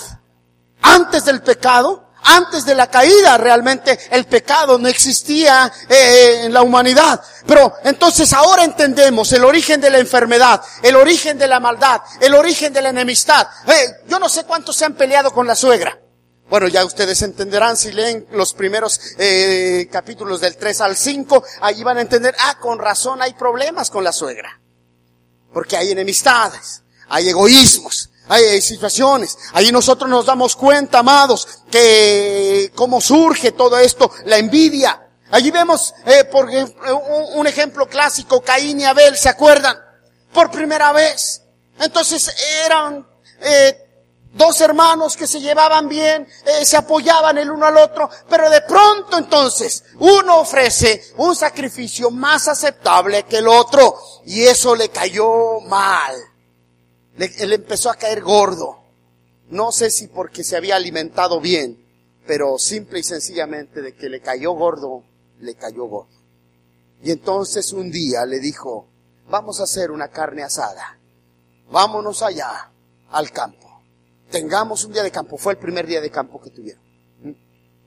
Antes 0.82 1.24
del 1.24 1.42
pecado, 1.42 2.09
antes 2.36 2.66
de 2.66 2.76
la 2.76 2.88
caída 2.88 3.38
realmente 3.38 3.98
el 4.12 4.26
pecado 4.26 4.78
no 4.78 4.88
existía 4.88 5.72
eh, 5.88 6.42
en 6.46 6.54
la 6.54 6.62
humanidad. 6.62 7.22
Pero 7.46 7.74
entonces 7.84 8.32
ahora 8.34 8.64
entendemos 8.64 9.32
el 9.34 9.44
origen 9.44 9.82
de 9.82 9.90
la 9.90 10.00
enfermedad, 10.00 10.62
el 10.82 10.96
origen 10.96 11.38
de 11.38 11.48
la 11.48 11.60
maldad, 11.60 12.02
el 12.20 12.36
origen 12.36 12.74
de 12.74 12.82
la 12.82 12.90
enemistad. 12.90 13.48
Eh, 13.68 14.04
yo 14.08 14.20
no 14.20 14.30
sé 14.30 14.44
cuántos 14.46 14.76
se 14.76 14.86
han 14.86 14.94
peleado 14.94 15.32
con 15.32 15.48
la 15.48 15.56
suegra. 15.56 16.00
Bueno, 16.50 16.68
ya 16.68 16.84
ustedes 16.84 17.22
entenderán 17.22 17.78
si 17.78 17.92
leen 17.92 18.26
los 18.32 18.56
primeros 18.56 19.00
eh, 19.20 19.88
capítulos 19.92 20.42
del 20.42 20.58
3 20.58 20.82
al 20.82 20.98
5, 20.98 21.44
allí 21.62 21.84
van 21.84 21.98
a 21.98 22.02
entender, 22.02 22.36
ah, 22.40 22.58
con 22.60 22.80
razón 22.80 23.22
hay 23.22 23.34
problemas 23.34 23.92
con 23.92 24.04
la 24.04 24.12
suegra. 24.12 24.60
Porque 25.54 25.78
hay 25.78 25.92
enemistades, 25.92 26.82
hay 27.08 27.30
egoísmos, 27.30 28.10
hay 28.30 28.62
situaciones. 28.62 29.38
Ahí 29.54 29.72
nosotros 29.72 30.10
nos 30.10 30.26
damos 30.26 30.56
cuenta, 30.56 31.00
amados, 31.00 31.48
que 31.70 32.72
cómo 32.76 33.02
surge 33.02 33.52
todo 33.52 33.78
esto, 33.78 34.12
la 34.26 34.38
envidia. 34.38 35.10
Allí 35.32 35.52
vemos, 35.52 35.94
eh, 36.06 36.24
por 36.24 36.50
un, 37.36 37.48
ejemplo 37.48 37.88
clásico, 37.88 38.42
Caín 38.42 38.80
y 38.80 38.86
Abel, 38.86 39.16
¿se 39.16 39.30
acuerdan? 39.30 39.78
Por 40.34 40.50
primera 40.50 40.92
vez. 40.92 41.44
Entonces 41.80 42.34
eran 42.66 43.08
eh, 43.42 43.90
dos 44.34 44.60
hermanos 44.62 45.16
que 45.16 45.28
se 45.28 45.40
llevaban 45.40 45.88
bien, 45.88 46.28
eh, 46.46 46.66
se 46.66 46.78
apoyaban 46.78 47.38
el 47.38 47.52
uno 47.52 47.68
al 47.68 47.78
otro, 47.78 48.10
pero 48.28 48.50
de 48.50 48.62
pronto 48.62 49.18
entonces 49.18 49.84
uno 50.00 50.40
ofrece 50.40 51.14
un 51.18 51.36
sacrificio 51.36 52.10
más 52.10 52.48
aceptable 52.48 53.24
que 53.24 53.38
el 53.38 53.48
otro 53.48 54.00
y 54.26 54.44
eso 54.44 54.76
le 54.76 54.90
cayó 54.90 55.60
mal. 55.62 56.16
Le, 57.18 57.32
él 57.38 57.54
empezó 57.54 57.92
a 57.92 57.96
caer 57.96 58.22
gordo. 58.22 58.79
No 59.50 59.72
sé 59.72 59.90
si 59.90 60.08
porque 60.08 60.44
se 60.44 60.56
había 60.56 60.76
alimentado 60.76 61.42
bien, 61.42 61.84
pero 62.28 62.58
simple 62.58 63.00
y 63.00 63.04
sencillamente 63.04 63.82
de 63.82 63.96
que 63.96 64.10
le 64.10 64.22
cayó 64.22 64.52
gordo, 64.54 65.04
le 65.40 65.56
cayó 65.56 65.86
gordo. 65.86 66.20
Y 67.02 67.12
entonces 67.12 67.74
un 67.74 67.90
día 67.92 68.26
le 68.26 68.40
dijo, 68.40 68.88
vamos 69.30 69.60
a 69.60 69.64
hacer 69.64 69.92
una 69.92 70.10
carne 70.10 70.44
asada. 70.44 71.00
Vámonos 71.72 72.22
allá 72.22 72.72
al 73.10 73.32
campo. 73.32 73.82
Tengamos 74.30 74.86
un 74.86 74.94
día 74.94 75.04
de 75.04 75.12
campo. 75.12 75.38
Fue 75.38 75.54
el 75.54 75.60
primer 75.60 75.88
día 75.88 76.02
de 76.02 76.12
campo 76.12 76.42
que 76.42 76.52
tuvieron. 76.52 76.84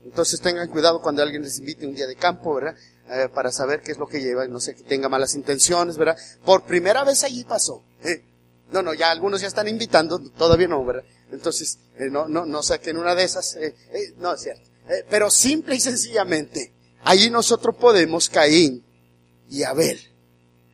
Entonces 0.03 0.41
tengan 0.41 0.67
cuidado 0.67 1.01
cuando 1.01 1.21
alguien 1.21 1.43
les 1.43 1.59
invite 1.59 1.87
un 1.87 1.95
día 1.95 2.07
de 2.07 2.15
campo, 2.15 2.55
¿verdad? 2.55 2.75
Eh, 3.09 3.29
para 3.33 3.51
saber 3.51 3.81
qué 3.81 3.93
es 3.93 3.97
lo 3.97 4.07
que 4.07 4.21
lleva, 4.21 4.45
no 4.47 4.59
sé, 4.59 4.75
que 4.75 4.83
tenga 4.83 5.07
malas 5.07 5.35
intenciones, 5.35 5.97
¿verdad? 5.97 6.17
Por 6.43 6.63
primera 6.63 7.03
vez 7.03 7.23
allí 7.23 7.43
pasó. 7.45 7.81
¿eh? 8.03 8.23
No, 8.71 8.81
no, 8.81 8.93
ya 8.93 9.11
algunos 9.11 9.41
ya 9.41 9.47
están 9.47 9.67
invitando, 9.67 10.19
todavía 10.19 10.67
no, 10.67 10.83
¿verdad? 10.83 11.03
Entonces, 11.33 11.79
eh, 11.97 12.09
no, 12.11 12.27
no, 12.27 12.45
no 12.45 12.61
saquen 12.61 12.97
una 12.97 13.15
de 13.15 13.23
esas, 13.23 13.55
eh, 13.55 13.75
eh, 13.91 14.13
no 14.17 14.33
es 14.33 14.41
cierto. 14.41 14.69
Eh, 14.87 15.05
pero 15.09 15.31
simple 15.31 15.75
y 15.75 15.79
sencillamente, 15.79 16.73
allí 17.03 17.29
nosotros 17.29 17.75
podemos, 17.75 18.29
Caín 18.29 18.85
y 19.49 19.63
Abel, 19.63 19.99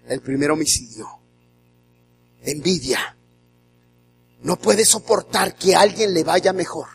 el 0.08 0.22
primer 0.22 0.52
homicidio, 0.52 1.08
envidia. 2.44 3.16
No 4.42 4.58
puede 4.58 4.84
soportar 4.84 5.56
que 5.56 5.76
alguien 5.76 6.14
le 6.14 6.24
vaya 6.24 6.52
mejor. 6.52 6.88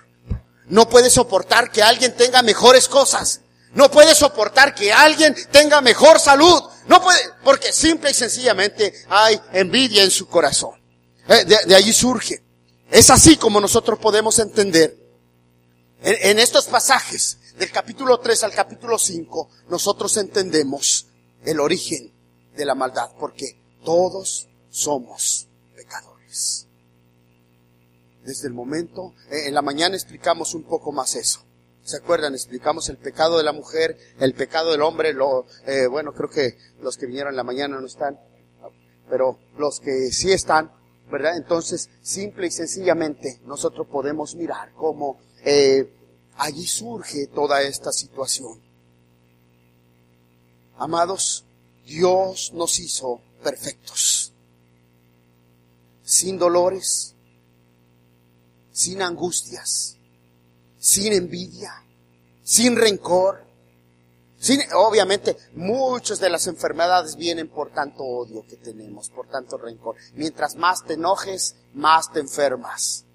No 0.66 0.88
puede 0.88 1.08
soportar 1.08 1.70
que 1.70 1.82
alguien 1.82 2.14
tenga 2.14 2.42
mejores 2.42 2.88
cosas. 2.88 3.40
No 3.74 3.90
puede 3.90 4.14
soportar 4.14 4.74
que 4.74 4.92
alguien 4.92 5.34
tenga 5.50 5.80
mejor 5.80 6.20
salud. 6.20 6.62
No 6.86 7.02
puede, 7.02 7.20
porque 7.42 7.72
simple 7.72 8.10
y 8.10 8.14
sencillamente 8.14 8.92
hay 9.08 9.40
envidia 9.52 10.04
en 10.04 10.10
su 10.10 10.26
corazón. 10.26 10.72
De, 11.26 11.44
de 11.44 11.74
allí 11.74 11.92
surge. 11.92 12.43
Es 12.90 13.10
así 13.10 13.36
como 13.36 13.60
nosotros 13.60 13.98
podemos 13.98 14.38
entender. 14.38 14.96
En, 16.02 16.38
estos 16.38 16.66
pasajes, 16.66 17.38
del 17.58 17.70
capítulo 17.70 18.20
3 18.20 18.44
al 18.44 18.52
capítulo 18.52 18.98
5, 18.98 19.48
nosotros 19.70 20.16
entendemos 20.18 21.06
el 21.44 21.60
origen 21.60 22.12
de 22.54 22.64
la 22.66 22.74
maldad, 22.74 23.10
porque 23.18 23.58
todos 23.84 24.48
somos 24.68 25.48
pecadores. 25.74 26.66
Desde 28.22 28.48
el 28.48 28.54
momento, 28.54 29.14
eh, 29.30 29.46
en 29.46 29.54
la 29.54 29.62
mañana 29.62 29.94
explicamos 29.94 30.54
un 30.54 30.64
poco 30.64 30.92
más 30.92 31.14
eso. 31.14 31.40
¿Se 31.84 31.96
acuerdan? 31.96 32.34
Explicamos 32.34 32.88
el 32.88 32.98
pecado 32.98 33.38
de 33.38 33.44
la 33.44 33.52
mujer, 33.52 33.98
el 34.18 34.34
pecado 34.34 34.72
del 34.72 34.82
hombre, 34.82 35.14
lo, 35.14 35.46
eh, 35.66 35.86
bueno, 35.86 36.12
creo 36.12 36.28
que 36.28 36.58
los 36.82 36.96
que 36.98 37.06
vinieron 37.06 37.32
en 37.32 37.36
la 37.36 37.44
mañana 37.44 37.80
no 37.80 37.86
están, 37.86 38.18
pero 39.08 39.38
los 39.58 39.80
que 39.80 40.10
sí 40.12 40.32
están, 40.32 40.70
¿verdad? 41.10 41.36
Entonces, 41.36 41.90
simple 42.02 42.46
y 42.46 42.50
sencillamente, 42.50 43.40
nosotros 43.46 43.86
podemos 43.86 44.34
mirar 44.34 44.72
cómo 44.74 45.18
eh, 45.44 45.92
allí 46.36 46.66
surge 46.66 47.26
toda 47.28 47.62
esta 47.62 47.92
situación. 47.92 48.60
Amados, 50.76 51.44
Dios 51.86 52.52
nos 52.54 52.78
hizo 52.80 53.20
perfectos, 53.42 54.32
sin 56.02 56.38
dolores, 56.38 57.14
sin 58.72 59.02
angustias, 59.02 59.96
sin 60.78 61.12
envidia, 61.12 61.84
sin 62.42 62.76
rencor, 62.76 63.43
sin, 64.44 64.60
obviamente, 64.74 65.38
muchas 65.54 66.20
de 66.20 66.28
las 66.28 66.46
enfermedades 66.48 67.16
vienen 67.16 67.48
por 67.48 67.70
tanto 67.70 68.04
odio 68.04 68.44
que 68.46 68.56
tenemos, 68.56 69.08
por 69.08 69.26
tanto 69.26 69.56
rencor. 69.56 69.96
Mientras 70.12 70.56
más 70.56 70.84
te 70.84 70.92
enojes, 70.92 71.54
más 71.72 72.12
te 72.12 72.20
enfermas. 72.20 73.06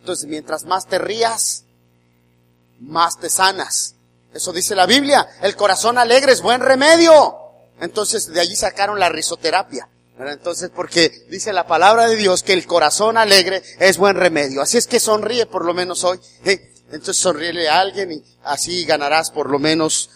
Entonces, 0.00 0.24
mientras 0.24 0.64
más 0.64 0.86
te 0.86 0.96
rías, 0.96 1.64
más 2.80 3.20
te 3.20 3.28
sanas. 3.28 3.96
Eso 4.32 4.50
dice 4.50 4.74
la 4.74 4.86
Biblia. 4.86 5.28
El 5.42 5.56
corazón 5.56 5.98
alegre 5.98 6.32
es 6.32 6.40
buen 6.40 6.62
remedio. 6.62 7.36
Entonces, 7.82 8.26
de 8.28 8.40
allí 8.40 8.56
sacaron 8.56 8.98
la 8.98 9.10
risoterapia. 9.10 9.90
Entonces, 10.18 10.70
porque 10.74 11.26
dice 11.28 11.52
la 11.52 11.66
palabra 11.66 12.08
de 12.08 12.16
Dios 12.16 12.42
que 12.42 12.54
el 12.54 12.66
corazón 12.66 13.18
alegre 13.18 13.62
es 13.78 13.98
buen 13.98 14.16
remedio. 14.16 14.62
Así 14.62 14.78
es 14.78 14.86
que 14.86 15.00
sonríe 15.00 15.44
por 15.44 15.66
lo 15.66 15.74
menos 15.74 16.02
hoy. 16.02 16.18
¿eh? 16.46 16.72
Entonces 16.86 17.16
sonríele 17.16 17.68
a 17.68 17.80
alguien 17.80 18.12
y 18.12 18.22
así 18.44 18.84
ganarás 18.84 19.30
por 19.30 19.50
lo 19.50 19.58
menos, 19.58 20.10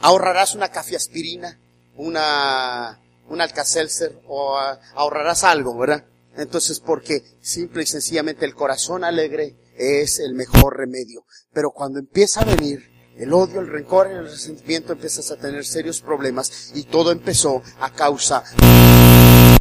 ahorrarás 0.00 0.54
una 0.54 0.68
cafiaspirina, 0.68 1.58
una, 1.96 3.00
un 3.28 3.40
alcacelser 3.40 4.20
o 4.26 4.56
ah, 4.56 4.78
ahorrarás 4.94 5.44
algo, 5.44 5.76
¿verdad? 5.78 6.04
Entonces 6.36 6.78
porque 6.80 7.24
simple 7.40 7.82
y 7.82 7.86
sencillamente 7.86 8.44
el 8.44 8.54
corazón 8.54 9.02
alegre 9.02 9.56
es 9.76 10.18
el 10.18 10.34
mejor 10.34 10.76
remedio. 10.76 11.24
Pero 11.52 11.70
cuando 11.70 11.98
empieza 11.98 12.42
a 12.42 12.44
venir 12.44 12.98
el 13.16 13.32
odio, 13.32 13.60
el 13.60 13.66
rencor, 13.66 14.06
el 14.06 14.28
resentimiento, 14.28 14.92
empiezas 14.92 15.30
a 15.32 15.36
tener 15.36 15.64
serios 15.64 16.00
problemas 16.00 16.70
y 16.74 16.84
todo 16.84 17.10
empezó 17.10 17.62
a 17.80 17.92
causa 17.92 18.44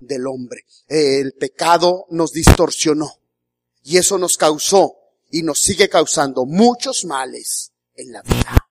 del 0.01 0.27
hombre. 0.27 0.65
El 0.87 1.33
pecado 1.33 2.05
nos 2.11 2.33
distorsionó 2.33 3.09
y 3.81 3.97
eso 3.97 4.19
nos 4.19 4.37
causó 4.37 4.95
y 5.29 5.43
nos 5.43 5.59
sigue 5.59 5.89
causando 5.89 6.45
muchos 6.45 7.05
males 7.05 7.71
en 7.95 8.11
la 8.11 8.21
vida. 8.21 8.67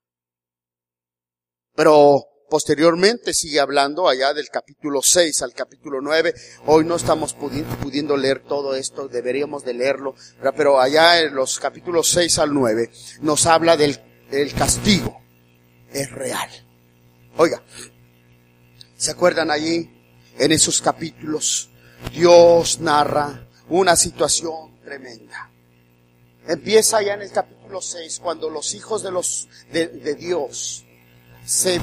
Pero 1.75 2.25
posteriormente 2.49 3.35
sigue 3.35 3.61
hablando 3.61 4.09
allá 4.09 4.33
del 4.33 4.49
capítulo 4.49 5.03
6 5.03 5.43
al 5.43 5.53
capítulo 5.53 6.01
9. 6.01 6.33
Hoy 6.67 6.85
no 6.85 6.97
estamos 6.97 7.37
pudi- 7.37 7.65
pudiendo 7.83 8.17
leer 8.17 8.43
todo 8.45 8.75
esto, 8.75 9.09
deberíamos 9.09 9.65
de 9.65 9.75
leerlo, 9.75 10.15
pero 10.57 10.81
allá 10.81 11.21
en 11.21 11.35
los 11.35 11.59
capítulos 11.59 12.09
6 12.11 12.39
al 12.39 12.55
9 12.55 12.91
nos 13.21 13.47
habla 13.47 13.77
del 13.77 13.99
castigo. 14.57 15.21
Es 15.93 16.11
real. 16.13 16.49
Oiga, 17.37 17.63
¿se 18.97 19.11
acuerdan 19.11 19.51
allí 19.51 19.91
en 20.39 20.53
esos 20.53 20.81
capítulos? 20.81 21.71
Dios 22.13 22.81
narra 22.81 23.49
una 23.69 23.97
situación 23.97 24.81
tremenda. 24.83 25.51
Empieza 26.49 27.03
ya 27.03 27.15
en 27.15 27.23
el 27.23 27.31
capítulo 27.31 27.81
6 27.81 28.21
cuando 28.23 28.49
los 28.49 28.75
hijos 28.75 29.03
de 29.03 29.11
los 29.11 29.49
de, 29.73 29.89
de 29.89 30.15
Dios 30.15 30.85
se 31.45 31.81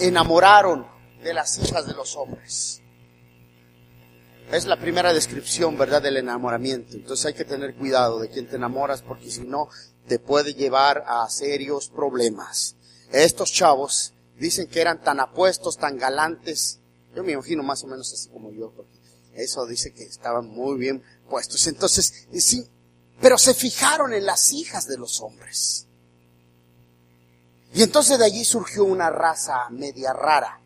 enamoraron 0.00 0.86
de 1.22 1.32
las 1.32 1.58
hijas 1.58 1.86
de 1.86 1.94
los 1.94 2.14
hombres. 2.16 2.82
Es 4.52 4.66
la 4.66 4.78
primera 4.78 5.12
descripción, 5.12 5.76
¿verdad?, 5.76 6.02
del 6.02 6.18
enamoramiento. 6.18 6.94
Entonces 6.94 7.26
hay 7.26 7.34
que 7.34 7.44
tener 7.44 7.74
cuidado 7.74 8.20
de 8.20 8.28
quién 8.28 8.48
te 8.48 8.56
enamoras 8.56 9.02
porque 9.02 9.30
si 9.30 9.40
no 9.40 9.68
te 10.06 10.18
puede 10.18 10.54
llevar 10.54 11.04
a 11.06 11.28
serios 11.28 11.88
problemas. 11.88 12.76
Estos 13.12 13.52
chavos 13.52 14.14
dicen 14.38 14.68
que 14.68 14.80
eran 14.80 15.00
tan 15.02 15.20
apuestos, 15.20 15.78
tan 15.78 15.98
galantes. 15.98 16.80
Yo 17.14 17.24
me 17.24 17.32
imagino 17.32 17.62
más 17.62 17.82
o 17.82 17.86
menos 17.86 18.12
así 18.12 18.28
como 18.28 18.52
yo, 18.52 18.72
porque 18.76 18.98
eso 19.34 19.66
dice 19.66 19.92
que 19.92 20.04
estaban 20.04 20.46
muy 20.48 20.78
bien 20.78 21.02
puestos. 21.28 21.66
Entonces, 21.66 22.28
sí, 22.32 22.68
pero 23.20 23.38
se 23.38 23.54
fijaron 23.54 24.12
en 24.12 24.26
las 24.26 24.52
hijas 24.52 24.86
de 24.86 24.98
los 24.98 25.20
hombres. 25.20 25.86
Y 27.74 27.82
entonces 27.82 28.18
de 28.18 28.24
allí 28.24 28.44
surgió 28.44 28.84
una 28.84 29.10
raza 29.10 29.68
media 29.70 30.12
rara. 30.12 30.60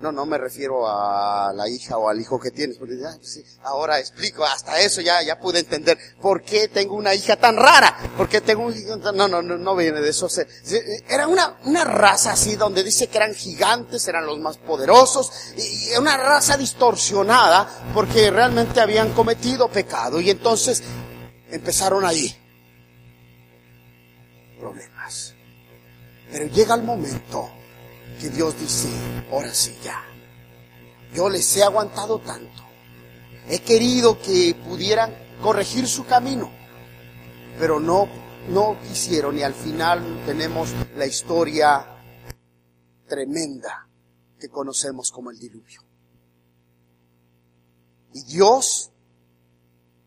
No, 0.00 0.12
no 0.12 0.26
me 0.26 0.38
refiero 0.38 0.88
a 0.88 1.52
la 1.52 1.68
hija 1.68 1.98
o 1.98 2.08
al 2.08 2.20
hijo 2.20 2.38
que 2.38 2.52
tienes, 2.52 2.76
porque 2.78 2.94
pues 2.94 3.32
sí, 3.32 3.44
ahora 3.64 3.98
explico, 3.98 4.44
hasta 4.44 4.78
eso 4.78 5.00
ya, 5.00 5.20
ya 5.24 5.40
pude 5.40 5.58
entender 5.58 5.98
por 6.20 6.42
qué 6.42 6.68
tengo 6.68 6.94
una 6.94 7.14
hija 7.16 7.34
tan 7.34 7.56
rara, 7.56 7.96
por 8.16 8.28
qué 8.28 8.40
tengo 8.40 8.64
un 8.64 8.76
hijo 8.76 8.96
tan, 8.98 9.16
no, 9.16 9.26
no, 9.26 9.42
no, 9.42 9.58
no 9.58 9.74
viene 9.74 10.00
de 10.00 10.10
eso. 10.10 10.28
Era 11.08 11.26
una, 11.26 11.58
una 11.64 11.82
raza 11.82 12.32
así 12.32 12.54
donde 12.54 12.84
dice 12.84 13.08
que 13.08 13.16
eran 13.16 13.34
gigantes, 13.34 14.06
eran 14.06 14.24
los 14.24 14.38
más 14.38 14.56
poderosos, 14.58 15.32
y, 15.56 15.92
y 15.92 15.96
una 15.96 16.16
raza 16.16 16.56
distorsionada 16.56 17.68
porque 17.92 18.30
realmente 18.30 18.80
habían 18.80 19.12
cometido 19.14 19.68
pecado 19.68 20.20
y 20.20 20.30
entonces 20.30 20.80
empezaron 21.50 22.04
ahí 22.04 22.36
problemas. 24.60 25.34
Pero 26.30 26.46
llega 26.46 26.76
el 26.76 26.84
momento 26.84 27.57
que 28.18 28.30
Dios 28.30 28.58
dice, 28.58 28.88
ahora 29.30 29.52
sí 29.54 29.76
ya. 29.82 30.04
Yo 31.14 31.28
les 31.28 31.56
he 31.56 31.62
aguantado 31.62 32.18
tanto. 32.20 32.62
He 33.48 33.60
querido 33.60 34.20
que 34.20 34.54
pudieran 34.66 35.14
corregir 35.42 35.88
su 35.88 36.04
camino. 36.04 36.50
Pero 37.58 37.80
no, 37.80 38.08
no 38.50 38.78
quisieron 38.82 39.38
y 39.38 39.42
al 39.42 39.54
final 39.54 40.22
tenemos 40.26 40.70
la 40.96 41.06
historia 41.06 41.84
tremenda 43.06 43.88
que 44.38 44.48
conocemos 44.48 45.10
como 45.10 45.30
el 45.30 45.38
diluvio. 45.38 45.82
Y 48.12 48.22
Dios 48.24 48.90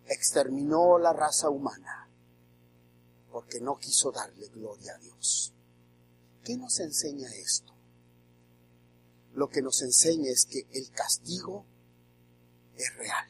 exterminó 0.05 0.97
la 0.97 1.14
raza 1.14 1.49
humana 1.49 2.09
porque 3.32 3.62
no 3.62 3.78
quiso 3.78 4.12
darle 4.12 4.47
gloria 4.49 4.93
a 4.93 4.99
Dios. 4.99 5.53
¿Qué 6.43 6.57
nos 6.57 6.80
enseña 6.80 7.30
esto? 7.30 7.70
Lo 9.34 9.50
que 9.50 9.62
nos 9.62 9.82
enseña 9.82 10.30
es 10.30 10.46
que 10.46 10.68
el 10.74 10.92
castigo 10.92 11.66
es 12.76 12.96
real. 12.98 13.28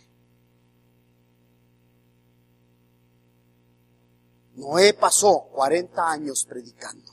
Noé 4.55 4.93
pasó 4.93 5.49
40 5.53 6.11
años 6.11 6.45
predicando. 6.47 7.11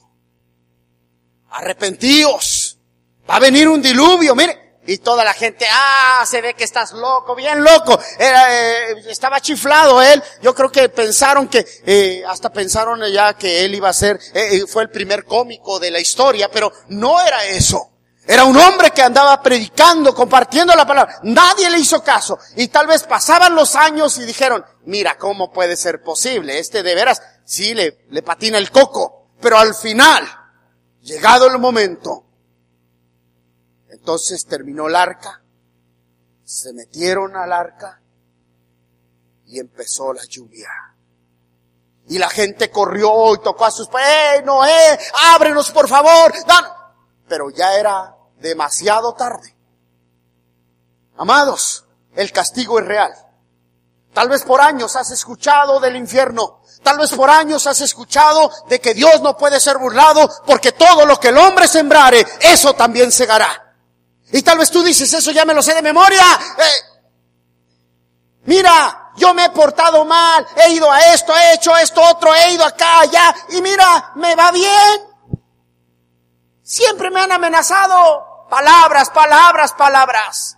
Arrepentíos. 1.51 2.79
Va 3.29 3.37
a 3.37 3.41
venir 3.41 3.69
un 3.69 3.81
diluvio. 3.81 4.35
Mire, 4.35 4.69
Y 4.87 4.99
toda 4.99 5.23
la 5.23 5.35
gente, 5.35 5.67
ah, 5.71 6.25
se 6.27 6.41
ve 6.41 6.55
que 6.55 6.65
estás 6.65 6.93
loco, 6.93 7.35
bien 7.35 7.63
loco. 7.63 8.01
Eh, 8.19 9.05
estaba 9.07 9.39
chiflado 9.39 10.01
él. 10.01 10.23
Yo 10.41 10.55
creo 10.55 10.73
que 10.73 10.89
pensaron 10.89 11.47
que, 11.47 11.67
eh, 11.85 12.23
hasta 12.27 12.51
pensaron 12.51 13.03
ya 13.13 13.35
que 13.35 13.67
él 13.67 13.75
iba 13.75 13.91
a 13.91 13.93
ser, 13.93 14.19
eh, 14.33 14.65
fue 14.67 14.85
el 14.85 14.91
primer 14.91 15.27
cómico 15.27 15.79
de 15.79 15.91
la 15.91 16.01
historia, 16.01 16.51
pero 16.51 16.73
no 16.89 17.21
era 17.21 17.45
eso. 17.45 17.98
Era 18.31 18.45
un 18.45 18.59
hombre 18.59 18.91
que 18.91 19.01
andaba 19.01 19.41
predicando, 19.41 20.15
compartiendo 20.15 20.75
la 20.75 20.87
palabra. 20.87 21.19
Nadie 21.23 21.71
le 21.71 21.79
hizo 21.79 22.05
caso. 22.05 22.39
Y 22.57 22.69
tal 22.69 22.87
vez 22.87 23.05
pasaban 23.05 23.55
los 23.55 23.75
años 23.75 24.19
y 24.19 24.27
dijeron, 24.27 24.63
mira, 24.85 25.17
¿cómo 25.17 25.51
puede 25.51 25.77
ser 25.77 26.03
posible? 26.03 26.59
Este 26.59 26.83
de 26.83 26.95
veras, 26.95 27.23
sí 27.47 27.73
le, 27.73 28.05
le 28.11 28.23
patina 28.23 28.59
el 28.59 28.71
coco. 28.71 29.31
Pero 29.41 29.57
al 29.59 29.75
final, 29.75 30.29
llegado 31.01 31.47
el 31.47 31.59
momento, 31.59 32.27
entonces 33.89 34.45
terminó 34.45 34.89
el 34.89 34.97
arca, 34.97 35.43
se 36.45 36.75
metieron 36.75 37.35
al 37.35 37.51
arca 37.51 38.03
y 39.47 39.59
empezó 39.59 40.13
la 40.13 40.25
lluvia. 40.27 40.69
Y 42.09 42.19
la 42.19 42.29
gente 42.29 42.71
corrió 42.71 43.35
y 43.35 43.39
tocó 43.39 43.65
a 43.65 43.71
sus, 43.71 43.89
¡eh, 43.89 44.43
Noé, 44.45 44.99
ábrenos 45.33 45.71
por 45.71 45.89
favor! 45.89 46.35
Pero 47.27 47.49
ya 47.49 47.75
era 47.75 48.17
demasiado 48.41 49.15
tarde. 49.15 49.55
Amados, 51.17 51.85
el 52.15 52.33
castigo 52.33 52.79
es 52.79 52.87
real. 52.87 53.13
Tal 54.13 54.29
vez 54.29 54.43
por 54.43 54.61
años 54.61 54.97
has 54.97 55.11
escuchado 55.11 55.81
del 55.81 55.97
infierno. 55.97 56.63
Tal 56.83 56.99
vez 56.99 57.13
por 57.13 57.29
años 57.29 57.67
has 57.67 57.81
escuchado 57.81 58.51
de 58.69 58.81
que 58.81 58.95
Dios 58.95 59.21
no 59.21 59.37
puede 59.37 59.61
ser 59.61 59.79
burlado 59.79 60.29
porque 60.47 60.73
todo 60.73 61.05
lo 61.05 61.19
que 61.19 61.29
el 61.29 61.39
hombre 61.39 61.67
sembrare, 61.69 62.27
eso 62.41 62.75
también 62.75 63.13
segará. 63.13 63.75
Y 64.33 64.43
tal 64.43 64.59
vez 64.59 64.71
tú 64.71 64.83
dices, 64.83 65.13
eso 65.13 65.31
ya 65.31 65.45
me 65.45 65.55
lo 65.55 65.63
sé 65.63 65.75
de 65.75 65.83
memoria. 65.83 66.25
Eh, 66.59 67.01
mira, 68.45 69.13
yo 69.17 69.35
me 69.35 69.47
he 69.47 69.51
portado 69.51 70.05
mal, 70.05 70.47
he 70.57 70.71
ido 70.73 70.91
a 70.91 71.13
esto, 71.15 71.37
he 71.37 71.55
hecho 71.55 71.77
esto, 71.77 72.01
otro, 72.03 72.35
he 72.35 72.53
ido 72.53 72.65
acá, 72.65 73.01
allá, 73.01 73.35
y 73.51 73.61
mira, 73.61 74.13
me 74.17 74.35
va 74.35 74.53
bien. 74.53 75.09
Siempre 76.63 77.11
me 77.11 77.21
han 77.21 77.33
amenazado. 77.33 78.28
Palabras, 78.49 79.11
palabras, 79.11 79.73
palabras. 79.75 80.57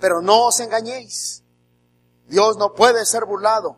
Pero 0.00 0.22
no 0.22 0.46
os 0.46 0.60
engañéis. 0.60 1.42
Dios 2.26 2.56
no 2.56 2.74
puede 2.74 3.04
ser 3.04 3.24
burlado. 3.24 3.76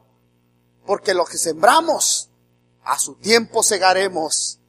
Porque 0.87 1.15
lo 1.15 1.25
que 1.25 1.39
sembramos, 1.39 2.31
a 2.85 2.99
su 2.99 3.17
tiempo 3.17 3.63
segaremos, 3.63 4.61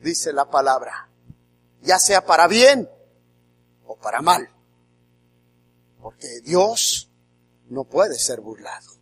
dice 0.00 0.32
la 0.32 0.48
palabra. 0.50 1.10
Ya 1.82 1.98
sea 1.98 2.24
para 2.24 2.46
bien 2.46 2.88
o 3.86 3.96
para 3.96 4.20
mal. 4.20 4.48
Porque 6.00 6.40
Dios 6.42 7.10
no 7.68 7.84
puede 7.84 8.18
ser 8.18 8.40
burlado. 8.40 8.92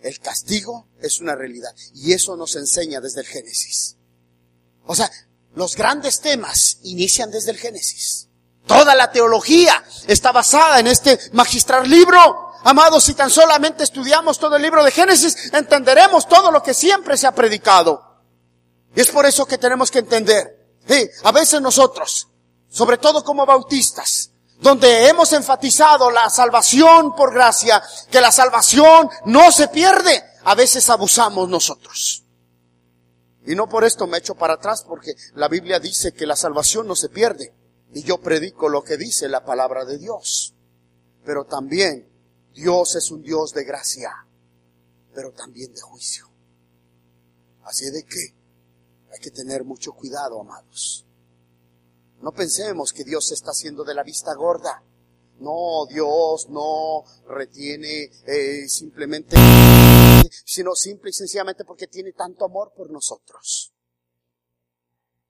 El 0.00 0.18
castigo 0.18 0.88
es 0.98 1.20
una 1.20 1.36
realidad. 1.36 1.74
Y 1.94 2.12
eso 2.12 2.36
nos 2.36 2.56
enseña 2.56 3.00
desde 3.00 3.20
el 3.20 3.26
Génesis. 3.26 3.96
O 4.86 4.94
sea, 4.94 5.10
los 5.60 5.76
grandes 5.76 6.20
temas 6.20 6.78
inician 6.84 7.30
desde 7.30 7.50
el 7.50 7.58
Génesis. 7.58 8.28
Toda 8.66 8.94
la 8.94 9.12
teología 9.12 9.84
está 10.06 10.32
basada 10.32 10.80
en 10.80 10.86
este 10.86 11.20
magistral 11.32 11.86
libro. 11.86 12.54
Amados, 12.64 13.04
si 13.04 13.12
tan 13.12 13.28
solamente 13.28 13.84
estudiamos 13.84 14.38
todo 14.38 14.56
el 14.56 14.62
libro 14.62 14.82
de 14.82 14.90
Génesis, 14.90 15.52
entenderemos 15.52 16.26
todo 16.26 16.50
lo 16.50 16.62
que 16.62 16.72
siempre 16.72 17.18
se 17.18 17.26
ha 17.26 17.34
predicado. 17.34 18.22
Y 18.96 19.02
es 19.02 19.10
por 19.10 19.26
eso 19.26 19.44
que 19.44 19.58
tenemos 19.58 19.90
que 19.90 19.98
entender. 19.98 20.78
a 21.24 21.30
veces 21.32 21.60
nosotros, 21.60 22.28
sobre 22.70 22.96
todo 22.96 23.22
como 23.22 23.44
bautistas, 23.44 24.30
donde 24.60 25.08
hemos 25.08 25.30
enfatizado 25.34 26.10
la 26.10 26.30
salvación 26.30 27.14
por 27.14 27.34
gracia, 27.34 27.82
que 28.10 28.22
la 28.22 28.32
salvación 28.32 29.10
no 29.26 29.52
se 29.52 29.68
pierde, 29.68 30.24
a 30.42 30.54
veces 30.54 30.88
abusamos 30.88 31.50
nosotros. 31.50 32.24
Y 33.50 33.56
no 33.56 33.68
por 33.68 33.82
esto 33.82 34.06
me 34.06 34.18
echo 34.18 34.36
para 34.36 34.54
atrás, 34.54 34.84
porque 34.86 35.12
la 35.34 35.48
Biblia 35.48 35.80
dice 35.80 36.12
que 36.12 36.24
la 36.24 36.36
salvación 36.36 36.86
no 36.86 36.94
se 36.94 37.08
pierde. 37.08 37.52
Y 37.92 38.04
yo 38.04 38.20
predico 38.20 38.68
lo 38.68 38.84
que 38.84 38.96
dice 38.96 39.28
la 39.28 39.44
palabra 39.44 39.84
de 39.84 39.98
Dios. 39.98 40.54
Pero 41.24 41.44
también 41.46 42.08
Dios 42.54 42.94
es 42.94 43.10
un 43.10 43.22
Dios 43.22 43.52
de 43.52 43.64
gracia, 43.64 44.12
pero 45.12 45.32
también 45.32 45.74
de 45.74 45.80
juicio. 45.80 46.30
Así 47.64 47.90
de 47.90 48.04
que 48.04 48.36
hay 49.12 49.18
que 49.18 49.32
tener 49.32 49.64
mucho 49.64 49.94
cuidado, 49.94 50.40
amados. 50.40 51.04
No 52.22 52.30
pensemos 52.30 52.92
que 52.92 53.02
Dios 53.02 53.32
está 53.32 53.50
haciendo 53.50 53.82
de 53.82 53.94
la 53.94 54.04
vista 54.04 54.32
gorda. 54.32 54.80
No, 55.40 55.86
Dios 55.88 56.48
no 56.50 57.02
retiene 57.26 58.12
eh, 58.28 58.68
simplemente 58.68 59.34
sino 60.44 60.74
simple 60.74 61.10
y 61.10 61.12
sencillamente 61.12 61.64
porque 61.64 61.86
tiene 61.86 62.12
tanto 62.12 62.44
amor 62.44 62.72
por 62.74 62.90
nosotros. 62.90 63.72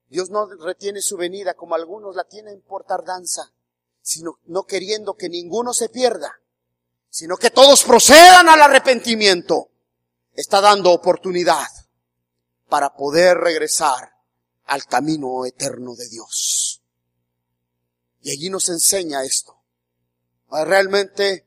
Dios 0.09 0.31
no 0.31 0.47
retiene 0.47 1.01
su 1.03 1.17
venida 1.17 1.55
como 1.55 1.75
algunos 1.75 2.17
la 2.17 2.25
tienen 2.25 2.61
por 2.63 2.85
tardanza, 2.85 3.53
sino 4.03 4.41
no 4.47 4.65
queriendo 4.65 5.15
que 5.15 5.29
ninguno 5.29 5.73
se 5.73 5.89
pierda, 5.89 6.41
sino 7.09 7.37
que 7.37 7.51
todos 7.51 7.85
procedan 7.85 8.49
al 8.49 8.61
arrepentimiento. 8.61 9.71
Está 10.33 10.61
dando 10.61 10.93
oportunidad 10.93 11.69
para 12.69 12.95
poder 12.95 13.37
regresar 13.37 14.13
al 14.67 14.85
camino 14.87 15.45
eterno 15.45 15.95
de 15.95 16.09
Dios. 16.09 16.83
Y 18.23 18.31
allí 18.31 18.51
nos 18.51 18.69
enseña 18.69 19.25
esto. 19.25 19.57
Realmente 20.51 21.47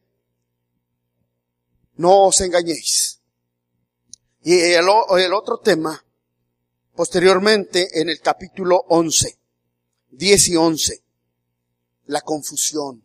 no 1.95 2.28
os 2.28 2.41
engañéis. 2.41 3.20
Y 4.45 4.59
el, 4.73 4.89
otro 4.89 5.59
tema, 5.59 6.03
posteriormente 6.95 8.01
en 8.01 8.09
el 8.09 8.19
capítulo 8.19 8.83
11, 8.89 9.37
10 10.11 10.47
y 10.49 10.55
11, 10.57 11.03
la 12.07 12.19
confusión, 12.21 13.01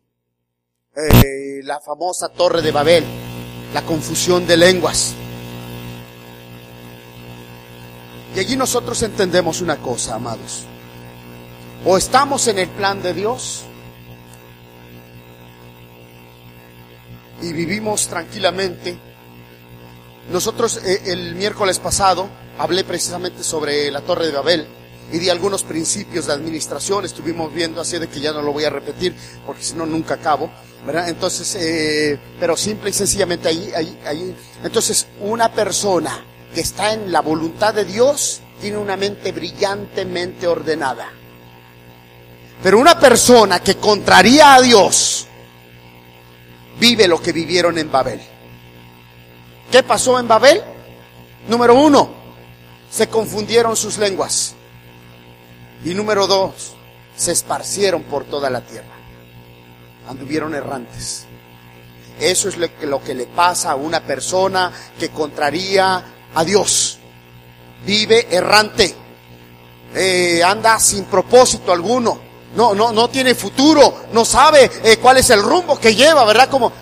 eh, 0.96 1.60
la 1.62 1.78
famosa 1.80 2.28
torre 2.30 2.60
de 2.60 2.72
Babel, 2.72 3.04
la 3.72 3.86
confusión 3.86 4.48
de 4.48 4.56
lenguas. 4.56 5.14
Y 8.34 8.40
allí 8.40 8.56
nosotros 8.56 9.00
entendemos 9.04 9.60
una 9.60 9.80
cosa, 9.80 10.16
amados. 10.16 10.64
O 11.86 11.96
estamos 11.96 12.48
en 12.48 12.58
el 12.58 12.68
plan 12.68 13.00
de 13.00 13.14
Dios 13.14 13.62
y 17.40 17.52
vivimos 17.52 18.08
tranquilamente 18.08 19.07
nosotros 20.30 20.80
eh, 20.84 21.02
el 21.06 21.34
miércoles 21.34 21.78
pasado 21.78 22.28
hablé 22.58 22.84
precisamente 22.84 23.42
sobre 23.42 23.90
la 23.90 24.02
Torre 24.02 24.26
de 24.26 24.32
Babel 24.32 24.66
y 25.10 25.18
di 25.18 25.30
algunos 25.30 25.62
principios 25.62 26.26
de 26.26 26.34
administración, 26.34 27.04
estuvimos 27.04 27.52
viendo 27.52 27.80
así 27.80 27.98
de 27.98 28.08
que 28.08 28.20
ya 28.20 28.32
no 28.32 28.42
lo 28.42 28.52
voy 28.52 28.64
a 28.64 28.70
repetir 28.70 29.14
porque 29.46 29.62
si 29.62 29.74
no 29.74 29.86
nunca 29.86 30.14
acabo, 30.14 30.50
¿verdad? 30.84 31.08
Entonces, 31.08 31.56
eh, 31.58 32.18
pero 32.38 32.56
simple 32.56 32.90
y 32.90 32.92
sencillamente 32.92 33.48
ahí, 33.48 33.72
ahí, 33.74 33.98
ahí, 34.04 34.36
entonces 34.62 35.06
una 35.20 35.50
persona 35.50 36.24
que 36.54 36.60
está 36.60 36.92
en 36.92 37.10
la 37.10 37.20
voluntad 37.22 37.72
de 37.72 37.84
Dios 37.84 38.40
tiene 38.60 38.76
una 38.76 38.96
mente 38.96 39.32
brillantemente 39.32 40.46
ordenada. 40.46 41.10
Pero 42.62 42.78
una 42.78 42.98
persona 42.98 43.60
que 43.60 43.76
contraría 43.76 44.54
a 44.54 44.60
Dios 44.60 45.26
vive 46.78 47.08
lo 47.08 47.22
que 47.22 47.32
vivieron 47.32 47.78
en 47.78 47.90
Babel. 47.90 48.20
¿Qué 49.70 49.82
pasó 49.82 50.18
en 50.18 50.28
Babel? 50.28 50.62
Número 51.48 51.74
uno, 51.74 52.10
se 52.90 53.08
confundieron 53.08 53.76
sus 53.76 53.98
lenguas. 53.98 54.54
Y 55.84 55.94
número 55.94 56.26
dos, 56.26 56.74
se 57.16 57.32
esparcieron 57.32 58.02
por 58.04 58.24
toda 58.24 58.50
la 58.50 58.60
tierra. 58.62 58.86
Anduvieron 60.08 60.54
errantes. 60.54 61.26
Eso 62.18 62.48
es 62.48 62.56
lo 62.56 63.02
que, 63.02 63.14
le 63.14 63.26
pasa 63.26 63.72
a 63.72 63.76
una 63.76 64.00
persona 64.00 64.72
que 64.98 65.10
contraría 65.10 66.04
a 66.34 66.44
Dios. 66.44 66.98
Vive 67.84 68.26
errante. 68.30 68.94
Eh, 69.94 70.42
anda 70.42 70.78
sin 70.78 71.04
propósito 71.04 71.72
alguno 71.72 72.27
no, 72.54 72.74
no, 72.74 72.92
no 72.92 73.08
tiene 73.08 73.34
futuro, 73.34 74.06
no 74.12 74.24
sabe 74.24 74.70
eh, 74.82 74.96
cuál 74.96 75.18
es 75.18 75.30
el 75.30 75.42
rumbo 75.42 75.78
que 75.78 75.94
lleva, 75.94 76.24
¿verdad? 76.24 76.48
Como, 76.48 76.72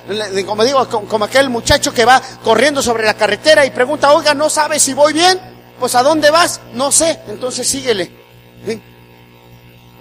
como 0.47 0.64
digo, 0.64 0.89
como, 0.89 1.25
aquel 1.25 1.51
muchacho 1.51 1.93
que 1.93 2.05
va 2.05 2.23
corriendo 2.45 2.83
sobre 2.83 3.05
la 3.05 3.14
carretera 3.14 3.67
y 3.67 3.71
pregunta, 3.71 4.12
oiga, 4.12 4.35
¿no 4.35 4.49
sabe 4.49 4.79
si 4.79 4.95
voy 4.95 5.12
bien? 5.12 5.41
Pues 5.79 5.95
¿a 5.95 6.03
dónde 6.03 6.31
vas? 6.31 6.61
No 6.73 6.93
sé, 6.93 7.21
entonces 7.29 7.67
síguele. 7.67 8.11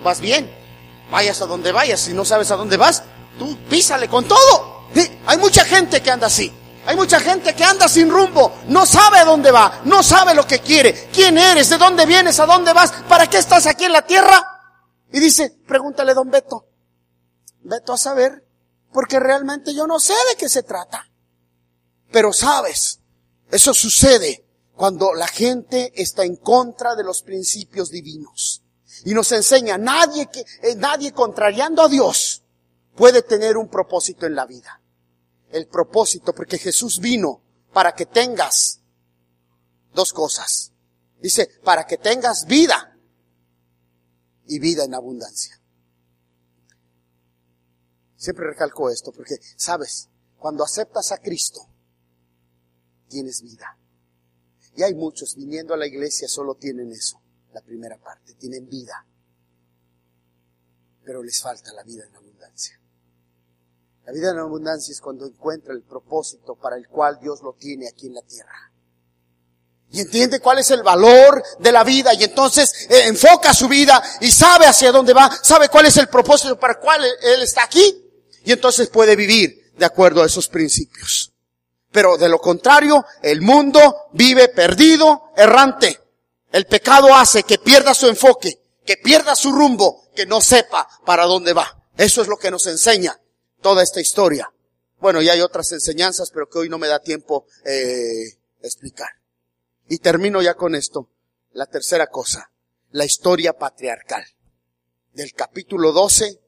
Vas 0.03 0.19
bien, 0.19 0.51
vayas 1.09 1.41
a 1.41 1.45
donde 1.45 1.71
vayas, 1.71 1.99
si 1.99 2.13
no 2.13 2.23
sabes 2.23 2.51
a 2.51 2.55
dónde 2.55 2.77
vas, 2.77 3.03
tú 3.39 3.57
písale 3.69 4.07
con 4.07 4.25
todo. 4.25 4.85
Hay 5.25 5.37
mucha 5.37 5.65
gente 5.65 6.01
que 6.01 6.11
anda 6.11 6.27
así. 6.27 6.51
Hay 6.87 6.95
mucha 6.95 7.19
gente 7.19 7.55
que 7.55 7.63
anda 7.63 7.87
sin 7.87 8.11
rumbo, 8.11 8.59
no 8.67 8.85
sabe 8.85 9.17
a 9.17 9.25
dónde 9.25 9.49
va, 9.49 9.79
no 9.85 10.03
sabe 10.03 10.35
lo 10.35 10.45
que 10.45 10.59
quiere, 10.59 11.09
quién 11.11 11.35
eres, 11.35 11.71
de 11.71 11.79
dónde 11.79 12.05
vienes, 12.05 12.39
a 12.39 12.45
dónde 12.45 12.73
vas, 12.73 12.91
para 13.09 13.25
qué 13.25 13.39
estás 13.39 13.65
aquí 13.65 13.85
en 13.85 13.91
la 13.91 14.03
tierra. 14.03 14.54
Y 15.11 15.19
dice, 15.19 15.57
pregúntale 15.67 16.13
don 16.13 16.29
Beto. 16.29 16.67
Beto 17.61 17.93
a 17.93 17.97
saber, 17.97 18.45
porque 18.91 19.19
realmente 19.19 19.73
yo 19.73 19.87
no 19.87 19.99
sé 19.99 20.13
de 20.29 20.37
qué 20.37 20.49
se 20.49 20.63
trata. 20.63 21.09
Pero 22.11 22.31
sabes, 22.33 22.99
eso 23.51 23.73
sucede 23.73 24.45
cuando 24.75 25.13
la 25.13 25.27
gente 25.27 25.91
está 25.95 26.23
en 26.23 26.35
contra 26.35 26.95
de 26.95 27.03
los 27.03 27.21
principios 27.23 27.89
divinos. 27.89 28.63
Y 29.03 29.13
nos 29.13 29.31
enseña, 29.31 29.77
nadie 29.77 30.27
que, 30.27 30.45
eh, 30.61 30.75
nadie 30.75 31.11
contrariando 31.11 31.81
a 31.81 31.89
Dios 31.89 32.43
puede 32.95 33.21
tener 33.21 33.57
un 33.57 33.69
propósito 33.69 34.25
en 34.25 34.35
la 34.35 34.45
vida. 34.45 34.81
El 35.49 35.67
propósito, 35.67 36.33
porque 36.33 36.57
Jesús 36.57 36.99
vino 36.99 37.41
para 37.73 37.93
que 37.93 38.05
tengas 38.05 38.81
dos 39.93 40.13
cosas. 40.13 40.71
Dice, 41.19 41.49
para 41.63 41.85
que 41.85 41.97
tengas 41.97 42.45
vida 42.45 42.94
y 44.47 44.59
vida 44.59 44.83
en 44.83 44.93
abundancia. 44.93 45.59
Siempre 48.15 48.47
recalco 48.47 48.89
esto 48.89 49.11
porque, 49.11 49.35
sabes, 49.55 50.09
cuando 50.37 50.63
aceptas 50.63 51.11
a 51.11 51.17
Cristo, 51.17 51.61
tienes 53.07 53.41
vida. 53.41 53.77
Y 54.75 54.83
hay 54.83 54.93
muchos 54.93 55.35
viniendo 55.35 55.73
a 55.73 55.77
la 55.77 55.87
iglesia 55.87 56.27
solo 56.27 56.55
tienen 56.55 56.91
eso, 56.91 57.21
la 57.53 57.61
primera 57.61 57.97
parte, 57.97 58.33
tienen 58.35 58.67
vida. 58.67 59.05
Pero 61.03 61.23
les 61.23 61.41
falta 61.41 61.71
la 61.73 61.83
vida 61.83 62.05
en 62.05 62.15
abundancia. 62.15 62.79
La 64.05 64.11
vida 64.11 64.31
en 64.31 64.37
abundancia 64.37 64.91
es 64.91 65.01
cuando 65.01 65.25
encuentra 65.25 65.73
el 65.73 65.81
propósito 65.81 66.55
para 66.55 66.77
el 66.77 66.87
cual 66.87 67.19
Dios 67.19 67.41
lo 67.41 67.53
tiene 67.53 67.87
aquí 67.87 68.07
en 68.07 68.15
la 68.15 68.21
tierra. 68.21 68.71
Y 69.91 70.01
entiende 70.01 70.39
cuál 70.39 70.59
es 70.59 70.71
el 70.71 70.83
valor 70.83 71.43
de 71.59 71.71
la 71.71 71.83
vida 71.83 72.13
y 72.13 72.23
entonces 72.23 72.87
eh, 72.89 73.03
enfoca 73.05 73.53
su 73.53 73.67
vida 73.67 74.01
y 74.19 74.31
sabe 74.31 74.65
hacia 74.65 74.91
dónde 74.91 75.13
va, 75.13 75.31
sabe 75.41 75.69
cuál 75.69 75.85
es 75.85 75.95
el 75.97 76.07
propósito 76.07 76.59
para 76.59 76.73
el 76.73 76.79
cual 76.79 77.05
él 77.21 77.41
está 77.43 77.63
aquí 77.63 78.03
y 78.43 78.51
entonces 78.51 78.89
puede 78.89 79.15
vivir 79.15 79.71
de 79.77 79.85
acuerdo 79.85 80.23
a 80.23 80.25
esos 80.25 80.47
principios. 80.47 81.31
Pero 81.91 82.17
de 82.17 82.27
lo 82.27 82.39
contrario, 82.39 83.05
el 83.21 83.41
mundo 83.41 84.09
vive 84.11 84.49
perdido, 84.49 85.31
errante. 85.37 85.99
El 86.51 86.65
pecado 86.65 87.13
hace 87.15 87.43
que 87.43 87.57
pierda 87.57 87.93
su 87.93 88.07
enfoque, 88.07 88.59
que 88.85 88.97
pierda 88.97 89.35
su 89.35 89.51
rumbo, 89.51 90.09
que 90.13 90.25
no 90.25 90.41
sepa 90.41 90.87
para 91.05 91.25
dónde 91.25 91.53
va. 91.53 91.83
Eso 91.97 92.21
es 92.21 92.27
lo 92.27 92.37
que 92.37 92.51
nos 92.51 92.67
enseña 92.67 93.17
toda 93.61 93.81
esta 93.81 94.01
historia. 94.01 94.51
Bueno, 94.99 95.21
y 95.21 95.29
hay 95.29 95.41
otras 95.41 95.71
enseñanzas, 95.71 96.31
pero 96.31 96.49
que 96.49 96.59
hoy 96.59 96.69
no 96.69 96.77
me 96.77 96.87
da 96.87 96.99
tiempo 96.99 97.45
eh, 97.63 98.39
explicar. 98.61 99.09
Y 99.87 99.99
termino 99.99 100.41
ya 100.41 100.55
con 100.55 100.75
esto. 100.75 101.09
La 101.51 101.65
tercera 101.67 102.07
cosa, 102.07 102.51
la 102.91 103.05
historia 103.05 103.53
patriarcal. 103.53 104.25
Del 105.13 105.33
capítulo 105.33 105.91
12 105.91 106.41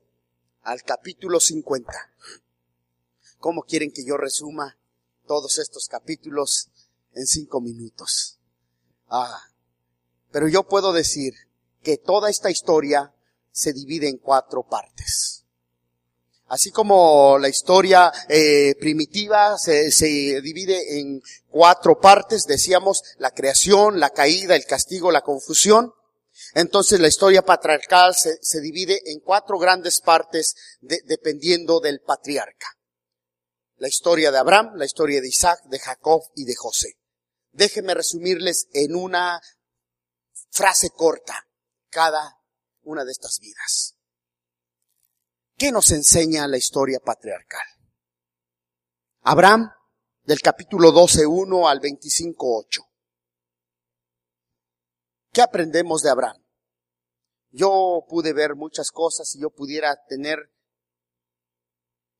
al 0.63 0.83
capítulo 0.83 1.39
50. 1.39 1.93
¿Cómo 3.39 3.63
quieren 3.63 3.91
que 3.91 4.03
yo 4.05 4.17
resuma 4.17 4.77
todos 5.27 5.59
estos 5.59 5.87
capítulos 5.87 6.69
en 7.13 7.27
cinco 7.27 7.61
minutos. 7.61 8.39
Ah, 9.09 9.51
pero 10.31 10.47
yo 10.47 10.63
puedo 10.63 10.93
decir 10.93 11.33
que 11.83 11.97
toda 11.97 12.29
esta 12.29 12.49
historia 12.49 13.13
se 13.51 13.73
divide 13.73 14.09
en 14.09 14.17
cuatro 14.17 14.63
partes. 14.63 15.45
Así 16.47 16.71
como 16.71 17.37
la 17.39 17.49
historia 17.49 18.11
eh, 18.29 18.75
primitiva 18.79 19.57
se, 19.57 19.89
divide 20.41 20.99
en 20.99 21.21
cuatro 21.49 21.99
partes, 21.99 22.45
decíamos 22.45 23.03
la 23.17 23.31
creación, 23.31 23.99
la 23.99 24.11
caída, 24.11 24.55
el 24.55 24.65
castigo, 24.65 25.11
la 25.11 25.21
confusión. 25.21 25.93
Entonces 26.53 26.99
la 26.99 27.07
historia 27.07 27.41
patriarcal 27.41 28.15
se, 28.15 28.61
divide 28.61 29.01
en 29.11 29.19
cuatro 29.19 29.57
grandes 29.57 29.99
partes 30.01 30.55
de, 30.79 31.01
dependiendo 31.05 31.79
del 31.79 31.99
patriarca 31.99 32.67
la 33.77 33.87
historia 33.87 34.31
de 34.31 34.37
Abraham, 34.37 34.71
la 34.75 34.85
historia 34.85 35.21
de 35.21 35.27
Isaac, 35.27 35.61
de 35.65 35.79
Jacob 35.79 36.21
y 36.35 36.45
de 36.45 36.55
José. 36.55 36.97
Déjenme 37.51 37.93
resumirles 37.93 38.67
en 38.73 38.95
una 38.95 39.39
frase 40.49 40.89
corta 40.89 41.47
cada 41.89 42.39
una 42.81 43.05
de 43.05 43.11
estas 43.11 43.39
vidas. 43.39 43.96
¿Qué 45.57 45.71
nos 45.71 45.89
enseña 45.89 46.47
la 46.47 46.57
historia 46.57 46.99
patriarcal? 46.99 47.65
Abraham, 49.21 49.71
del 50.23 50.39
capítulo 50.39 50.91
12.1 50.91 51.67
al 51.67 51.81
25.8. 51.81 52.87
¿Qué 55.31 55.41
aprendemos 55.41 56.03
de 56.03 56.11
Abraham? 56.11 56.37
Yo 57.49 58.05
pude 58.07 58.33
ver 58.33 58.53
muchas 58.53 58.91
cosas 58.91 59.33
y 59.33 59.41
yo 59.41 59.49
pudiera 59.49 59.97
tener 60.07 60.37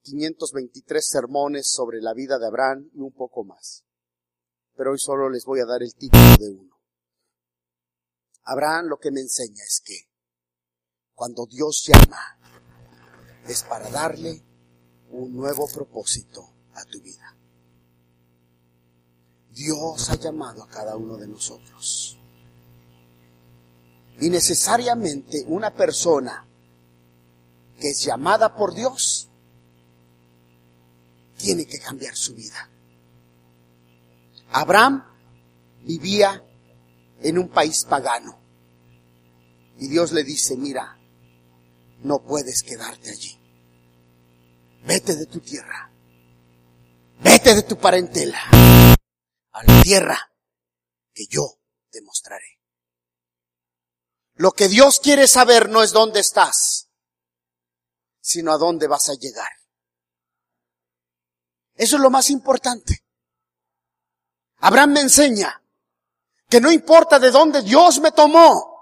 523 0.02 1.08
sermones 1.08 1.70
sobre 1.70 2.02
la 2.02 2.16
vida 2.16 2.40
de 2.40 2.48
Abraham 2.48 2.90
y 2.92 3.02
un 3.02 3.14
poco 3.14 3.44
más. 3.44 3.86
Pero 4.76 4.94
hoy 4.94 5.00
solo 5.00 5.30
les 5.30 5.46
voy 5.46 5.60
a 5.60 5.66
dar 5.66 5.84
el 5.84 5.94
título 5.94 6.38
de 6.40 6.50
uno. 6.50 6.76
Abraham 8.46 8.88
lo 8.88 8.98
que 8.98 9.12
me 9.12 9.22
enseña 9.22 9.64
es 9.64 9.80
que 9.86 10.10
cuando 11.14 11.46
Dios 11.46 11.86
llama 11.86 12.38
es 13.48 13.64
para 13.64 13.90
darle 13.90 14.44
un 15.10 15.34
nuevo 15.34 15.68
propósito 15.68 16.54
a 16.74 16.84
tu 16.86 17.02
vida. 17.02 17.36
Dios 19.52 20.10
ha 20.10 20.16
llamado 20.16 20.64
a 20.64 20.68
cada 20.68 20.96
uno 20.96 21.18
de 21.18 21.28
nosotros. 21.28 22.18
Y 24.20 24.30
necesariamente 24.30 25.44
una 25.48 25.74
persona 25.74 26.46
que 27.80 27.90
es 27.92 28.04
llamada 28.04 28.56
por 28.56 28.74
Dios 28.74 29.30
tiene 31.38 31.66
que 31.66 31.80
cambiar 31.80 32.16
su 32.16 32.34
vida. 32.36 32.70
Abraham 34.52 35.04
vivía 35.84 36.44
en 37.22 37.38
un 37.38 37.50
país 37.50 37.84
pagano. 37.86 38.38
Y 39.80 39.88
Dios 39.88 40.12
le 40.12 40.24
dice, 40.24 40.58
mira, 40.58 41.00
no 42.04 42.24
puedes 42.24 42.64
quedarte 42.64 43.12
allí. 43.12 43.37
Vete 44.84 45.16
de 45.16 45.26
tu 45.26 45.40
tierra. 45.40 45.92
Vete 47.20 47.56
de 47.56 47.64
tu 47.64 47.78
parentela. 47.78 48.40
A 49.52 49.64
la 49.64 49.82
tierra 49.82 50.32
que 51.14 51.26
yo 51.28 51.60
te 51.90 52.02
mostraré. 52.02 52.60
Lo 54.36 54.52
que 54.52 54.68
Dios 54.68 55.00
quiere 55.00 55.28
saber 55.28 55.70
no 55.70 55.82
es 55.82 55.92
dónde 55.92 56.20
estás, 56.20 56.90
sino 58.22 58.52
a 58.52 58.58
dónde 58.58 58.88
vas 58.88 59.10
a 59.10 59.16
llegar. 59.16 59.50
Eso 61.76 61.96
es 61.96 62.02
lo 62.02 62.12
más 62.12 62.30
importante. 62.30 63.04
Abraham 64.60 64.94
me 64.94 65.02
enseña 65.02 65.62
que 66.50 66.62
no 66.62 66.72
importa 66.72 67.20
de 67.20 67.32
dónde 67.32 67.62
Dios 67.62 68.00
me 68.00 68.12
tomó, 68.12 68.78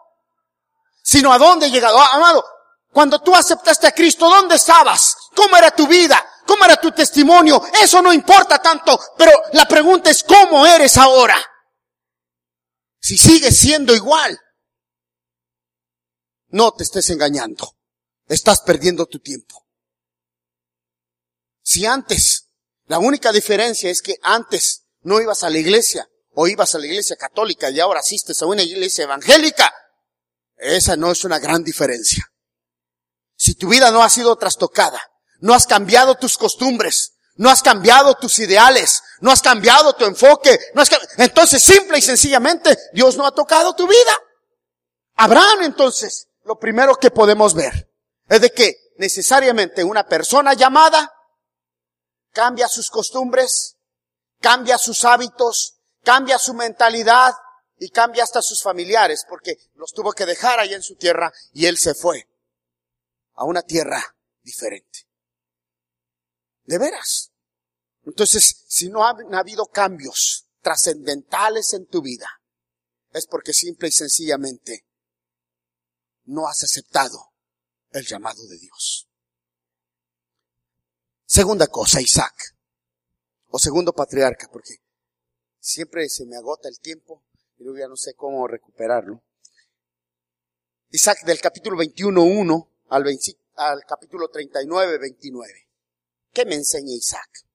sino 1.01 1.31
a 1.31 1.37
dónde 1.37 1.67
he 1.67 1.71
llegado. 1.71 1.99
Ah, 1.99 2.15
amado, 2.15 2.43
cuando 2.91 3.21
tú 3.21 3.35
aceptaste 3.35 3.87
a 3.87 3.91
Cristo, 3.91 4.29
¿dónde 4.29 4.55
estabas? 4.55 5.24
¿Cómo 5.35 5.57
era 5.57 5.71
tu 5.71 5.87
vida? 5.87 6.23
¿Cómo 6.45 6.63
era 6.65 6.79
tu 6.79 6.91
testimonio? 6.91 7.61
Eso 7.81 8.01
no 8.01 8.13
importa 8.13 8.59
tanto, 8.59 8.99
pero 9.17 9.31
la 9.53 9.67
pregunta 9.67 10.09
es 10.09 10.23
¿cómo 10.23 10.65
eres 10.65 10.97
ahora? 10.97 11.37
Si 12.99 13.17
sigues 13.17 13.57
siendo 13.57 13.93
igual, 13.93 14.39
no 16.49 16.71
te 16.73 16.83
estés 16.83 17.09
engañando. 17.09 17.75
Estás 18.27 18.61
perdiendo 18.61 19.05
tu 19.05 19.19
tiempo. 19.19 19.67
Si 21.61 21.85
antes 21.85 22.49
la 22.85 22.99
única 22.99 23.31
diferencia 23.31 23.89
es 23.89 24.01
que 24.01 24.15
antes 24.21 24.85
no 25.01 25.19
ibas 25.19 25.43
a 25.43 25.49
la 25.49 25.57
iglesia 25.57 26.09
o 26.33 26.47
ibas 26.47 26.75
a 26.75 26.79
la 26.79 26.85
iglesia 26.85 27.15
católica 27.15 27.69
y 27.69 27.79
ahora 27.79 27.99
asistes 27.99 28.41
a 28.41 28.45
una 28.45 28.63
iglesia 28.63 29.03
evangélica. 29.03 29.73
Esa 30.57 30.95
no 30.95 31.11
es 31.11 31.23
una 31.23 31.39
gran 31.39 31.63
diferencia. 31.63 32.31
Si 33.35 33.55
tu 33.55 33.69
vida 33.69 33.91
no 33.91 34.03
ha 34.03 34.09
sido 34.09 34.35
trastocada, 34.37 35.01
no 35.39 35.53
has 35.53 35.67
cambiado 35.67 36.15
tus 36.15 36.37
costumbres, 36.37 37.13
no 37.35 37.49
has 37.49 37.61
cambiado 37.61 38.15
tus 38.15 38.39
ideales, 38.39 39.03
no 39.19 39.31
has 39.31 39.41
cambiado 39.41 39.93
tu 39.93 40.05
enfoque, 40.05 40.59
no 40.73 40.81
has 40.81 40.89
entonces 41.17 41.61
simple 41.63 41.97
y 41.97 42.01
sencillamente 42.01 42.77
Dios 42.93 43.17
no 43.17 43.25
ha 43.25 43.31
tocado 43.33 43.75
tu 43.75 43.87
vida. 43.87 44.11
Abraham 45.15 45.63
entonces, 45.63 46.27
lo 46.43 46.57
primero 46.59 46.95
que 46.95 47.11
podemos 47.11 47.53
ver 47.53 47.91
es 48.27 48.41
de 48.41 48.51
que 48.51 48.75
necesariamente 48.97 49.83
una 49.83 50.07
persona 50.07 50.53
llamada 50.53 51.11
cambia 52.31 52.67
sus 52.67 52.89
costumbres, 52.89 53.77
cambia 54.41 54.77
sus 54.77 55.05
hábitos, 55.05 55.75
cambia 56.03 56.37
su 56.37 56.53
mentalidad 56.53 57.33
y 57.77 57.89
cambia 57.89 58.23
hasta 58.23 58.41
sus 58.41 58.61
familiares, 58.61 59.25
porque 59.27 59.57
los 59.75 59.91
tuvo 59.91 60.13
que 60.13 60.25
dejar 60.25 60.59
ahí 60.59 60.73
en 60.73 60.83
su 60.83 60.95
tierra 60.95 61.31
y 61.53 61.65
él 61.65 61.77
se 61.77 61.93
fue 61.93 62.27
a 63.33 63.43
una 63.43 63.61
tierra 63.61 64.15
diferente. 64.41 65.04
De 66.65 66.77
veras. 66.77 67.31
Entonces, 68.03 68.63
si 68.67 68.89
no 68.89 69.05
han 69.05 69.33
habido 69.33 69.67
cambios 69.67 70.47
trascendentales 70.61 71.73
en 71.73 71.87
tu 71.87 72.01
vida, 72.01 72.27
es 73.11 73.27
porque 73.27 73.53
simple 73.53 73.87
y 73.87 73.91
sencillamente 73.91 74.85
no 76.25 76.47
has 76.47 76.63
aceptado 76.63 77.33
el 77.91 78.05
llamado 78.05 78.45
de 78.47 78.57
Dios. 78.57 79.07
Segunda 81.25 81.67
cosa, 81.67 82.01
Isaac. 82.01 82.55
O 83.47 83.59
segundo 83.59 83.93
patriarca, 83.93 84.49
porque 84.51 84.81
siempre 85.59 86.09
se 86.09 86.25
me 86.25 86.35
agota 86.35 86.67
el 86.67 86.79
tiempo 86.79 87.23
y 87.57 87.63
luego 87.63 87.79
ya 87.79 87.87
no 87.87 87.95
sé 87.95 88.13
cómo 88.15 88.47
recuperarlo. 88.47 89.23
Isaac 90.89 91.23
del 91.25 91.39
capítulo 91.39 91.77
21.1 91.77 92.69
al, 92.89 93.05
al 93.55 93.85
capítulo 93.85 94.29
39, 94.29 94.97
29. 94.97 95.64
¿Qué 96.35 96.45
me 96.45 96.55
enseña 96.55 96.91
Isaac? 96.93 97.47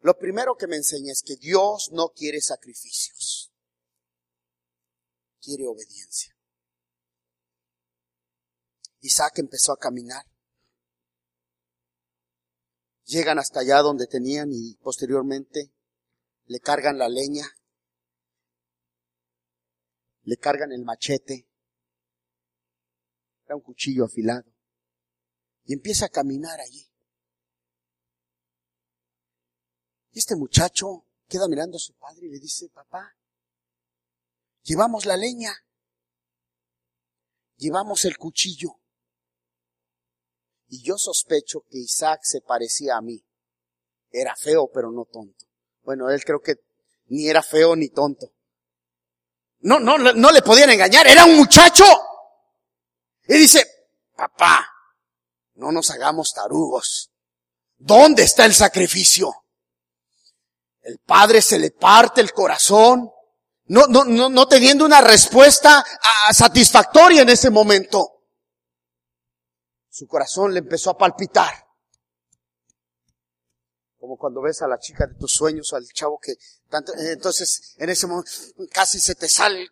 Lo 0.00 0.18
primero 0.18 0.56
que 0.56 0.66
me 0.66 0.74
enseña 0.74 1.12
es 1.12 1.22
que 1.22 1.36
Dios 1.36 1.90
no 1.92 2.08
quiere 2.08 2.40
sacrificios, 2.40 3.52
quiere 5.40 5.68
obediencia. 5.68 6.36
Isaac 9.02 9.38
empezó 9.38 9.72
a 9.72 9.78
caminar. 9.78 10.26
Llegan 13.04 13.38
hasta 13.38 13.60
allá 13.60 13.80
donde 13.80 14.08
tenían 14.08 14.50
y 14.52 14.74
posteriormente 14.82 15.72
le 16.46 16.58
cargan 16.58 16.98
la 16.98 17.08
leña, 17.08 17.46
le 20.22 20.36
cargan 20.38 20.72
el 20.72 20.82
machete, 20.84 21.46
era 23.44 23.54
un 23.54 23.62
cuchillo 23.62 24.06
afilado, 24.06 24.53
y 25.64 25.72
empieza 25.72 26.06
a 26.06 26.10
caminar 26.10 26.60
allí. 26.60 26.90
Y 30.12 30.18
este 30.18 30.36
muchacho 30.36 31.06
queda 31.26 31.48
mirando 31.48 31.76
a 31.76 31.80
su 31.80 31.94
padre 31.94 32.26
y 32.26 32.30
le 32.30 32.38
dice, 32.38 32.68
papá, 32.68 33.16
llevamos 34.62 35.06
la 35.06 35.16
leña, 35.16 35.52
llevamos 37.56 38.04
el 38.04 38.16
cuchillo. 38.16 38.80
Y 40.68 40.82
yo 40.82 40.96
sospecho 40.98 41.64
que 41.68 41.78
Isaac 41.78 42.20
se 42.22 42.40
parecía 42.40 42.96
a 42.96 43.02
mí. 43.02 43.24
Era 44.10 44.36
feo, 44.36 44.70
pero 44.72 44.90
no 44.90 45.04
tonto. 45.04 45.46
Bueno, 45.82 46.08
él 46.10 46.24
creo 46.24 46.40
que 46.40 46.54
ni 47.06 47.28
era 47.28 47.42
feo 47.42 47.74
ni 47.76 47.88
tonto. 47.88 48.32
No, 49.60 49.80
no, 49.80 49.98
no 49.98 50.30
le 50.30 50.42
podían 50.42 50.70
engañar, 50.70 51.06
era 51.06 51.24
un 51.24 51.36
muchacho. 51.36 51.84
Y 53.26 53.34
dice, 53.34 53.66
papá, 54.14 54.73
no 55.54 55.72
nos 55.72 55.90
hagamos 55.90 56.32
tarugos. 56.32 57.10
¿Dónde 57.76 58.22
está 58.22 58.44
el 58.44 58.54
sacrificio? 58.54 59.32
El 60.82 60.98
padre 60.98 61.40
se 61.40 61.58
le 61.58 61.70
parte 61.70 62.20
el 62.20 62.32
corazón, 62.32 63.10
no, 63.66 63.86
no, 63.86 64.04
no, 64.04 64.28
no 64.28 64.46
teniendo 64.46 64.84
una 64.84 65.00
respuesta 65.00 65.84
satisfactoria 66.32 67.22
en 67.22 67.30
ese 67.30 67.50
momento. 67.50 68.22
Su 69.88 70.06
corazón 70.06 70.52
le 70.52 70.58
empezó 70.58 70.90
a 70.90 70.98
palpitar. 70.98 71.64
Como 73.98 74.18
cuando 74.18 74.42
ves 74.42 74.60
a 74.60 74.68
la 74.68 74.78
chica 74.78 75.06
de 75.06 75.14
tus 75.14 75.32
sueños 75.32 75.72
o 75.72 75.76
al 75.76 75.86
chavo 75.86 76.18
que 76.20 76.34
tanto, 76.68 76.92
entonces 76.94 77.74
en 77.78 77.88
ese 77.88 78.06
momento 78.06 78.30
casi 78.70 79.00
se 79.00 79.14
te 79.14 79.28
sale, 79.30 79.66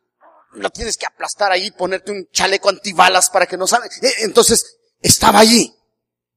lo 0.53 0.70
tienes 0.70 0.97
que 0.97 1.05
aplastar 1.05 1.53
ahí, 1.53 1.70
ponerte 1.72 2.12
un 2.12 2.28
chaleco 2.30 2.70
antibalas 2.70 3.28
para 3.28 3.47
que 3.47 3.59
no 3.59 3.66
salga. 3.66 3.89
E, 4.01 4.24
entonces 4.24 4.78
estaba 5.03 5.40
allí, 5.40 5.74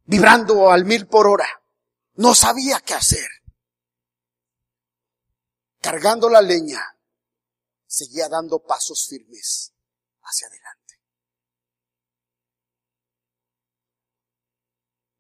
vibrando 0.03 0.72
al 0.72 0.84
mil 0.86 1.07
por 1.07 1.28
hora. 1.28 1.47
No 2.16 2.36
sabía 2.36 2.82
qué 2.82 2.93
hacer 2.93 3.30
cargando 5.86 6.28
la 6.30 6.41
leña, 6.41 6.82
seguía 7.86 8.28
dando 8.28 8.57
pasos 8.57 9.05
firmes 9.07 9.72
hacia 10.24 10.47
adelante. 10.47 10.95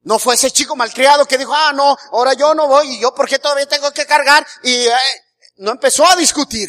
No 0.01 0.17
fue 0.17 0.33
ese 0.33 0.49
chico 0.49 0.75
malcriado 0.75 1.27
que 1.27 1.37
dijo, 1.37 1.53
ah, 1.53 1.71
no, 1.71 1.95
ahora 2.13 2.33
yo 2.33 2.55
no 2.55 2.67
voy 2.67 2.95
y 2.95 2.99
yo 2.99 3.13
porque 3.13 3.37
todavía 3.37 3.67
tengo 3.67 3.91
que 3.91 4.07
cargar 4.07 4.45
y 4.63 4.87
eh, 4.87 4.93
no 5.57 5.69
empezó 5.69 6.03
a 6.03 6.15
discutir, 6.15 6.67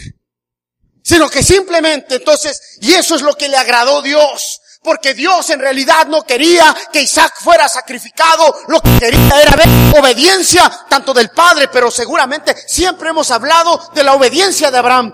sino 1.02 1.30
que 1.30 1.42
simplemente 1.42 2.16
entonces, 2.16 2.76
y 2.82 2.92
eso 2.92 3.14
es 3.14 3.22
lo 3.22 3.34
que 3.34 3.48
le 3.48 3.56
agradó 3.56 4.02
Dios, 4.02 4.60
porque 4.86 5.14
Dios 5.14 5.50
en 5.50 5.58
realidad 5.58 6.06
no 6.06 6.22
quería 6.22 6.72
que 6.92 7.02
Isaac 7.02 7.34
fuera 7.40 7.68
sacrificado, 7.68 8.54
lo 8.68 8.80
que 8.80 8.96
quería 9.00 9.42
era 9.42 9.56
ver 9.56 9.68
obediencia 9.98 10.86
tanto 10.88 11.12
del 11.12 11.30
padre, 11.30 11.66
pero 11.66 11.90
seguramente 11.90 12.54
siempre 12.68 13.08
hemos 13.08 13.32
hablado 13.32 13.90
de 13.92 14.04
la 14.04 14.14
obediencia 14.14 14.70
de 14.70 14.78
Abraham. 14.78 15.12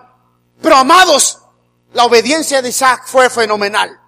Pero 0.61 0.77
amados, 0.77 1.39
la 1.95 2.05
obediencia 2.05 2.61
de 2.61 2.69
Isaac 2.69 3.05
fue 3.07 3.31
fenomenal. 3.31 3.99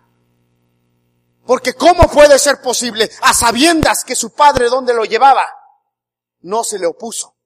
Porque 1.47 1.73
¿cómo 1.73 2.11
puede 2.11 2.39
ser 2.39 2.61
posible 2.61 3.11
a 3.23 3.33
sabiendas 3.33 4.05
que 4.05 4.15
su 4.15 4.35
padre 4.35 4.69
donde 4.69 4.93
lo 4.93 5.07
llevaba 5.07 5.47
no 6.41 6.63
se 6.63 6.79
le 6.79 6.85
opuso? 6.85 7.39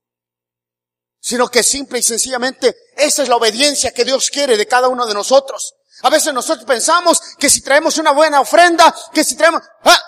Sino 1.21 1.49
que 1.49 1.63
simple 1.63 2.01
y 2.01 2.03
sencillamente 2.03 2.75
esa 2.97 3.23
es 3.23 3.29
la 3.29 3.37
obediencia 3.37 3.93
que 3.93 4.05
Dios 4.05 4.29
quiere 4.29 4.57
de 4.57 4.67
cada 4.67 4.89
uno 4.89 5.07
de 5.07 5.15
nosotros. 5.15 5.78
A 6.03 6.11
veces 6.11 6.33
nosotros 6.33 6.65
pensamos 6.65 7.21
que 7.39 7.51
si 7.51 7.61
traemos 7.61 7.99
una 7.99 8.13
buena 8.13 8.41
ofrenda, 8.41 8.95
que 9.13 9.25
si 9.25 9.37
traemos, 9.37 9.63
ah, 9.85 10.01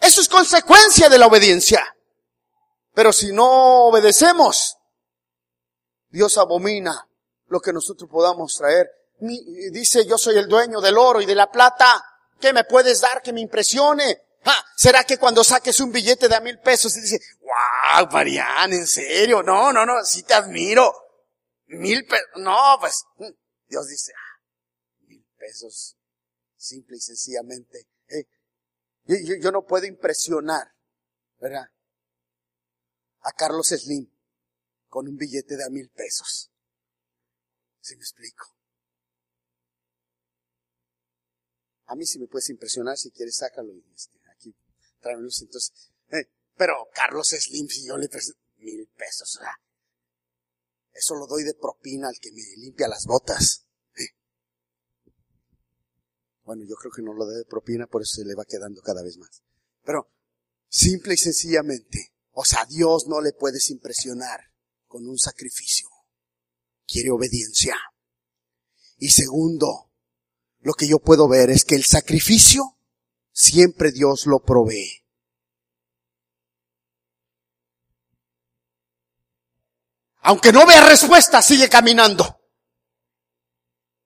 eso 0.00 0.20
es 0.20 0.28
consecuencia 0.28 1.08
de 1.08 1.18
la 1.18 1.26
obediencia. 1.26 1.84
Pero 2.94 3.12
si 3.12 3.32
no 3.32 3.86
obedecemos, 3.86 4.76
Dios 6.08 6.36
abomina 6.38 7.08
lo 7.46 7.60
que 7.60 7.72
nosotros 7.72 8.08
podamos 8.10 8.56
traer. 8.56 8.90
dice, 9.18 10.06
yo 10.06 10.18
soy 10.18 10.36
el 10.38 10.48
dueño 10.48 10.80
del 10.80 10.98
oro 10.98 11.20
y 11.20 11.26
de 11.26 11.34
la 11.34 11.50
plata. 11.50 12.04
¿Qué 12.40 12.52
me 12.52 12.64
puedes 12.64 13.00
dar 13.00 13.22
que 13.22 13.32
me 13.32 13.40
impresione? 13.40 14.22
Ah, 14.44 14.64
¿Será 14.76 15.04
que 15.04 15.18
cuando 15.18 15.44
saques 15.44 15.78
un 15.80 15.92
billete 15.92 16.28
de 16.28 16.34
a 16.34 16.40
mil 16.40 16.58
pesos 16.58 16.96
y 16.96 17.00
dice, 17.00 17.20
wow, 17.40 18.08
Marian, 18.10 18.72
en 18.72 18.86
serio? 18.86 19.42
No, 19.42 19.72
no, 19.72 19.86
no, 19.86 20.04
sí 20.04 20.24
te 20.24 20.34
admiro. 20.34 20.92
Mil 21.66 22.04
pesos. 22.04 22.26
No, 22.36 22.76
pues, 22.80 23.04
mm, 23.18 23.30
Dios 23.68 23.86
dice, 23.86 24.12
pesos, 25.42 25.96
simple 26.56 26.96
y 26.96 27.00
sencillamente. 27.00 27.88
Eh, 28.08 28.26
yo, 29.40 29.50
no 29.50 29.66
puedo 29.66 29.86
impresionar, 29.86 30.72
¿verdad? 31.40 31.66
A 33.22 33.32
Carlos 33.32 33.68
Slim 33.68 34.08
con 34.88 35.08
un 35.08 35.16
billete 35.16 35.56
de 35.56 35.64
a 35.64 35.70
mil 35.70 35.90
pesos. 35.90 36.52
Si 37.80 37.96
me 37.96 38.02
explico? 38.02 38.56
A 41.86 41.96
mí 41.96 42.06
sí 42.06 42.20
me 42.20 42.28
puedes 42.28 42.48
impresionar, 42.50 42.96
si 42.96 43.10
quieres 43.10 43.36
sácalo 43.36 43.72
este, 43.94 44.18
aquí. 44.30 44.56
Entonces, 45.02 45.90
eh, 46.10 46.30
pero 46.56 46.88
Carlos 46.94 47.30
Slim, 47.30 47.66
si 47.68 47.86
yo 47.86 47.96
le 47.96 48.08
presento 48.08 48.38
mil 48.58 48.88
pesos, 48.96 49.36
¿verdad? 49.40 49.56
Eso 50.92 51.16
lo 51.16 51.26
doy 51.26 51.42
de 51.42 51.54
propina 51.54 52.08
al 52.08 52.18
que 52.20 52.30
me 52.30 52.42
limpia 52.58 52.86
las 52.86 53.06
botas. 53.06 53.66
Bueno, 56.44 56.64
yo 56.68 56.74
creo 56.76 56.92
que 56.92 57.02
no 57.02 57.12
lo 57.12 57.26
debe 57.26 57.44
propina, 57.44 57.86
por 57.86 58.02
eso 58.02 58.16
se 58.16 58.24
le 58.24 58.34
va 58.34 58.44
quedando 58.44 58.80
cada 58.82 59.02
vez 59.02 59.16
más. 59.16 59.42
Pero, 59.84 60.10
simple 60.68 61.14
y 61.14 61.16
sencillamente, 61.16 62.12
o 62.32 62.44
sea, 62.44 62.64
Dios 62.64 63.06
no 63.06 63.20
le 63.20 63.32
puedes 63.32 63.70
impresionar 63.70 64.40
con 64.86 65.08
un 65.08 65.18
sacrificio. 65.18 65.88
Quiere 66.86 67.10
obediencia. 67.10 67.76
Y 68.98 69.10
segundo, 69.10 69.90
lo 70.60 70.74
que 70.74 70.88
yo 70.88 70.98
puedo 70.98 71.28
ver 71.28 71.50
es 71.50 71.64
que 71.64 71.74
el 71.74 71.84
sacrificio 71.84 72.76
siempre 73.32 73.92
Dios 73.92 74.26
lo 74.26 74.40
provee. 74.40 75.02
Aunque 80.22 80.52
no 80.52 80.64
vea 80.66 80.84
respuesta, 80.86 81.42
sigue 81.42 81.68
caminando. 81.68 82.40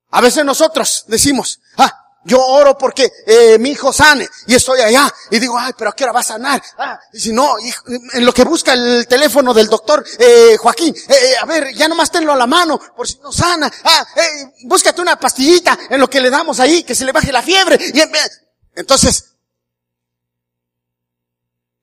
A 0.09 0.21
veces 0.21 0.43
nosotros 0.45 1.05
decimos, 1.07 1.61
ah, 1.77 2.06
yo 2.23 2.45
oro 2.45 2.77
porque 2.77 3.11
eh, 3.25 3.57
mi 3.57 3.71
hijo 3.71 3.93
sane 3.93 4.27
y 4.47 4.55
estoy 4.55 4.81
allá 4.81 5.11
y 5.31 5.39
digo, 5.39 5.57
ay, 5.57 5.71
pero 5.77 5.91
¿a 5.91 5.95
qué 5.95 6.03
hora 6.03 6.13
va 6.13 6.19
a 6.19 6.23
sanar? 6.23 6.61
Ah, 6.77 6.99
y 7.13 7.19
si 7.19 7.31
no, 7.31 7.55
en 8.13 8.25
lo 8.25 8.33
que 8.33 8.43
busca 8.43 8.73
el 8.73 9.07
teléfono 9.07 9.53
del 9.53 9.67
doctor 9.67 10.05
eh, 10.19 10.57
Joaquín, 10.57 10.93
eh, 11.07 11.13
eh, 11.13 11.37
a 11.41 11.45
ver, 11.45 11.73
ya 11.73 11.87
nomás 11.87 12.11
tenlo 12.11 12.33
a 12.33 12.35
la 12.35 12.45
mano 12.45 12.79
por 12.95 13.07
si 13.07 13.17
no 13.19 13.31
sana. 13.31 13.71
Ah, 13.83 14.05
eh, 14.15 14.53
búscate 14.63 15.01
una 15.01 15.17
pastillita 15.17 15.77
en 15.89 15.99
lo 16.01 16.09
que 16.09 16.19
le 16.19 16.29
damos 16.29 16.59
ahí, 16.59 16.83
que 16.83 16.95
se 16.95 17.05
le 17.05 17.13
baje 17.13 17.31
la 17.31 17.41
fiebre. 17.41 17.79
Y, 17.93 18.01
entonces, 18.75 19.33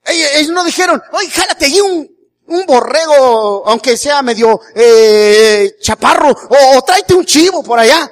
ellos 0.05 0.51
no 0.51 0.63
dijeron, 0.63 1.03
oye, 1.13 1.31
jálate 1.31 1.65
ahí 1.65 1.81
un, 1.81 2.09
un 2.49 2.67
borrego, 2.67 3.67
aunque 3.67 3.97
sea 3.97 4.21
medio 4.21 4.61
eh, 4.75 5.77
chaparro, 5.81 6.29
o, 6.31 6.77
o 6.79 6.83
tráete 6.83 7.15
un 7.15 7.25
chivo 7.25 7.63
por 7.63 7.79
allá. 7.79 8.11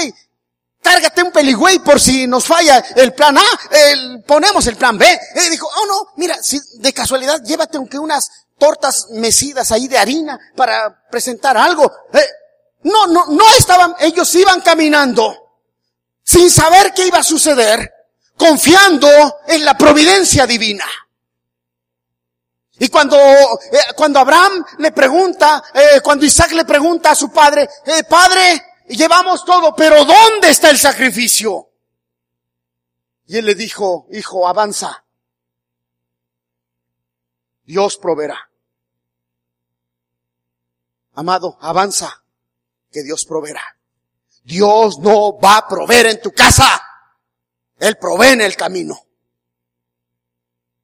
¡Ey! 0.00 0.14
Cárgate 0.84 1.22
un 1.22 1.32
peligüey 1.32 1.78
por 1.80 1.98
si 1.98 2.26
nos 2.26 2.44
falla 2.44 2.78
el 2.94 3.14
plan 3.14 3.36
A, 3.38 3.44
el, 3.70 4.22
ponemos 4.22 4.66
el 4.66 4.76
plan 4.76 4.96
B. 4.98 5.20
Y 5.34 5.48
dijo, 5.48 5.66
oh 5.66 5.86
no, 5.86 6.12
mira, 6.16 6.40
si 6.42 6.60
de 6.74 6.92
casualidad 6.92 7.42
llévate 7.42 7.78
aunque 7.78 7.98
unas 7.98 8.30
tortas 8.58 9.08
mecidas 9.10 9.72
ahí 9.72 9.88
de 9.88 9.98
harina 9.98 10.38
para 10.54 11.02
presentar 11.10 11.56
algo. 11.56 11.90
Eh, 12.12 12.28
no, 12.82 13.06
no, 13.06 13.26
no 13.28 13.44
estaban, 13.58 13.96
ellos 13.98 14.32
iban 14.34 14.60
caminando 14.60 15.34
sin 16.22 16.50
saber 16.50 16.92
qué 16.94 17.06
iba 17.06 17.18
a 17.18 17.24
suceder, 17.24 17.90
confiando 18.36 19.08
en 19.46 19.64
la 19.64 19.76
providencia 19.76 20.46
divina. 20.46 20.86
Y 22.78 22.88
cuando, 22.88 23.16
eh, 23.16 23.78
cuando 23.94 24.18
Abraham 24.18 24.64
le 24.78 24.92
pregunta, 24.92 25.62
eh, 25.72 26.00
cuando 26.02 26.26
Isaac 26.26 26.52
le 26.52 26.64
pregunta 26.64 27.12
a 27.12 27.14
su 27.14 27.30
padre, 27.30 27.68
eh, 27.86 28.04
padre, 28.84 28.96
llevamos 28.96 29.44
todo, 29.44 29.74
pero 29.74 30.04
¿dónde 30.04 30.50
está 30.50 30.70
el 30.70 30.78
sacrificio? 30.78 31.70
Y 33.26 33.38
él 33.38 33.46
le 33.46 33.54
dijo, 33.54 34.06
hijo, 34.10 34.46
avanza. 34.46 35.04
Dios 37.64 37.96
proveerá. 37.96 38.50
Amado, 41.14 41.56
avanza, 41.60 42.24
que 42.90 43.02
Dios 43.02 43.24
proveerá. 43.24 43.62
Dios 44.42 44.98
no 44.98 45.38
va 45.38 45.58
a 45.58 45.68
proveer 45.68 46.06
en 46.06 46.20
tu 46.20 46.32
casa. 46.32 46.82
Él 47.78 47.96
provee 47.96 48.32
en 48.32 48.42
el 48.42 48.56
camino. 48.56 48.98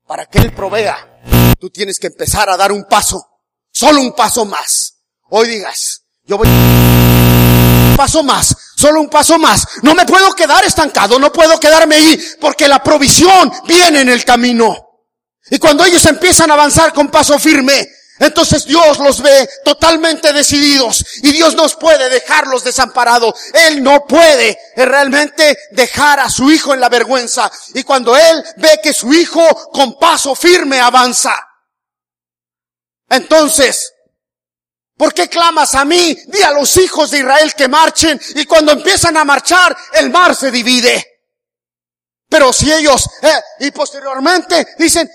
Para 0.06 0.26
que 0.26 0.38
Él 0.38 0.52
provea, 0.54 1.20
tú 1.60 1.70
tienes 1.70 1.98
que 1.98 2.08
empezar 2.08 2.48
a 2.48 2.56
dar 2.56 2.72
un 2.72 2.84
paso. 2.84 3.28
Solo 3.70 4.00
un 4.00 4.12
paso 4.14 4.44
más. 4.44 4.96
Hoy 5.28 5.48
digas, 5.48 6.04
yo 6.24 6.38
voy 6.38 6.48
paso 8.00 8.22
más, 8.22 8.56
solo 8.76 8.98
un 8.98 9.10
paso 9.10 9.38
más. 9.38 9.66
No 9.82 9.94
me 9.94 10.06
puedo 10.06 10.32
quedar 10.32 10.64
estancado, 10.64 11.18
no 11.18 11.30
puedo 11.30 11.60
quedarme 11.60 11.96
ahí, 11.96 12.18
porque 12.40 12.66
la 12.66 12.82
provisión 12.82 13.52
viene 13.66 14.00
en 14.00 14.08
el 14.08 14.24
camino. 14.24 14.74
Y 15.50 15.58
cuando 15.58 15.84
ellos 15.84 16.02
empiezan 16.06 16.50
a 16.50 16.54
avanzar 16.54 16.94
con 16.94 17.10
paso 17.10 17.38
firme, 17.38 17.86
entonces 18.18 18.64
Dios 18.64 18.98
los 19.00 19.20
ve 19.20 19.46
totalmente 19.66 20.32
decididos 20.32 21.04
y 21.22 21.30
Dios 21.30 21.54
nos 21.54 21.74
puede 21.76 22.08
dejarlos 22.08 22.64
desamparados. 22.64 23.34
Él 23.52 23.82
no 23.82 24.06
puede 24.06 24.58
realmente 24.76 25.58
dejar 25.72 26.20
a 26.20 26.30
su 26.30 26.50
hijo 26.50 26.72
en 26.72 26.80
la 26.80 26.88
vergüenza. 26.88 27.52
Y 27.74 27.82
cuando 27.82 28.16
Él 28.16 28.42
ve 28.56 28.80
que 28.82 28.94
su 28.94 29.12
hijo 29.12 29.46
con 29.74 29.98
paso 29.98 30.34
firme 30.34 30.80
avanza, 30.80 31.38
entonces, 33.10 33.92
¿por 35.00 35.14
qué 35.14 35.30
clamas 35.30 35.74
a 35.74 35.86
mí? 35.86 36.14
Di 36.26 36.42
a 36.42 36.50
los 36.50 36.76
hijos 36.76 37.10
de 37.10 37.20
Israel 37.20 37.54
que 37.56 37.68
marchen 37.68 38.20
y 38.34 38.44
cuando 38.44 38.72
empiezan 38.72 39.16
a 39.16 39.24
marchar, 39.24 39.74
el 39.94 40.10
mar 40.10 40.36
se 40.36 40.50
divide. 40.50 41.22
Pero 42.28 42.52
si 42.52 42.70
ellos, 42.70 43.08
eh, 43.22 43.40
y 43.60 43.70
posteriormente 43.70 44.74
dicen, 44.78 45.10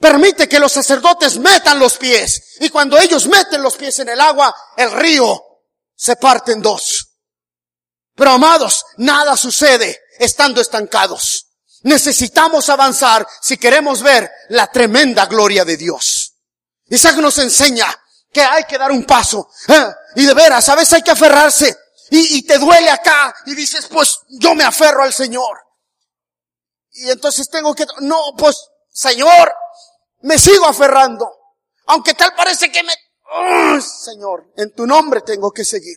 Permite 0.00 0.48
que 0.48 0.60
los 0.60 0.72
sacerdotes 0.72 1.38
metan 1.38 1.78
los 1.78 1.96
pies. 1.98 2.56
Y 2.60 2.68
cuando 2.70 2.98
ellos 2.98 3.26
meten 3.26 3.62
los 3.62 3.76
pies 3.76 3.98
en 3.98 4.08
el 4.08 4.20
agua, 4.20 4.54
el 4.76 4.92
río 4.92 5.42
se 5.96 6.16
parte 6.16 6.52
en 6.52 6.62
dos. 6.62 7.08
Pero 8.14 8.32
amados, 8.32 8.84
nada 8.98 9.36
sucede 9.36 10.00
estando 10.18 10.60
estancados. 10.60 11.46
Necesitamos 11.82 12.68
avanzar 12.68 13.26
si 13.40 13.56
queremos 13.56 14.02
ver 14.02 14.30
la 14.50 14.68
tremenda 14.68 15.26
gloria 15.26 15.64
de 15.64 15.76
Dios. 15.76 16.34
Isaac 16.86 17.16
nos 17.16 17.38
enseña 17.38 17.86
que 18.32 18.40
hay 18.40 18.64
que 18.64 18.78
dar 18.78 18.90
un 18.92 19.04
paso. 19.04 19.48
¿eh? 19.68 19.86
Y 20.16 20.26
de 20.26 20.34
veras, 20.34 20.68
a 20.68 20.74
veces 20.74 20.94
hay 20.94 21.02
que 21.02 21.10
aferrarse. 21.10 21.76
Y, 22.10 22.38
y 22.38 22.42
te 22.42 22.58
duele 22.58 22.90
acá 22.90 23.34
y 23.46 23.54
dices, 23.54 23.86
pues 23.86 24.20
yo 24.28 24.54
me 24.54 24.64
aferro 24.64 25.02
al 25.02 25.12
Señor. 25.12 25.58
Y 26.92 27.10
entonces 27.10 27.48
tengo 27.48 27.74
que, 27.74 27.86
no, 28.00 28.34
pues 28.36 28.56
Señor, 28.90 29.52
me 30.22 30.38
sigo 30.38 30.66
aferrando. 30.66 31.30
Aunque 31.86 32.14
tal 32.14 32.34
parece 32.34 32.70
que 32.72 32.82
me... 32.82 32.92
¡Oh, 33.30 33.80
Señor, 33.80 34.52
en 34.56 34.74
tu 34.74 34.86
nombre 34.86 35.20
tengo 35.20 35.52
que 35.52 35.64
seguir. 35.64 35.96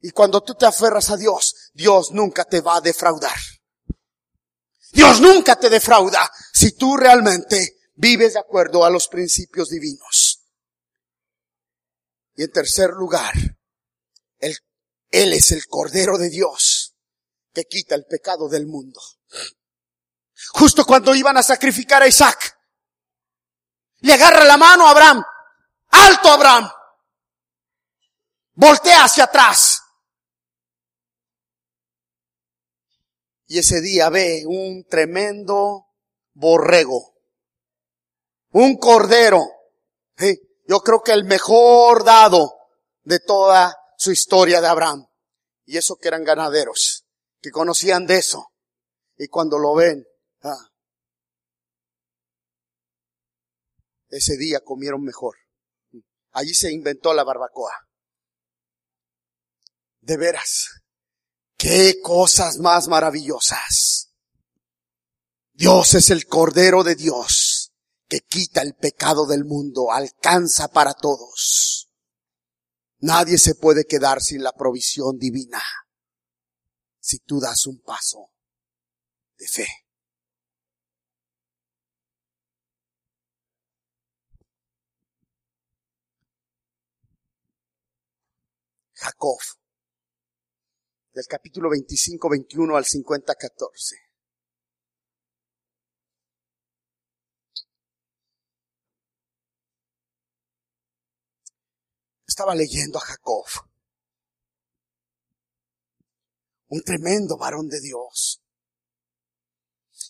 Y 0.00 0.10
cuando 0.10 0.42
tú 0.42 0.54
te 0.54 0.66
aferras 0.66 1.10
a 1.10 1.16
Dios, 1.16 1.70
Dios 1.72 2.10
nunca 2.12 2.44
te 2.44 2.60
va 2.60 2.76
a 2.76 2.80
defraudar. 2.80 3.36
Dios 4.92 5.20
nunca 5.20 5.56
te 5.56 5.70
defrauda 5.70 6.30
si 6.52 6.72
tú 6.72 6.96
realmente 6.96 7.80
vives 7.94 8.34
de 8.34 8.40
acuerdo 8.40 8.84
a 8.84 8.90
los 8.90 9.08
principios 9.08 9.70
divinos. 9.70 10.31
Y 12.34 12.44
en 12.44 12.50
tercer 12.50 12.90
lugar, 12.90 13.34
Él, 14.38 14.56
él 15.10 15.32
es 15.32 15.52
el 15.52 15.66
Cordero 15.66 16.18
de 16.18 16.30
Dios 16.30 16.94
que 17.52 17.64
quita 17.64 17.94
el 17.94 18.06
pecado 18.06 18.48
del 18.48 18.66
mundo. 18.66 19.00
Justo 20.54 20.84
cuando 20.84 21.14
iban 21.14 21.36
a 21.36 21.42
sacrificar 21.42 22.02
a 22.02 22.08
Isaac, 22.08 22.58
le 24.00 24.14
agarra 24.14 24.44
la 24.44 24.56
mano 24.56 24.86
a 24.86 24.90
Abraham. 24.90 25.22
Alto 25.90 26.28
Abraham. 26.28 26.70
Voltea 28.54 29.04
hacia 29.04 29.24
atrás. 29.24 29.80
Y 33.46 33.58
ese 33.58 33.80
día 33.80 34.08
ve 34.08 34.44
un 34.46 34.84
tremendo 34.88 35.86
borrego. 36.32 37.14
Un 38.50 38.76
cordero. 38.78 39.44
Yo 40.72 40.80
creo 40.80 41.02
que 41.02 41.12
el 41.12 41.24
mejor 41.24 42.02
dado 42.02 42.50
de 43.02 43.20
toda 43.20 43.76
su 43.98 44.10
historia 44.10 44.62
de 44.62 44.68
Abraham. 44.68 45.06
Y 45.66 45.76
eso 45.76 45.96
que 45.96 46.08
eran 46.08 46.24
ganaderos, 46.24 47.04
que 47.42 47.50
conocían 47.50 48.06
de 48.06 48.16
eso. 48.16 48.46
Y 49.18 49.28
cuando 49.28 49.58
lo 49.58 49.74
ven, 49.74 50.02
ah, 50.40 50.70
ese 54.08 54.38
día 54.38 54.60
comieron 54.64 55.02
mejor. 55.02 55.36
Allí 56.30 56.54
se 56.54 56.72
inventó 56.72 57.12
la 57.12 57.24
barbacoa. 57.24 57.86
De 60.00 60.16
veras, 60.16 60.70
qué 61.58 62.00
cosas 62.02 62.56
más 62.56 62.88
maravillosas. 62.88 64.10
Dios 65.52 65.92
es 65.96 66.08
el 66.08 66.24
Cordero 66.24 66.82
de 66.82 66.94
Dios 66.94 67.51
que 68.12 68.20
quita 68.20 68.60
el 68.60 68.74
pecado 68.74 69.24
del 69.24 69.46
mundo, 69.46 69.90
alcanza 69.90 70.68
para 70.68 70.92
todos. 70.92 71.90
Nadie 72.98 73.38
se 73.38 73.54
puede 73.54 73.86
quedar 73.86 74.20
sin 74.20 74.42
la 74.42 74.52
provisión 74.52 75.16
divina 75.16 75.62
si 77.00 77.20
tú 77.20 77.40
das 77.40 77.66
un 77.66 77.80
paso 77.80 78.30
de 79.38 79.48
fe. 79.48 79.66
Jacob, 88.92 89.38
del 91.14 91.24
capítulo 91.26 91.70
25, 91.70 92.28
21 92.28 92.76
al 92.76 92.84
50, 92.84 93.34
14. 93.34 94.11
Estaba 102.32 102.54
leyendo 102.54 102.96
a 102.96 103.02
Jacob, 103.02 103.44
un 106.68 106.82
tremendo 106.82 107.36
varón 107.36 107.68
de 107.68 107.78
Dios. 107.78 108.40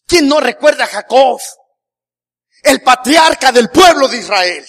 ¿Quién 0.06 0.28
no 0.28 0.38
recuerda 0.38 0.84
a 0.84 0.86
Jacob? 0.86 1.40
El 2.62 2.80
patriarca 2.80 3.50
del 3.50 3.70
pueblo 3.70 4.06
de 4.06 4.18
Israel. 4.18 4.64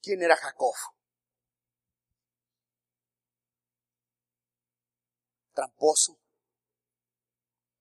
quién 0.00 0.22
era 0.22 0.34
Jacob. 0.34 0.72
Tramposo, 5.52 6.18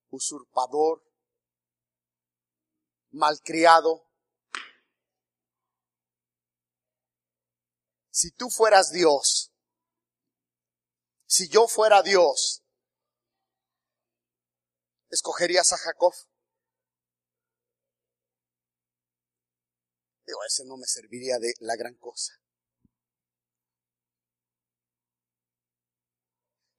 usurpador, 0.10 1.02
malcriado. 3.12 4.07
Si 8.18 8.32
tú 8.32 8.50
fueras 8.50 8.90
Dios, 8.90 9.54
si 11.28 11.50
yo 11.50 11.68
fuera 11.68 12.02
Dios, 12.02 12.64
¿escogerías 15.12 15.72
a 15.72 15.78
Jacob? 15.78 16.16
Digo, 20.26 20.40
ese 20.48 20.66
no 20.66 20.78
me 20.78 20.88
serviría 20.88 21.38
de 21.38 21.54
la 21.60 21.76
gran 21.76 21.94
cosa. 21.94 22.34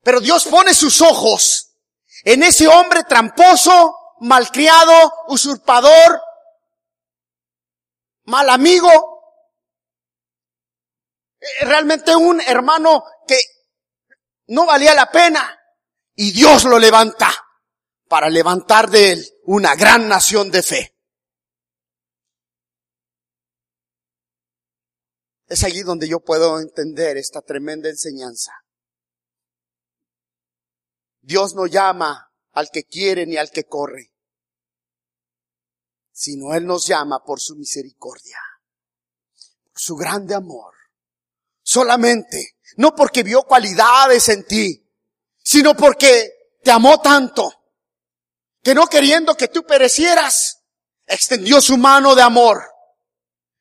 Pero 0.03 0.19
Dios 0.19 0.45
pone 0.45 0.75
sus 0.75 1.01
ojos 1.01 1.77
en 2.25 2.43
ese 2.43 2.67
hombre 2.67 3.05
tramposo, 3.05 4.17
malcriado, 4.19 5.13
usurpador, 5.29 6.21
mal 8.25 8.51
amigo, 8.51 9.18
realmente 11.61 12.15
un 12.15 12.41
hermano 12.41 13.05
que 13.27 13.39
no 14.49 14.67
valía 14.67 14.95
la 14.95 15.11
pena 15.11 15.59
y 16.15 16.33
Dios 16.33 16.65
lo 16.65 16.79
levanta 16.79 17.31
para 18.09 18.29
levantar 18.29 18.91
de 18.91 19.13
él 19.13 19.29
una 19.45 19.75
gran 19.77 20.09
nación 20.09 20.51
de 20.51 20.63
fe. 20.63 20.95
Es 25.47 25.65
allí 25.65 25.83
donde 25.83 26.09
yo 26.09 26.21
puedo 26.21 26.61
entender 26.61 27.17
esta 27.17 27.41
tremenda 27.41 27.89
enseñanza. 27.89 28.53
Dios 31.21 31.55
no 31.55 31.67
llama 31.67 32.33
al 32.53 32.71
que 32.71 32.85
quiere 32.85 33.27
ni 33.27 33.37
al 33.37 33.51
que 33.51 33.65
corre, 33.65 34.13
sino 36.11 36.55
Él 36.55 36.67
nos 36.67 36.87
llama 36.87 37.23
por 37.25 37.41
su 37.41 37.55
misericordia, 37.55 38.39
por 39.71 39.81
su 39.81 39.95
grande 39.97 40.35
amor. 40.35 40.78
Solamente, 41.71 42.57
no 42.79 42.95
porque 42.95 43.23
vio 43.23 43.43
cualidades 43.43 44.31
en 44.31 44.47
ti, 44.47 44.91
sino 45.37 45.75
porque 45.75 46.33
te 46.63 46.71
amó 46.71 46.99
tanto, 47.03 47.53
que 48.63 48.75
no 48.75 48.87
queriendo 48.87 49.35
que 49.35 49.49
tú 49.49 49.65
perecieras, 49.65 50.65
extendió 51.05 51.61
su 51.61 51.77
mano 51.77 52.15
de 52.15 52.23
amor 52.23 52.63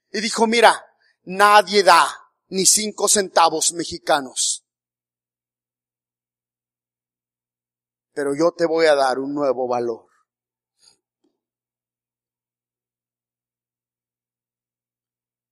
y 0.10 0.22
dijo, 0.22 0.48
mira, 0.48 0.86
nadie 1.24 1.84
da 1.84 2.08
ni 2.48 2.66
cinco 2.66 3.10
centavos 3.10 3.74
mexicanos. 3.74 4.66
Pero 8.14 8.34
yo 8.38 8.54
te 8.54 8.66
voy 8.66 8.86
a 8.86 8.96
dar 8.96 9.20
un 9.20 9.34
nuevo 9.34 9.68
valor. 9.68 10.08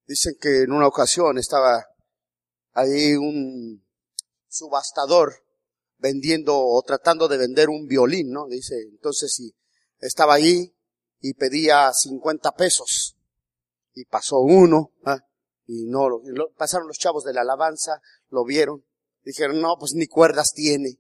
Dicen 0.06 0.36
que 0.39 0.62
en 0.62 0.72
una 0.72 0.88
ocasión 0.88 1.38
estaba 1.38 1.86
ahí 2.76 3.16
un 3.16 3.84
subastador 4.48 5.34
vendiendo 5.98 6.58
o 6.58 6.82
tratando 6.84 7.28
de 7.28 7.38
vender 7.38 7.70
un 7.70 7.88
violín, 7.88 8.32
¿no? 8.32 8.48
Dice, 8.48 8.76
entonces 8.92 9.34
si 9.34 9.56
estaba 10.00 10.36
ahí 10.36 10.76
y 11.20 11.34
pedía 11.34 11.92
50 11.92 12.52
pesos 12.52 13.18
y 13.94 14.06
pasó 14.06 14.40
uno, 14.40 14.92
¿ah? 15.06 15.20
y 15.66 15.86
no, 15.86 16.10
lo, 16.10 16.22
pasaron 16.58 16.88
los 16.88 17.00
chavos 17.00 17.24
de 17.24 17.34
la 17.34 17.42
alabanza, 17.42 18.02
lo 18.30 18.44
vieron, 18.44 18.86
dijeron, 19.24 19.62
no, 19.62 19.78
pues 19.80 19.94
ni 19.96 20.08
cuerdas 20.08 20.54
tiene, 20.54 21.00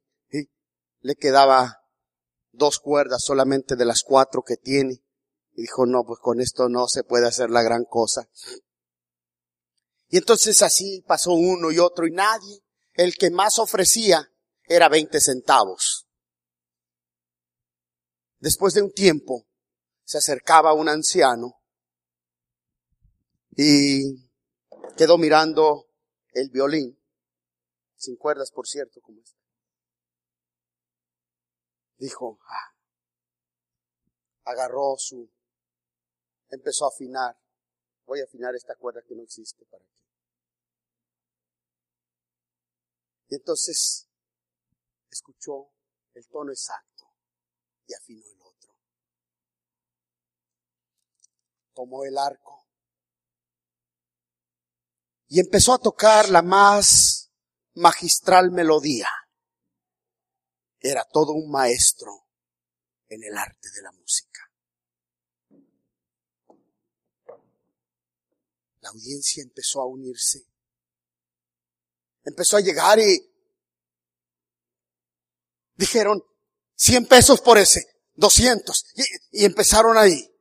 le 1.01 1.15
quedaba 1.15 1.83
dos 2.51 2.79
cuerdas 2.79 3.23
solamente 3.23 3.75
de 3.75 3.85
las 3.85 4.01
cuatro 4.01 4.41
que 4.41 4.57
tiene, 4.57 5.03
y 5.53 5.61
dijo, 5.61 5.85
no, 5.85 6.03
pues 6.03 6.19
con 6.19 6.41
esto 6.41 6.67
no 6.69 6.87
se 6.87 7.03
puede 7.03 7.27
hacer 7.27 7.49
la 7.49 7.61
gran 7.61 7.83
cosa. 7.83 8.27
Y 10.07 10.17
entonces 10.17 10.61
así 10.61 11.03
pasó 11.07 11.33
uno 11.33 11.71
y 11.71 11.79
otro 11.79 12.07
y 12.07 12.11
nadie, 12.11 12.61
el 12.93 13.15
que 13.15 13.29
más 13.29 13.59
ofrecía 13.59 14.31
era 14.63 14.89
20 14.89 15.19
centavos. 15.19 16.07
Después 18.39 18.73
de 18.73 18.81
un 18.81 18.91
tiempo 18.91 19.47
se 20.03 20.17
acercaba 20.17 20.73
un 20.73 20.87
anciano 20.87 21.61
y 23.57 24.29
quedó 24.97 25.17
mirando 25.17 25.87
el 26.33 26.49
violín, 26.49 26.99
sin 27.95 28.15
cuerdas 28.17 28.51
por 28.51 28.67
cierto, 28.67 29.01
como 29.01 29.21
este. 29.21 29.39
Dijo, 31.97 32.39
ah, 32.47 32.75
agarró 34.43 34.95
su, 34.97 35.31
empezó 36.49 36.85
a 36.85 36.89
afinar, 36.89 37.37
voy 38.05 38.21
a 38.21 38.25
afinar 38.25 38.55
esta 38.55 38.75
cuerda 38.75 39.01
que 39.01 39.15
no 39.15 39.23
existe 39.23 39.65
para 39.65 39.83
ti. 39.83 40.01
Y 43.29 43.35
entonces 43.35 44.07
escuchó 45.09 45.71
el 46.13 46.27
tono 46.27 46.51
exacto 46.51 47.11
y 47.87 47.93
afinó 47.93 48.25
el 48.31 48.41
otro. 48.41 48.75
Tomó 51.73 52.03
el 52.05 52.17
arco 52.17 52.67
y 55.27 55.39
empezó 55.39 55.73
a 55.73 55.79
tocar 55.79 56.29
la 56.29 56.41
más 56.41 57.31
magistral 57.73 58.51
melodía. 58.51 59.09
Era 60.79 61.03
todo 61.11 61.33
un 61.33 61.49
maestro 61.49 62.27
en 63.07 63.23
el 63.23 63.35
arte 63.35 63.69
de 63.71 63.81
la 63.81 63.91
música. 63.91 64.51
La 68.85 68.91
audiencia 68.91 69.41
empezó 69.41 69.81
a 69.81 69.87
unirse. 69.87 70.45
Empezó 72.23 72.57
a 72.57 72.59
llegar 72.59 72.99
y 72.99 73.17
dijeron, 75.73 76.21
100 76.75 77.07
pesos 77.07 77.41
por 77.41 77.57
ese, 77.57 77.83
200. 78.13 78.85
Y, 78.93 79.41
y 79.41 79.45
empezaron 79.45 79.97
ahí. 79.97 80.31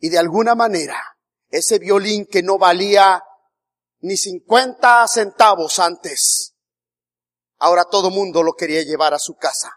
Y 0.00 0.08
de 0.08 0.18
alguna 0.18 0.56
manera, 0.56 1.00
ese 1.48 1.78
violín 1.78 2.26
que 2.26 2.42
no 2.42 2.58
valía 2.58 3.22
ni 4.00 4.16
50 4.16 5.06
centavos 5.06 5.78
antes, 5.78 6.54
ahora 7.58 7.84
todo 7.84 8.10
mundo 8.10 8.42
lo 8.42 8.54
quería 8.54 8.82
llevar 8.82 9.14
a 9.14 9.20
su 9.20 9.36
casa, 9.36 9.70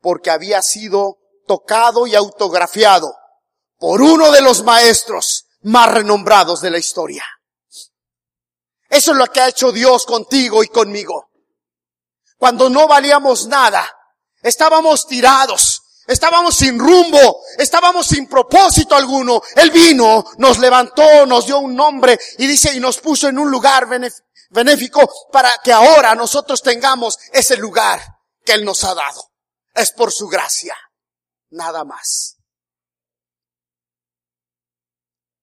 porque 0.00 0.30
había 0.30 0.62
sido 0.62 1.18
tocado 1.46 2.06
y 2.06 2.14
autografiado 2.14 3.14
por 3.76 4.00
uno 4.00 4.32
de 4.32 4.40
los 4.40 4.64
maestros 4.64 5.44
más 5.60 5.92
renombrados 5.92 6.62
de 6.62 6.70
la 6.70 6.78
historia. 6.78 7.22
Eso 8.90 9.12
es 9.12 9.16
lo 9.16 9.26
que 9.28 9.40
ha 9.40 9.48
hecho 9.48 9.72
Dios 9.72 10.04
contigo 10.04 10.62
y 10.62 10.68
conmigo. 10.68 11.30
Cuando 12.36 12.68
no 12.68 12.86
valíamos 12.86 13.46
nada, 13.46 13.96
Estábamos 14.42 15.06
tirados, 15.06 15.82
estábamos 16.06 16.56
sin 16.56 16.78
rumbo, 16.78 17.42
estábamos 17.58 18.06
sin 18.06 18.26
propósito 18.26 18.94
alguno. 18.94 19.42
Él 19.56 19.70
vino, 19.70 20.24
nos 20.38 20.58
levantó, 20.58 21.26
nos 21.26 21.46
dio 21.46 21.58
un 21.58 21.74
nombre 21.74 22.18
y 22.38 22.46
dice, 22.46 22.74
y 22.74 22.80
nos 22.80 22.98
puso 23.00 23.28
en 23.28 23.38
un 23.38 23.50
lugar 23.50 23.86
benéfico 24.50 25.28
para 25.30 25.52
que 25.62 25.72
ahora 25.72 26.14
nosotros 26.14 26.62
tengamos 26.62 27.18
ese 27.32 27.56
lugar 27.58 28.00
que 28.44 28.52
Él 28.52 28.64
nos 28.64 28.82
ha 28.84 28.94
dado. 28.94 29.30
Es 29.74 29.92
por 29.92 30.10
su 30.10 30.26
gracia, 30.26 30.74
nada 31.50 31.84
más. 31.84 32.38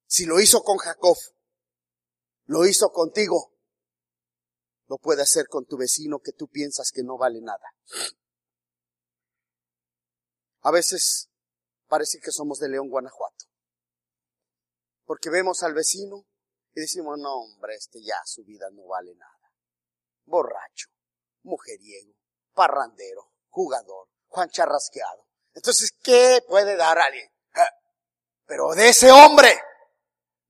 Si 0.07 0.25
lo 0.25 0.39
hizo 0.39 0.63
con 0.63 0.77
Jacob, 0.77 1.17
lo 2.47 2.65
hizo 2.65 2.89
contigo, 2.89 3.53
lo 4.87 4.97
puede 4.97 5.21
hacer 5.21 5.47
con 5.47 5.65
tu 5.65 5.77
vecino 5.77 6.19
que 6.19 6.31
tú 6.31 6.47
piensas 6.47 6.91
que 6.91 7.03
no 7.03 7.17
vale 7.17 7.41
nada. 7.41 7.73
A 10.61 10.71
veces 10.71 11.29
parece 11.87 12.19
que 12.19 12.31
somos 12.31 12.59
de 12.59 12.69
León, 12.69 12.89
Guanajuato. 12.89 13.45
Porque 15.05 15.29
vemos 15.29 15.63
al 15.63 15.73
vecino 15.73 16.25
y 16.73 16.81
decimos, 16.81 17.17
no 17.19 17.35
hombre, 17.35 17.75
este 17.75 18.01
ya 18.01 18.21
su 18.25 18.43
vida 18.43 18.69
no 18.71 18.87
vale 18.87 19.13
nada. 19.15 19.53
Borracho, 20.25 20.87
mujeriego, 21.43 22.13
parrandero, 22.53 23.31
jugador, 23.49 24.09
Juan 24.27 24.49
Charrasqueado. 24.49 25.27
Entonces, 25.53 25.91
¿qué 26.01 26.43
puede 26.47 26.75
dar 26.75 26.97
alguien? 26.97 27.27
Eh, 27.55 27.59
pero 28.45 28.73
de 28.73 28.89
ese 28.89 29.11
hombre, 29.11 29.57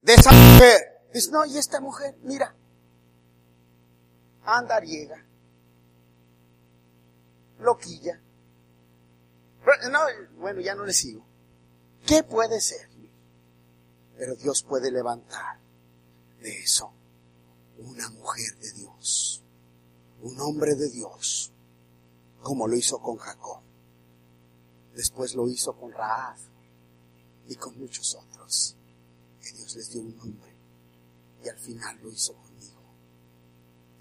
de 0.01 0.13
esa 0.13 0.31
mujer. 0.31 0.96
Dice, 1.17 1.31
no, 1.31 1.43
y 1.47 1.57
esta 1.57 1.81
mujer, 1.81 2.15
mira, 2.21 2.55
andariega, 4.43 5.25
loquilla, 7.57 8.21
no, 9.89 9.99
bueno, 10.37 10.61
ya 10.61 10.75
no 10.75 10.85
le 10.85 10.93
sigo. 10.93 11.25
¿Qué 12.05 12.21
puede 12.21 12.61
ser? 12.61 12.87
Pero 14.15 14.35
Dios 14.35 14.61
puede 14.61 14.91
levantar 14.91 15.59
de 16.39 16.51
eso 16.59 16.93
una 17.79 18.09
mujer 18.11 18.55
de 18.59 18.73
Dios, 18.73 19.43
un 20.21 20.39
hombre 20.39 20.75
de 20.75 20.87
Dios, 20.91 21.51
como 22.43 22.67
lo 22.67 22.75
hizo 22.75 22.99
con 22.99 23.17
Jacob. 23.17 23.63
Después 24.93 25.33
lo 25.33 25.49
hizo 25.49 25.75
con 25.75 25.91
Raab 25.93 26.37
y 27.47 27.55
con 27.55 27.75
muchos 27.79 28.13
otros, 28.13 28.77
que 29.41 29.51
Dios 29.53 29.75
les 29.75 29.89
dio 29.89 30.01
un 30.01 30.15
nombre. 30.15 30.56
Y 31.47 31.49
al 31.49 31.57
final 31.57 31.97
lo 32.03 32.11
hizo 32.11 32.33
conmigo, 32.33 32.81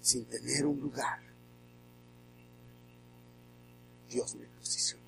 sin 0.01 0.25
tener 0.25 0.65
un 0.65 0.81
lugar. 0.81 1.21
Dios 4.09 4.35
me 4.35 4.47
posicionó 4.47 5.07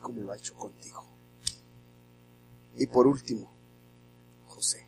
como 0.00 0.20
lo 0.20 0.32
ha 0.32 0.36
hecho 0.36 0.54
contigo. 0.54 1.04
Y 2.76 2.86
por 2.86 3.08
último, 3.08 3.50
José. 4.46 4.86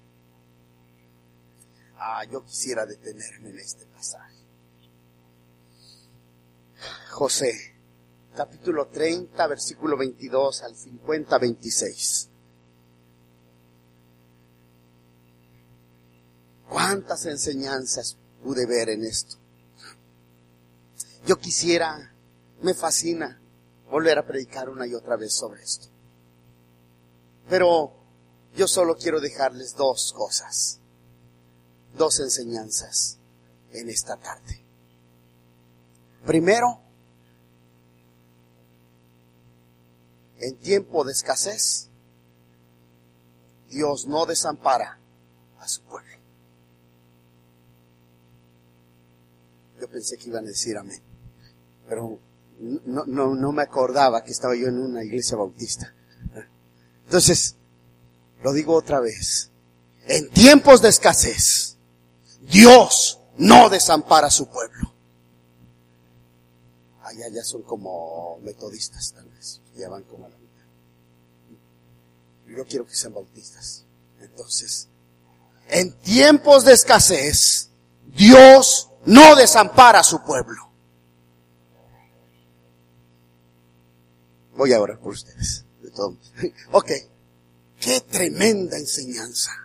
Ah, 1.96 2.24
yo 2.30 2.44
quisiera 2.44 2.86
detenerme 2.86 3.50
en 3.50 3.58
este 3.58 3.84
pasaje. 3.86 4.36
José, 7.10 7.52
capítulo 8.36 8.88
30, 8.88 9.44
versículo 9.48 9.96
22 9.96 10.62
al 10.62 10.76
50, 10.76 11.38
26. 11.38 12.30
¿Cuántas 16.74 17.24
enseñanzas 17.26 18.16
pude 18.42 18.66
ver 18.66 18.88
en 18.88 19.04
esto? 19.04 19.36
Yo 21.24 21.38
quisiera, 21.38 22.12
me 22.62 22.74
fascina 22.74 23.40
volver 23.88 24.18
a 24.18 24.26
predicar 24.26 24.68
una 24.68 24.84
y 24.84 24.92
otra 24.92 25.14
vez 25.14 25.32
sobre 25.32 25.62
esto. 25.62 25.86
Pero 27.48 27.94
yo 28.56 28.66
solo 28.66 28.96
quiero 28.96 29.20
dejarles 29.20 29.76
dos 29.76 30.12
cosas, 30.12 30.80
dos 31.96 32.18
enseñanzas 32.18 33.18
en 33.70 33.88
esta 33.88 34.16
tarde. 34.16 34.60
Primero, 36.26 36.80
en 40.40 40.56
tiempo 40.56 41.04
de 41.04 41.12
escasez, 41.12 41.88
Dios 43.68 44.08
no 44.08 44.26
desampara 44.26 44.98
a 45.60 45.68
su 45.68 45.80
pueblo. 45.82 46.13
Pensé 49.94 50.18
que 50.18 50.28
iban 50.28 50.44
a 50.44 50.48
decir 50.48 50.76
amén, 50.76 51.00
pero 51.88 52.18
no, 52.58 53.04
no, 53.06 53.34
no 53.36 53.52
me 53.52 53.62
acordaba 53.62 54.24
que 54.24 54.32
estaba 54.32 54.56
yo 54.56 54.66
en 54.66 54.78
una 54.78 55.04
iglesia 55.04 55.36
bautista. 55.36 55.94
Entonces, 57.04 57.54
lo 58.42 58.52
digo 58.52 58.74
otra 58.74 58.98
vez, 58.98 59.50
en 60.08 60.28
tiempos 60.30 60.82
de 60.82 60.88
escasez, 60.88 61.76
Dios 62.40 63.20
no 63.36 63.70
desampara 63.70 64.26
a 64.26 64.30
su 64.30 64.48
pueblo. 64.48 64.92
Allá 67.04 67.28
ya 67.28 67.44
son 67.44 67.62
como 67.62 68.40
metodistas, 68.42 69.12
tal 69.12 69.28
vez, 69.28 69.60
ya 69.76 69.88
van 69.88 70.02
como 70.02 70.26
a 70.26 70.28
la 70.28 70.36
mitad. 70.36 70.64
Yo 72.48 72.66
quiero 72.66 72.84
que 72.84 72.96
sean 72.96 73.14
bautistas. 73.14 73.84
Entonces, 74.20 74.88
en 75.68 75.92
tiempos 76.00 76.64
de 76.64 76.72
escasez, 76.72 77.70
Dios 78.16 78.90
no 79.06 79.36
desampara 79.36 80.00
a 80.00 80.04
su 80.04 80.22
pueblo. 80.22 80.70
Voy 84.56 84.72
a 84.72 84.80
orar 84.80 84.98
por 84.98 85.12
ustedes. 85.12 85.64
De 85.82 85.90
todo. 85.90 86.16
Ok. 86.72 86.90
Qué 87.80 88.00
tremenda 88.00 88.76
enseñanza. 88.78 89.63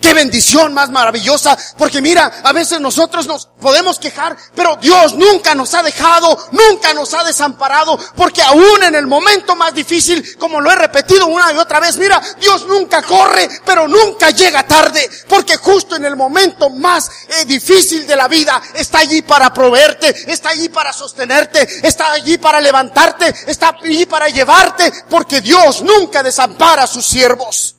Qué 0.00 0.12
bendición 0.12 0.74
más 0.74 0.90
maravillosa, 0.90 1.56
porque 1.78 2.02
mira, 2.02 2.40
a 2.42 2.52
veces 2.52 2.80
nosotros 2.80 3.26
nos 3.26 3.46
podemos 3.46 3.98
quejar, 3.98 4.36
pero 4.54 4.76
Dios 4.76 5.14
nunca 5.14 5.54
nos 5.54 5.72
ha 5.74 5.82
dejado, 5.82 6.36
nunca 6.50 6.92
nos 6.92 7.14
ha 7.14 7.22
desamparado, 7.22 7.96
porque 8.14 8.42
aún 8.42 8.82
en 8.82 8.96
el 8.96 9.06
momento 9.06 9.54
más 9.54 9.72
difícil, 9.72 10.36
como 10.38 10.60
lo 10.60 10.70
he 10.70 10.76
repetido 10.76 11.28
una 11.28 11.52
y 11.52 11.56
otra 11.56 11.78
vez, 11.80 11.96
mira, 11.96 12.20
Dios 12.38 12.66
nunca 12.66 13.00
corre, 13.02 13.48
pero 13.64 13.86
nunca 13.86 14.30
llega 14.30 14.66
tarde, 14.66 15.08
porque 15.28 15.56
justo 15.56 15.96
en 15.96 16.04
el 16.04 16.16
momento 16.16 16.68
más 16.68 17.08
eh, 17.28 17.44
difícil 17.46 18.06
de 18.06 18.16
la 18.16 18.28
vida 18.28 18.60
está 18.74 18.98
allí 18.98 19.22
para 19.22 19.54
proveerte, 19.54 20.30
está 20.30 20.50
allí 20.50 20.68
para 20.68 20.92
sostenerte, 20.92 21.86
está 21.86 22.12
allí 22.12 22.38
para 22.38 22.60
levantarte, 22.60 23.32
está 23.46 23.76
allí 23.82 24.04
para 24.04 24.28
llevarte, 24.28 24.92
porque 25.08 25.40
Dios 25.40 25.82
nunca 25.82 26.22
desampara 26.22 26.82
a 26.82 26.86
sus 26.88 27.06
siervos. 27.06 27.76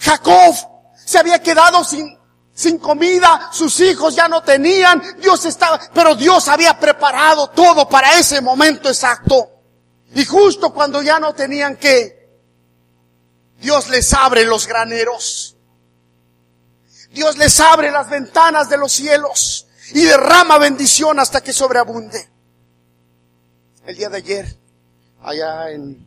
Jacob 0.00 0.77
se 1.08 1.18
había 1.18 1.42
quedado 1.42 1.82
sin, 1.84 2.18
sin 2.52 2.78
comida, 2.78 3.48
sus 3.50 3.80
hijos 3.80 4.14
ya 4.14 4.28
no 4.28 4.42
tenían, 4.42 5.02
Dios 5.18 5.42
estaba, 5.46 5.80
pero 5.94 6.14
Dios 6.14 6.48
había 6.48 6.78
preparado 6.78 7.48
todo 7.48 7.88
para 7.88 8.18
ese 8.18 8.42
momento 8.42 8.90
exacto. 8.90 9.48
Y 10.14 10.26
justo 10.26 10.70
cuando 10.70 11.00
ya 11.00 11.18
no 11.18 11.34
tenían 11.34 11.76
que, 11.76 12.28
Dios 13.58 13.88
les 13.88 14.12
abre 14.12 14.44
los 14.44 14.66
graneros. 14.66 15.56
Dios 17.10 17.38
les 17.38 17.58
abre 17.58 17.90
las 17.90 18.10
ventanas 18.10 18.68
de 18.68 18.76
los 18.76 18.92
cielos 18.92 19.66
y 19.94 20.02
derrama 20.02 20.58
bendición 20.58 21.18
hasta 21.18 21.40
que 21.40 21.54
sobreabunde. 21.54 22.28
El 23.86 23.96
día 23.96 24.10
de 24.10 24.18
ayer, 24.18 24.58
allá 25.22 25.70
en, 25.70 26.06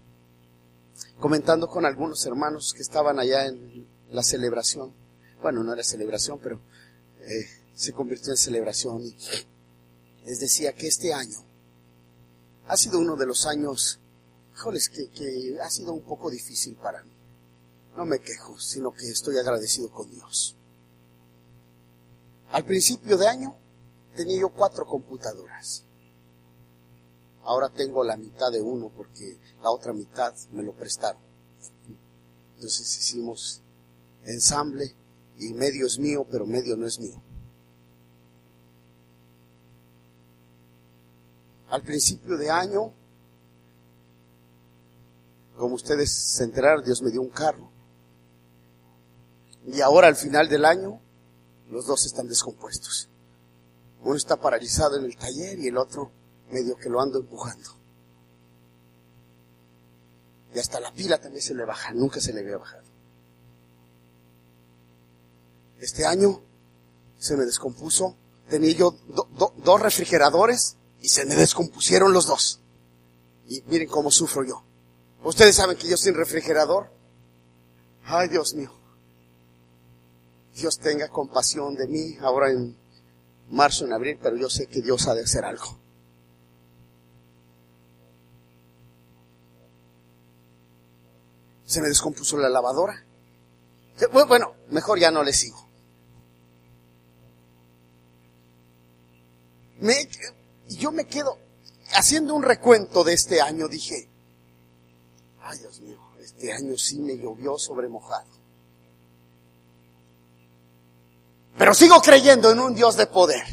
comentando 1.20 1.68
con 1.68 1.88
algunos 1.88 2.24
hermanos 2.28 2.72
que 2.76 2.84
estaban 2.84 3.18
allá 3.18 3.48
en 3.48 3.90
la 4.12 4.24
celebración. 4.24 4.94
Bueno, 5.42 5.64
no 5.64 5.74
era 5.74 5.84
celebración, 5.84 6.40
pero 6.42 6.62
eh, 7.22 7.46
se 7.74 7.94
convirtió 7.94 8.32
en 8.32 8.38
celebración. 8.38 9.02
Y 9.02 9.16
les 10.26 10.40
decía 10.40 10.74
que 10.74 10.88
este 10.88 11.14
año 11.14 11.44
ha 12.68 12.78
sido 12.78 13.00
uno 13.00 13.16
de 13.16 13.26
los 13.26 13.46
años, 13.46 14.00
híjoles, 14.54 14.90
que, 14.90 15.10
que 15.10 15.58
ha 15.62 15.70
sido 15.70 15.94
un 15.94 16.04
poco 16.04 16.30
difícil 16.30 16.76
para 16.76 17.04
mí. 17.04 17.16
No 17.98 18.06
me 18.06 18.20
quejo, 18.20 18.60
sino 18.60 18.94
que 18.94 19.10
estoy 19.10 19.38
agradecido 19.38 19.90
con 19.92 20.10
Dios. 20.10 20.56
Al 22.52 22.66
principio 22.66 23.18
de 23.18 23.28
año 23.28 23.56
tenía 24.16 24.42
yo 24.42 24.50
cuatro 24.50 24.86
computadoras. 24.86 25.86
Ahora 27.44 27.70
tengo 27.70 28.04
la 28.04 28.18
mitad 28.18 28.52
de 28.52 28.62
uno 28.62 28.92
porque 28.96 29.40
la 29.64 29.72
otra 29.72 29.94
mitad 29.94 30.34
me 30.52 30.64
lo 30.64 30.74
prestaron. 30.74 31.22
Entonces 32.56 32.98
hicimos 32.98 33.61
ensamble 34.26 34.96
y 35.38 35.54
medio 35.54 35.88
es 35.88 35.98
mío, 36.00 36.26
pero 36.30 36.46
medio 36.46 36.78
no 36.78 36.86
es 36.86 37.00
mío. 37.00 37.22
Al 41.70 41.82
principio 41.84 42.38
de 42.38 42.50
año, 42.50 42.94
como 45.58 45.76
ustedes 45.76 46.12
se 46.12 46.44
enteraron, 46.44 46.84
Dios 46.84 47.02
me 47.02 47.12
dio 47.12 47.22
un 47.22 47.30
carro. 47.30 47.70
Y 49.66 49.80
ahora 49.82 50.08
al 50.08 50.16
final 50.16 50.50
del 50.50 50.66
año, 50.66 51.00
los 51.70 51.86
dos 51.86 52.06
están 52.06 52.28
descompuestos. 52.28 53.10
Uno 54.04 54.16
está 54.16 54.36
paralizado 54.36 54.98
en 54.98 55.06
el 55.06 55.16
taller 55.16 55.60
y 55.60 55.68
el 55.68 55.78
otro 55.78 56.12
medio 56.52 56.76
que 56.76 56.90
lo 56.90 57.00
ando 57.00 57.20
empujando. 57.20 57.70
Y 60.54 60.60
hasta 60.60 60.80
la 60.80 60.92
pila 60.92 61.20
también 61.20 61.42
se 61.42 61.56
le 61.56 61.64
baja, 61.64 61.94
nunca 61.94 62.20
se 62.20 62.34
le 62.34 62.42
había 62.42 62.58
bajado. 62.58 62.81
Este 65.82 66.06
año 66.06 66.42
se 67.18 67.36
me 67.36 67.44
descompuso. 67.44 68.16
Tenía 68.50 68.72
yo 68.74 68.96
dos 69.58 69.82
refrigeradores 69.82 70.78
y 71.02 71.10
se 71.10 71.26
me 71.26 71.36
descompusieron 71.36 72.14
los 72.14 72.28
dos. 72.28 72.60
Y 73.48 73.64
miren 73.68 73.90
cómo 73.90 74.12
sufro 74.12 74.44
yo. 74.44 74.64
Ustedes 75.24 75.56
saben 75.56 75.78
que 75.78 75.88
yo 75.88 75.98
sin 75.98 76.14
refrigerador. 76.14 76.92
Ay, 78.06 78.30
Dios 78.30 78.54
mío. 78.54 78.72
Dios 80.56 80.78
tenga 80.78 81.10
compasión 81.10 81.76
de 81.76 81.88
mí 81.88 82.18
ahora 82.22 82.52
en 82.52 82.78
marzo, 83.50 83.86
en 83.86 83.94
abril, 83.94 84.20
pero 84.22 84.36
yo 84.36 84.50
sé 84.50 84.68
que 84.68 84.82
Dios 84.82 85.08
ha 85.08 85.16
de 85.16 85.24
hacer 85.24 85.46
algo. 85.46 85.78
Se 91.66 91.82
me 91.82 91.88
descompuso 91.88 92.38
la 92.38 92.50
lavadora. 92.50 93.04
Bueno, 94.12 94.54
mejor 94.70 95.00
ya 95.00 95.10
no 95.10 95.24
le 95.24 95.34
sigo. 95.34 95.71
Me, 99.82 100.08
yo 100.68 100.92
me 100.92 101.06
quedo 101.06 101.38
haciendo 101.94 102.34
un 102.34 102.44
recuento 102.44 103.04
de 103.04 103.14
este 103.14 103.42
año, 103.42 103.68
dije, 103.68 104.08
ay 105.42 105.58
Dios 105.60 105.80
mío, 105.82 105.98
este 106.22 106.54
año 106.54 106.78
sí 106.78 107.00
me 107.00 107.18
llovió 107.18 107.58
sobre 107.58 107.88
mojado. 107.88 108.26
Pero 111.58 111.74
sigo 111.74 112.02
creyendo 112.02 112.52
en 112.52 112.60
un 112.60 112.74
Dios 112.74 112.96
de 112.96 113.08
poder. 113.08 113.44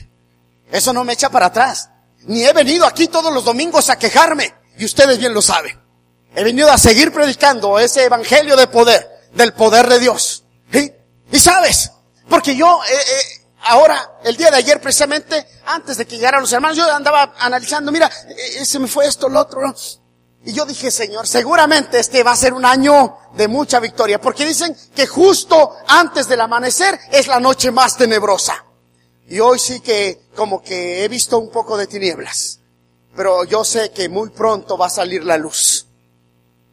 Eso 0.71 0.93
no 0.93 1.05
me 1.05 1.15
echa 1.15 1.31
para 1.31 1.47
atrás. 1.47 1.91
Ni 2.25 2.45
he 2.45 2.53
venido 2.53 2.87
aquí 2.87 3.09
todos 3.09 3.33
los 3.33 3.45
domingos 3.45 3.91
a 3.91 3.99
quejarme. 3.99 4.55
Y 4.79 4.85
ustedes 4.85 5.19
bien 5.19 5.35
lo 5.35 5.43
saben. 5.43 5.79
He 6.35 6.45
venido 6.45 6.71
a 6.71 6.79
seguir 6.79 7.13
predicando 7.13 7.79
ese 7.79 8.05
evangelio 8.05 8.57
de 8.57 8.69
poder, 8.69 9.29
del 9.35 9.53
poder 9.53 9.89
de 9.89 9.99
Dios. 9.99 10.45
Y 11.31 11.39
sabes, 11.39 11.91
porque 12.29 12.57
yo 12.57 12.81
eh, 12.85 12.95
eh, 12.95 13.38
ahora, 13.63 14.19
el 14.25 14.37
día 14.37 14.51
de 14.51 14.59
ayer 14.59 14.81
precisamente, 14.81 15.47
antes 15.67 15.97
de 15.97 16.07
que 16.07 16.17
llegaran 16.17 16.41
los 16.41 16.53
hermanos, 16.53 16.77
yo 16.77 16.91
andaba 16.93 17.35
analizando, 17.39 17.93
mira, 17.93 18.11
eh, 18.29 18.65
se 18.65 18.79
me 18.79 18.89
fue 18.89 19.07
esto, 19.07 19.29
lo 19.29 19.41
otro. 19.41 19.75
Y 20.45 20.53
yo 20.53 20.65
dije, 20.65 20.91
Señor, 20.91 21.27
seguramente 21.27 21.99
este 21.99 22.23
va 22.23 22.33
a 22.33 22.37
ser 22.37 22.55
un 22.55 22.65
año 22.65 23.19
de 23.35 23.49
mucha 23.49 23.81
victoria, 23.81 24.21
porque 24.21 24.47
dicen 24.47 24.77
que 24.95 25.07
justo 25.07 25.77
antes 25.87 26.29
del 26.29 26.41
amanecer 26.41 26.99
es 27.11 27.27
la 27.27 27.41
noche 27.41 27.71
más 27.71 27.97
tenebrosa. 27.97 28.65
Y 29.29 29.41
hoy 29.41 29.59
sí 29.59 29.81
que 29.81 30.23
como 30.35 30.63
que 30.63 31.05
he 31.05 31.09
visto 31.09 31.39
un 31.39 31.51
poco 31.51 31.77
de 31.77 31.87
tinieblas. 31.87 32.61
Pero 33.15 33.45
yo 33.45 33.65
sé 33.65 33.91
que 33.91 34.09
muy 34.09 34.31
pronto 34.31 34.79
va 34.79 34.87
a 34.87 34.91
salir 34.91 35.25
la 35.25 35.37
luz. 35.37 35.87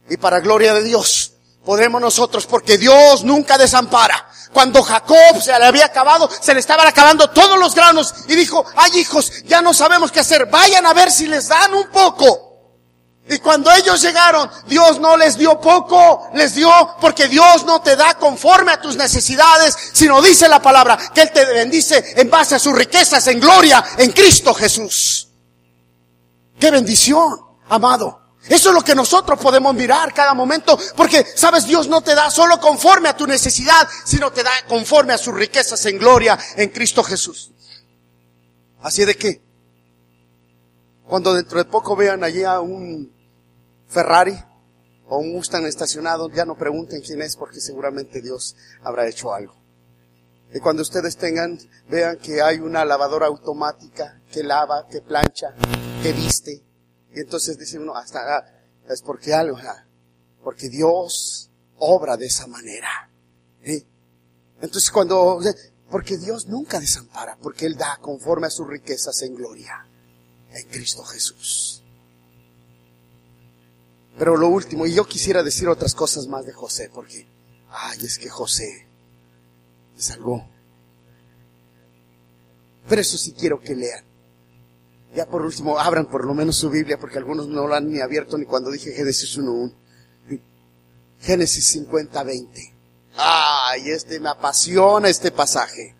Y 0.08 0.16
para 0.16 0.40
gloria 0.40 0.72
de 0.72 0.84
Dios, 0.84 1.34
podremos 1.66 2.00
nosotros, 2.00 2.46
porque 2.46 2.78
Dios 2.78 3.24
nunca 3.24 3.58
desampara. 3.58 4.30
Cuando 4.52 4.82
Jacob 4.82 5.42
se 5.42 5.58
le 5.58 5.66
había 5.66 5.86
acabado, 5.86 6.30
se 6.40 6.54
le 6.54 6.60
estaban 6.60 6.86
acabando 6.86 7.28
todos 7.28 7.58
los 7.58 7.74
granos 7.74 8.14
y 8.28 8.36
dijo, 8.36 8.64
ay 8.76 9.00
hijos, 9.00 9.44
ya 9.44 9.60
no 9.60 9.74
sabemos 9.74 10.12
qué 10.12 10.20
hacer, 10.20 10.46
vayan 10.46 10.86
a 10.86 10.94
ver 10.94 11.10
si 11.10 11.26
les 11.26 11.48
dan 11.48 11.74
un 11.74 11.88
poco. 11.88 12.46
Y 13.28 13.38
cuando 13.38 13.72
ellos 13.72 14.00
llegaron, 14.00 14.48
Dios 14.68 15.00
no 15.00 15.16
les 15.16 15.36
dio 15.36 15.60
poco, 15.60 16.30
les 16.34 16.54
dio 16.54 16.70
porque 17.00 17.26
Dios 17.26 17.64
no 17.64 17.82
te 17.82 17.96
da 17.96 18.14
conforme 18.14 18.70
a 18.70 18.80
tus 18.80 18.96
necesidades, 18.96 19.76
sino 19.92 20.22
dice 20.22 20.48
la 20.48 20.62
palabra 20.62 20.96
que 21.12 21.22
Él 21.22 21.32
te 21.32 21.44
bendice 21.44 22.14
en 22.16 22.30
base 22.30 22.54
a 22.54 22.60
sus 22.60 22.72
riquezas 22.72 23.26
en 23.26 23.40
gloria 23.40 23.84
en 23.98 24.12
Cristo 24.12 24.54
Jesús. 24.54 25.28
¡Qué 26.60 26.70
bendición, 26.70 27.40
amado! 27.68 28.25
Eso 28.48 28.68
es 28.68 28.74
lo 28.74 28.82
que 28.82 28.94
nosotros 28.94 29.38
podemos 29.40 29.74
mirar 29.74 30.14
cada 30.14 30.34
momento, 30.34 30.78
porque, 30.96 31.26
sabes, 31.34 31.66
Dios 31.66 31.88
no 31.88 32.00
te 32.00 32.14
da 32.14 32.30
solo 32.30 32.60
conforme 32.60 33.08
a 33.08 33.16
tu 33.16 33.26
necesidad, 33.26 33.88
sino 34.04 34.32
te 34.32 34.42
da 34.42 34.52
conforme 34.68 35.12
a 35.12 35.18
sus 35.18 35.34
riquezas 35.34 35.84
en 35.86 35.98
gloria 35.98 36.38
en 36.56 36.70
Cristo 36.70 37.02
Jesús. 37.02 37.52
Así 38.82 39.04
de 39.04 39.16
que, 39.16 39.42
cuando 41.06 41.34
dentro 41.34 41.58
de 41.58 41.64
poco 41.64 41.96
vean 41.96 42.22
allí 42.24 42.44
a 42.44 42.60
un 42.60 43.12
Ferrari, 43.88 44.36
o 45.08 45.18
un 45.18 45.32
Mustang 45.32 45.66
estacionado, 45.66 46.28
ya 46.30 46.44
no 46.44 46.56
pregunten 46.56 47.00
quién 47.00 47.22
es 47.22 47.36
porque 47.36 47.60
seguramente 47.60 48.20
Dios 48.20 48.56
habrá 48.82 49.08
hecho 49.08 49.32
algo. 49.32 49.54
Y 50.52 50.60
cuando 50.60 50.82
ustedes 50.82 51.16
tengan, 51.16 51.58
vean 51.88 52.18
que 52.18 52.42
hay 52.42 52.58
una 52.58 52.84
lavadora 52.84 53.26
automática 53.26 54.20
que 54.32 54.42
lava, 54.42 54.86
que 54.88 55.00
plancha, 55.00 55.54
que 56.02 56.12
viste. 56.12 56.65
Y 57.16 57.20
entonces 57.20 57.58
dicen 57.58 57.80
uno, 57.80 57.96
hasta, 57.96 58.20
ah, 58.20 58.44
es 58.90 59.00
porque 59.00 59.32
algo, 59.32 59.56
porque 60.44 60.68
Dios 60.68 61.50
obra 61.78 62.18
de 62.18 62.26
esa 62.26 62.46
manera. 62.46 63.10
Entonces 64.60 64.90
cuando, 64.90 65.40
porque 65.90 66.18
Dios 66.18 66.46
nunca 66.46 66.78
desampara, 66.78 67.38
porque 67.40 67.64
Él 67.64 67.76
da 67.76 67.96
conforme 68.02 68.48
a 68.48 68.50
sus 68.50 68.68
riquezas 68.68 69.22
en 69.22 69.34
gloria, 69.34 69.88
en 70.52 70.68
Cristo 70.68 71.02
Jesús. 71.04 71.82
Pero 74.18 74.36
lo 74.36 74.48
último, 74.48 74.86
y 74.86 74.94
yo 74.94 75.06
quisiera 75.06 75.42
decir 75.42 75.68
otras 75.68 75.94
cosas 75.94 76.26
más 76.26 76.44
de 76.44 76.52
José, 76.52 76.90
porque, 76.92 77.26
ay, 77.70 77.98
es 78.04 78.18
que 78.18 78.28
José 78.28 78.86
me 79.94 80.02
salvó. 80.02 80.46
Pero 82.86 83.00
eso 83.00 83.16
sí 83.16 83.32
quiero 83.32 83.58
que 83.58 83.74
lean. 83.74 84.05
Ya 85.14 85.26
por 85.26 85.42
último, 85.42 85.78
abran 85.78 86.06
por 86.06 86.24
lo 86.24 86.34
menos 86.34 86.56
su 86.56 86.68
Biblia, 86.68 86.98
porque 86.98 87.18
algunos 87.18 87.48
no 87.48 87.66
lo 87.66 87.74
han 87.74 87.90
ni 87.90 88.00
abierto 88.00 88.36
ni 88.36 88.44
cuando 88.44 88.70
dije 88.70 88.92
Génesis 88.92 89.38
1.1. 89.38 89.72
Génesis 91.20 91.68
50, 91.70 92.22
20. 92.22 92.74
Ay, 93.16 93.90
este 93.90 94.20
me 94.20 94.28
apasiona 94.28 95.08
este 95.08 95.30
pasaje. 95.30 95.94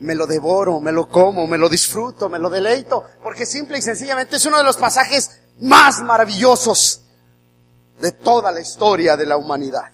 Me 0.00 0.14
lo 0.14 0.26
devoro, 0.26 0.80
me 0.80 0.90
lo 0.90 1.08
como, 1.08 1.46
me 1.46 1.56
lo 1.56 1.68
disfruto, 1.68 2.28
me 2.28 2.40
lo 2.40 2.50
deleito, 2.50 3.04
porque 3.22 3.46
simple 3.46 3.78
y 3.78 3.82
sencillamente 3.82 4.36
es 4.36 4.46
uno 4.46 4.58
de 4.58 4.64
los 4.64 4.76
pasajes 4.76 5.40
más 5.60 6.02
maravillosos 6.02 7.02
de 8.00 8.10
toda 8.10 8.50
la 8.50 8.60
historia 8.60 9.16
de 9.16 9.26
la 9.26 9.36
humanidad. 9.36 9.92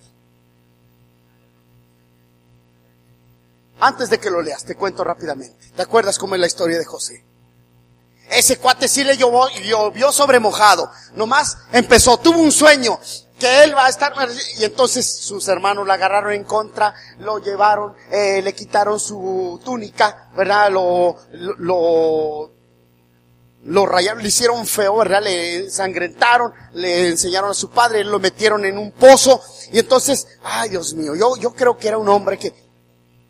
Antes 3.78 4.10
de 4.10 4.18
que 4.18 4.30
lo 4.30 4.42
leas, 4.42 4.64
te 4.64 4.74
cuento 4.74 5.04
rápidamente. 5.04 5.70
¿Te 5.74 5.82
acuerdas 5.82 6.18
cómo 6.18 6.34
es 6.34 6.40
la 6.40 6.46
historia 6.46 6.78
de 6.78 6.84
José? 6.84 7.24
Ese 8.30 8.58
cuate 8.58 8.88
sí 8.88 9.02
le 9.04 9.16
llovió, 9.16 9.48
llovió 9.62 10.12
sobre 10.12 10.38
mojado. 10.38 10.90
Nomás 11.14 11.58
empezó, 11.72 12.18
tuvo 12.18 12.38
un 12.38 12.52
sueño 12.52 12.98
que 13.40 13.64
él 13.64 13.74
va 13.74 13.86
a 13.86 13.88
estar, 13.88 14.12
y 14.58 14.64
entonces 14.64 15.20
sus 15.20 15.48
hermanos 15.48 15.86
la 15.86 15.94
agarraron 15.94 16.34
en 16.34 16.44
contra, 16.44 16.94
lo 17.20 17.38
llevaron, 17.38 17.94
eh, 18.12 18.42
le 18.42 18.54
quitaron 18.54 19.00
su 19.00 19.58
túnica, 19.64 20.28
¿verdad? 20.36 20.70
Lo, 20.70 21.16
lo, 21.32 22.52
lo 23.64 23.86
rayaron, 23.86 24.22
le 24.22 24.28
hicieron 24.28 24.66
feo, 24.66 24.96
¿verdad? 24.96 25.22
Le 25.22 25.56
ensangrentaron, 25.56 26.52
le 26.74 27.08
enseñaron 27.08 27.50
a 27.50 27.54
su 27.54 27.70
padre, 27.70 28.04
lo 28.04 28.18
metieron 28.18 28.64
en 28.66 28.76
un 28.76 28.92
pozo, 28.92 29.42
y 29.72 29.78
entonces, 29.78 30.28
ay 30.44 30.68
Dios 30.68 30.92
mío, 30.92 31.14
yo, 31.16 31.36
yo 31.36 31.54
creo 31.54 31.78
que 31.78 31.88
era 31.88 31.96
un 31.96 32.10
hombre 32.10 32.38
que 32.38 32.52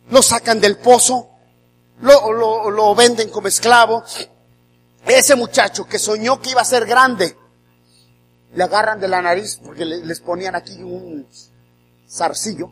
lo 0.09 0.21
sacan 0.21 0.59
del 0.59 0.77
pozo, 0.77 1.29
lo, 2.01 2.33
lo, 2.33 2.69
lo 2.69 2.95
venden 2.95 3.29
como 3.29 3.47
esclavo, 3.47 4.03
ese 5.05 5.35
muchacho 5.35 5.85
que 5.85 5.99
soñó 5.99 6.41
que 6.41 6.51
iba 6.51 6.61
a 6.61 6.65
ser 6.65 6.85
grande, 6.85 7.37
le 8.53 8.63
agarran 8.63 8.99
de 8.99 9.07
la 9.07 9.21
nariz 9.21 9.59
porque 9.63 9.85
les 9.85 10.19
ponían 10.19 10.55
aquí 10.55 10.81
un 10.83 11.27
zarcillo 12.09 12.71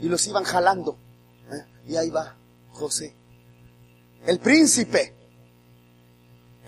y 0.00 0.08
los 0.08 0.26
iban 0.26 0.44
jalando. 0.44 0.98
¿eh? 1.50 1.64
Y 1.86 1.96
ahí 1.96 2.10
va 2.10 2.36
José, 2.72 3.14
el 4.26 4.38
príncipe, 4.40 5.14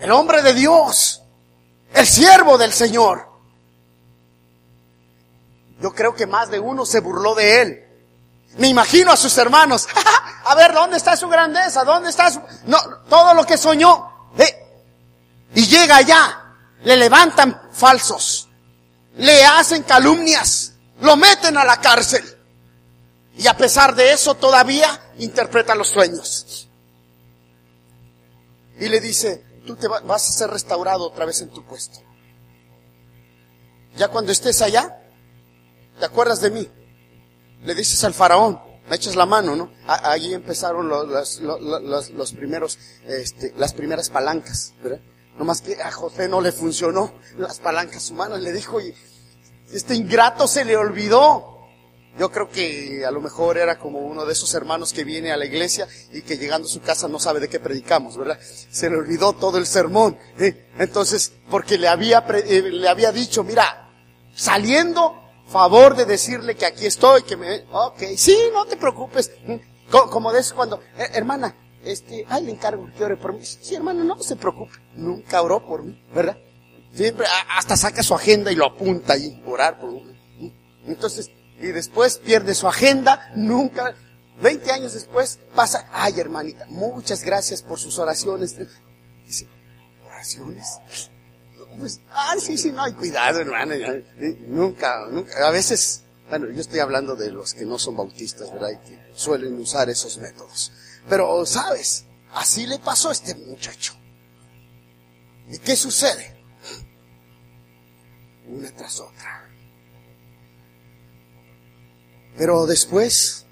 el 0.01 0.11
hombre 0.11 0.43
de 0.43 0.55
Dios, 0.55 1.23
el 1.93 2.07
siervo 2.07 2.59
del 2.59 2.73
Señor. 2.73 3.29
Yo 5.81 5.93
creo 5.93 6.15
que 6.15 6.27
más 6.27 6.51
de 6.51 6.61
uno 6.61 6.87
se 6.87 7.01
burló 7.01 7.35
de 7.35 7.63
él. 7.63 7.85
Me 8.59 8.69
imagino 8.69 9.11
a 9.11 9.17
sus 9.17 9.37
hermanos. 9.39 9.89
a 10.45 10.55
ver, 10.55 10.73
¿dónde 10.73 10.97
está 10.97 11.17
su 11.17 11.29
grandeza? 11.29 11.85
¿Dónde 11.85 12.11
está 12.11 12.31
su... 12.31 12.41
No, 12.67 12.79
todo 13.09 13.35
lo 13.35 13.45
que 13.45 13.59
soñó. 13.59 14.14
¿Eh? 14.39 14.67
Y 15.55 15.67
llega 15.67 15.97
allá 15.97 16.45
le 16.85 16.97
levantan 16.97 17.61
falsos, 17.73 18.49
le 19.17 19.45
hacen 19.45 19.83
calumnias, 19.83 20.75
lo 21.01 21.17
meten 21.17 21.57
a 21.57 21.65
la 21.65 21.81
cárcel. 21.81 22.23
Y 23.37 23.47
a 23.49 23.57
pesar 23.57 23.95
de 23.95 24.13
eso 24.13 24.35
todavía 24.35 25.13
interpreta 25.19 25.75
los 25.75 25.89
sueños. 25.89 26.69
Y 28.79 28.89
le 28.89 29.01
dice, 29.01 29.45
tú 29.67 29.77
te 29.77 29.89
vas 29.89 30.29
a 30.29 30.33
ser 30.33 30.51
restaurado 30.51 31.07
otra 31.07 31.25
vez 31.25 31.41
en 31.41 31.51
tu 31.51 31.65
puesto. 31.65 32.01
Ya 33.97 34.09
cuando 34.09 34.31
estés 34.31 34.61
allá, 34.63 35.01
te 35.99 36.05
acuerdas 36.05 36.41
de 36.41 36.51
mí. 36.51 36.69
Le 37.63 37.75
dices 37.75 38.03
al 38.05 38.15
faraón, 38.15 38.61
me 38.89 38.97
echas 38.97 39.17
la 39.17 39.27
mano, 39.27 39.57
¿no? 39.57 39.71
Allí 39.87 40.35
empezaron 40.35 40.89
los, 40.89 41.41
los, 41.41 42.11
los 42.11 42.33
primeros, 42.33 42.79
este, 43.07 43.53
las 43.57 43.73
primeras 43.73 44.11
palancas, 44.11 44.75
¿verdad? 44.83 45.01
Nomás 45.39 45.63
que 45.63 45.81
a 45.83 45.91
José 45.91 46.29
no 46.29 46.41
le 46.41 46.53
funcionó 46.53 47.13
las 47.39 47.59
palancas 47.59 48.11
humanas. 48.11 48.41
Le 48.41 48.53
dijo, 48.53 48.81
y 48.81 48.95
este 49.73 49.95
ingrato 49.95 50.47
se 50.47 50.65
le 50.65 50.77
olvidó. 50.77 51.53
Yo 52.17 52.31
creo 52.31 52.49
que 52.49 53.05
a 53.05 53.11
lo 53.11 53.21
mejor 53.21 53.59
era 53.59 53.77
como 53.77 53.99
uno 53.99 54.25
de 54.25 54.33
esos 54.33 54.55
hermanos 54.55 54.93
que 54.93 55.03
viene 55.03 55.33
a 55.33 55.37
la 55.37 55.47
iglesia 55.47 55.89
y 56.13 56.23
que 56.23 56.39
llegando 56.39 56.69
a 56.69 56.71
su 56.71 56.81
casa 56.81 57.09
no 57.09 57.19
sabe 57.19 57.41
de 57.41 57.49
qué 57.49 57.59
predicamos, 57.59 58.17
¿verdad? 58.17 58.39
Se 58.71 58.89
le 58.89 58.97
olvidó 58.97 59.33
todo 59.33 59.59
el 59.59 59.67
sermón. 59.67 60.17
¿eh? 60.39 60.69
Entonces, 60.79 61.33
porque 61.51 61.77
le 61.77 61.89
había, 61.89 62.25
eh, 62.29 62.63
le 62.63 62.89
había 62.89 63.11
dicho, 63.11 63.43
mira, 63.43 63.91
saliendo, 64.33 65.24
favor 65.47 65.97
de 65.97 66.05
decirle 66.05 66.57
que 66.57 66.67
aquí 66.67 66.87
estoy, 66.87 67.23
que 67.23 67.37
me, 67.37 67.65
ok, 67.71 68.03
sí, 68.17 68.37
no 68.53 68.65
te 68.67 68.77
preocupes. 68.77 69.31
Como 69.91 70.33
de 70.33 70.41
eso 70.41 70.55
cuando, 70.55 70.81
eh, 70.99 71.11
hermana, 71.15 71.55
este, 71.85 72.25
ay, 72.29 72.45
le 72.45 72.53
encargo 72.53 72.89
que 72.97 73.05
ore 73.05 73.17
por 73.17 73.35
mí. 73.35 73.45
Sí, 73.45 73.75
hermano, 73.75 74.05
no 74.05 74.19
se 74.23 74.37
preocupe. 74.37 74.73
Nunca 74.95 75.43
oró 75.43 75.65
por 75.65 75.85
mí, 75.85 76.03
¿verdad? 76.15 76.39
Siempre, 76.93 77.27
hasta 77.57 77.77
saca 77.77 78.03
su 78.03 78.15
agenda 78.15 78.51
y 78.53 78.55
lo 78.55 78.67
apunta 78.67 79.15
ahí, 79.15 79.43
orar 79.47 79.79
por 79.79 79.91
mí. 79.93 80.17
Entonces, 80.87 81.31
y 81.59 81.67
después 81.69 82.19
pierde 82.19 82.55
su 82.55 82.69
agenda, 82.69 83.31
nunca, 83.35 83.95
20 84.41 84.73
años 84.73 84.95
después 84.95 85.39
pasa, 85.55 85.89
ay 85.93 86.19
hermanita, 86.19 86.67
muchas 86.69 87.23
gracias 87.23 87.63
por 87.63 87.79
sus 87.79 87.99
oraciones. 87.99 88.57
Dice, 89.25 89.49
¿oraciones? 90.07 90.79
Pues, 91.79 92.01
ay, 92.11 92.41
sí, 92.41 92.57
sí, 92.57 92.73
no 92.73 92.83
hay 92.83 92.93
cuidado, 92.93 93.41
hermano. 93.41 93.75
Nunca, 94.47 95.07
nunca, 95.11 95.47
a 95.47 95.51
veces, 95.51 96.05
bueno, 96.29 96.51
yo 96.51 96.61
estoy 96.61 96.81
hablando 96.81 97.17
de 97.17 97.31
los 97.31 97.55
que 97.55 97.65
no 97.65 97.79
son 97.79 97.97
bautistas, 97.97 98.53
¿verdad? 98.53 98.71
Y 98.71 98.89
que 98.89 99.11
suelen 99.15 99.59
usar 99.59 99.89
esos 99.91 100.19
métodos. 100.19 100.73
Pero, 101.09 101.45
¿sabes? 101.47 102.07
Así 102.33 102.67
le 102.67 102.79
pasó 102.79 103.11
a 103.11 103.13
este 103.13 103.35
muchacho. 103.35 103.95
¿Y 105.51 105.59
qué 105.59 105.77
sucede? 105.77 106.37
Una 108.47 108.71
tras 108.75 109.01
otra. 109.01 109.51
Pero 112.37 112.67
después, 112.67 113.47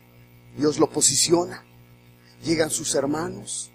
Dios 0.57 0.79
lo 0.79 0.91
posiciona. 0.91 1.65
Llegan 2.43 2.71
sus 2.71 2.95
hermanos. 2.95 3.71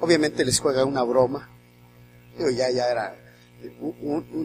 Obviamente 0.00 0.44
les 0.44 0.60
juega 0.60 0.84
una 0.84 1.02
broma. 1.02 1.50
Ya, 2.50 2.70
ya 2.70 2.88
era 2.90 3.28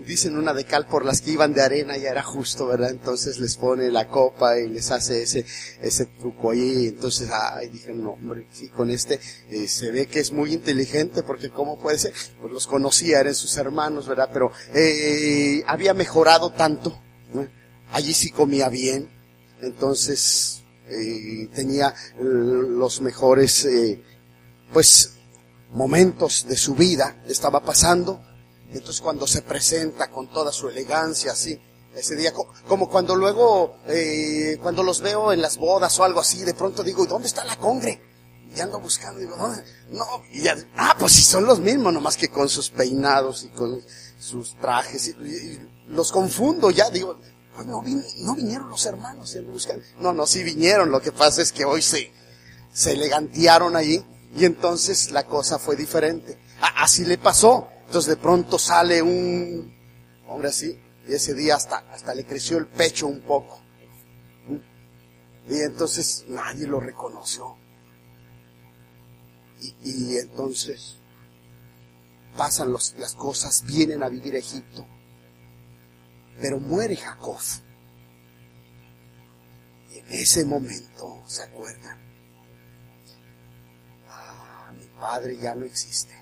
dicen 0.05 0.37
una 0.37 0.53
de 0.53 0.65
cal 0.65 0.87
por 0.87 1.05
las 1.05 1.21
que 1.21 1.31
iban 1.31 1.53
de 1.53 1.61
arena, 1.61 1.97
ya 1.97 2.09
era 2.09 2.23
justo, 2.23 2.67
¿verdad? 2.67 2.89
Entonces 2.89 3.39
les 3.39 3.57
pone 3.57 3.91
la 3.91 4.07
copa 4.07 4.57
y 4.59 4.67
les 4.67 4.89
hace 4.91 5.21
ese, 5.23 5.45
ese 5.81 6.05
truco 6.07 6.51
ahí. 6.51 6.87
Entonces, 6.87 7.29
ay, 7.31 7.69
dije, 7.69 7.93
no, 7.93 8.11
hombre, 8.11 8.47
sí, 8.51 8.69
con 8.69 8.89
este 8.89 9.19
eh, 9.49 9.67
se 9.67 9.91
ve 9.91 10.07
que 10.07 10.19
es 10.19 10.31
muy 10.31 10.53
inteligente 10.53 11.21
porque 11.21 11.49
cómo 11.49 11.79
puede 11.79 11.99
ser, 11.99 12.13
pues 12.41 12.51
los 12.51 12.65
conocía, 12.65 13.19
eran 13.19 13.35
sus 13.35 13.55
hermanos, 13.57 14.07
¿verdad? 14.07 14.29
Pero 14.33 14.51
eh, 14.73 15.63
había 15.67 15.93
mejorado 15.93 16.51
tanto, 16.51 16.99
allí 17.91 18.13
sí 18.13 18.31
comía 18.31 18.69
bien, 18.69 19.09
entonces 19.61 20.63
eh, 20.89 21.49
tenía 21.53 21.93
los 22.19 22.99
mejores, 23.01 23.67
pues, 24.73 25.13
momentos 25.73 26.45
de 26.47 26.57
su 26.57 26.75
vida, 26.75 27.21
estaba 27.27 27.61
pasando 27.61 28.21
entonces 28.73 29.01
cuando 29.01 29.27
se 29.27 29.41
presenta 29.41 30.09
con 30.09 30.27
toda 30.29 30.51
su 30.51 30.67
elegancia, 30.67 31.31
así, 31.31 31.59
ese 31.95 32.15
día, 32.15 32.33
como 32.67 32.89
cuando 32.89 33.15
luego, 33.15 33.77
eh, 33.87 34.57
cuando 34.61 34.81
los 34.81 35.01
veo 35.01 35.31
en 35.31 35.41
las 35.41 35.57
bodas 35.57 35.97
o 35.99 36.03
algo 36.03 36.19
así, 36.19 36.43
de 36.43 36.55
pronto 36.55 36.83
digo, 36.83 37.03
¿y 37.03 37.07
dónde 37.07 37.27
está 37.27 37.45
la 37.45 37.55
congre? 37.57 38.01
Y 38.55 38.59
ando 38.59 38.79
buscando, 38.79 39.19
digo, 39.19 39.35
¿dónde? 39.35 39.63
No, 39.91 40.05
y 40.31 40.41
ya, 40.41 40.55
ah, 40.75 40.95
pues 40.97 41.11
sí 41.11 41.21
son 41.21 41.45
los 41.45 41.59
mismos, 41.59 41.93
nomás 41.93 42.17
que 42.17 42.29
con 42.29 42.49
sus 42.49 42.69
peinados 42.69 43.43
y 43.43 43.49
con 43.49 43.79
sus 44.19 44.55
trajes, 44.59 45.09
y, 45.09 45.59
los 45.87 46.11
confundo 46.11 46.71
ya, 46.71 46.89
digo, 46.89 47.19
pues 47.55 47.67
no, 47.67 47.83
no 48.21 48.35
vinieron 48.35 48.69
los 48.69 48.85
hermanos, 48.87 49.35
y 49.35 49.37
ando. 49.37 49.53
No, 49.99 50.13
no, 50.13 50.25
sí 50.25 50.43
vinieron, 50.43 50.89
lo 50.89 51.01
que 51.01 51.11
pasa 51.11 51.43
es 51.43 51.51
que 51.51 51.65
hoy 51.65 51.83
se, 51.83 52.11
se 52.73 52.93
elegantearon 52.93 53.75
ahí, 53.75 54.03
y 54.35 54.45
entonces 54.45 55.11
la 55.11 55.25
cosa 55.25 55.59
fue 55.59 55.75
diferente. 55.75 56.37
así 56.59 57.05
le 57.05 57.17
pasó. 57.17 57.69
Entonces 57.85 58.15
de 58.15 58.21
pronto 58.21 58.57
sale 58.57 59.01
un, 59.01 59.73
Hombre, 60.27 60.49
así. 60.49 60.79
Y 61.07 61.13
ese 61.13 61.33
día 61.33 61.55
hasta, 61.55 61.77
hasta 61.91 62.15
le 62.15 62.25
creció 62.25 62.57
el 62.57 62.67
pecho 62.67 63.07
un 63.07 63.21
poco. 63.21 63.61
Y 65.49 65.59
entonces 65.61 66.25
nadie 66.29 66.65
lo 66.65 66.79
reconoció. 66.79 67.57
Y, 69.83 70.17
entonces 70.17 70.95
pasan 72.35 72.71
los- 72.71 72.95
las 72.97 73.13
cosas, 73.15 73.63
vienen 73.65 74.01
a 74.03 74.09
vivir 74.09 74.35
a 74.35 74.39
Egipto. 74.39 74.85
Pero 76.41 76.59
muere 76.59 76.95
Jacob. 76.95 77.37
Y 79.93 79.99
en 79.99 80.11
ese 80.13 80.43
momento, 80.45 81.21
¿se 81.27 81.43
acuerdan? 81.43 82.01
Padre 85.03 85.37
ya 85.37 85.53
no 85.53 85.65
existe. 85.65 86.13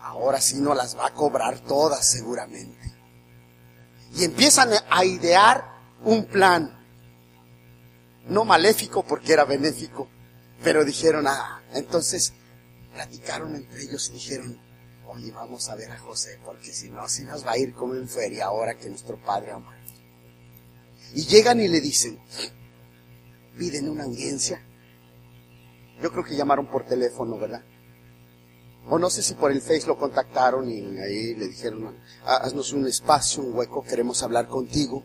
Ahora 0.00 0.40
sí 0.40 0.56
no 0.56 0.72
las 0.72 0.96
va 0.96 1.08
a 1.08 1.12
cobrar 1.12 1.60
todas 1.60 2.10
seguramente. 2.10 2.90
Y 4.14 4.24
empiezan 4.24 4.70
a 4.88 5.04
idear 5.04 5.62
un 6.04 6.24
plan. 6.24 6.74
No 8.28 8.46
maléfico 8.46 9.04
porque 9.04 9.34
era 9.34 9.44
benéfico. 9.44 10.08
Pero 10.64 10.86
dijeron, 10.86 11.26
ah, 11.28 11.62
entonces 11.74 12.32
platicaron 12.94 13.56
entre 13.56 13.82
ellos 13.82 14.08
y 14.08 14.12
dijeron, 14.14 14.58
oye, 15.06 15.30
vamos 15.32 15.68
a 15.68 15.74
ver 15.74 15.90
a 15.90 15.98
José, 15.98 16.40
porque 16.42 16.72
si 16.72 16.88
no, 16.88 17.06
si 17.10 17.24
nos 17.24 17.46
va 17.46 17.52
a 17.52 17.58
ir 17.58 17.74
como 17.74 17.94
en 17.94 18.08
feria 18.08 18.46
ahora 18.46 18.78
que 18.78 18.88
nuestro 18.88 19.22
padre 19.22 19.52
ha 19.52 19.58
muerto. 19.58 19.92
Y 21.14 21.26
llegan 21.26 21.60
y 21.60 21.68
le 21.68 21.82
dicen, 21.82 22.18
piden 23.58 23.90
una 23.90 24.04
audiencia. 24.04 24.64
Yo 26.02 26.10
creo 26.10 26.24
que 26.24 26.36
llamaron 26.36 26.66
por 26.66 26.84
teléfono, 26.84 27.38
¿verdad? 27.38 27.62
O 28.88 28.98
no 28.98 29.08
sé 29.08 29.22
si 29.22 29.34
por 29.34 29.52
el 29.52 29.62
Face 29.62 29.86
lo 29.86 29.96
contactaron 29.96 30.68
y 30.68 30.98
ahí 30.98 31.34
le 31.34 31.48
dijeron, 31.48 31.96
"Ah, 32.24 32.40
haznos 32.42 32.72
un 32.72 32.86
espacio, 32.86 33.42
un 33.42 33.56
hueco, 33.56 33.84
queremos 33.84 34.22
hablar 34.22 34.48
contigo. 34.48 35.04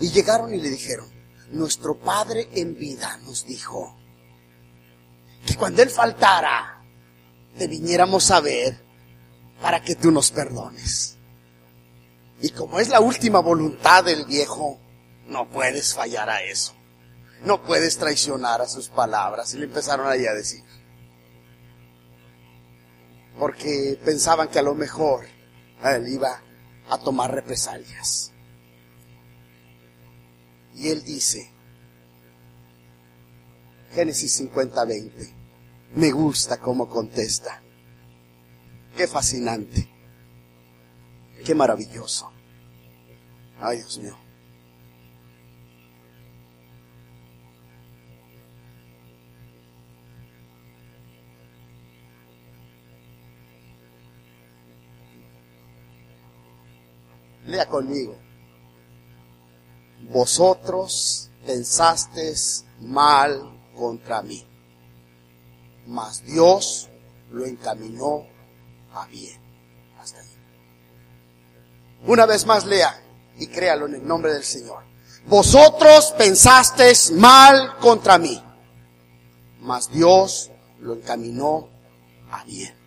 Y 0.00 0.10
llegaron 0.10 0.54
y 0.54 0.60
le 0.60 0.70
dijeron, 0.70 1.08
nuestro 1.50 1.98
padre 1.98 2.48
en 2.54 2.76
vida 2.76 3.18
nos 3.24 3.46
dijo 3.46 3.96
que 5.46 5.56
cuando 5.56 5.82
él 5.82 5.90
faltara, 5.90 6.84
te 7.56 7.66
viniéramos 7.66 8.30
a 8.30 8.40
ver 8.40 8.84
para 9.60 9.82
que 9.82 9.94
tú 9.94 10.10
nos 10.10 10.30
perdones. 10.30 11.16
Y 12.40 12.50
como 12.50 12.78
es 12.78 12.88
la 12.88 13.00
última 13.00 13.40
voluntad 13.40 14.04
del 14.04 14.24
viejo, 14.26 14.78
no 15.26 15.48
puedes 15.48 15.94
fallar 15.94 16.30
a 16.30 16.42
eso. 16.42 16.77
No 17.44 17.62
puedes 17.62 17.98
traicionar 17.98 18.60
a 18.60 18.66
sus 18.66 18.88
palabras. 18.88 19.54
Y 19.54 19.58
le 19.58 19.66
empezaron 19.66 20.06
ahí 20.06 20.26
a 20.26 20.34
decir. 20.34 20.62
Porque 23.38 23.98
pensaban 24.04 24.48
que 24.48 24.58
a 24.58 24.62
lo 24.62 24.74
mejor 24.74 25.24
él 25.84 26.08
iba 26.08 26.42
a 26.90 26.98
tomar 26.98 27.32
represalias. 27.32 28.32
Y 30.74 30.88
él 30.88 31.02
dice, 31.04 31.52
Génesis 33.92 34.32
50, 34.34 34.84
20, 34.84 35.34
me 35.94 36.10
gusta 36.10 36.58
cómo 36.58 36.88
contesta. 36.88 37.62
Qué 38.96 39.06
fascinante. 39.06 39.88
Qué 41.44 41.54
maravilloso. 41.54 42.30
Ay, 43.60 43.78
Dios 43.78 43.98
mío. 43.98 44.27
Lea 57.48 57.66
conmigo. 57.66 58.14
Vosotros 60.10 61.30
pensasteis 61.46 62.66
mal 62.80 63.58
contra 63.74 64.22
mí, 64.22 64.46
mas 65.86 66.22
Dios 66.24 66.90
lo 67.30 67.46
encaminó 67.46 68.26
a 68.92 69.06
bien. 69.06 69.40
Hasta 69.98 70.20
ahí. 70.20 70.28
Una 72.06 72.26
vez 72.26 72.44
más 72.44 72.66
lea 72.66 72.94
y 73.38 73.46
créalo 73.46 73.86
en 73.86 73.94
el 73.94 74.06
nombre 74.06 74.34
del 74.34 74.44
Señor. 74.44 74.84
Vosotros 75.26 76.14
pensasteis 76.18 77.10
mal 77.12 77.78
contra 77.78 78.18
mí, 78.18 78.42
mas 79.60 79.90
Dios 79.90 80.50
lo 80.80 80.94
encaminó 80.94 81.70
a 82.30 82.44
bien. 82.44 82.77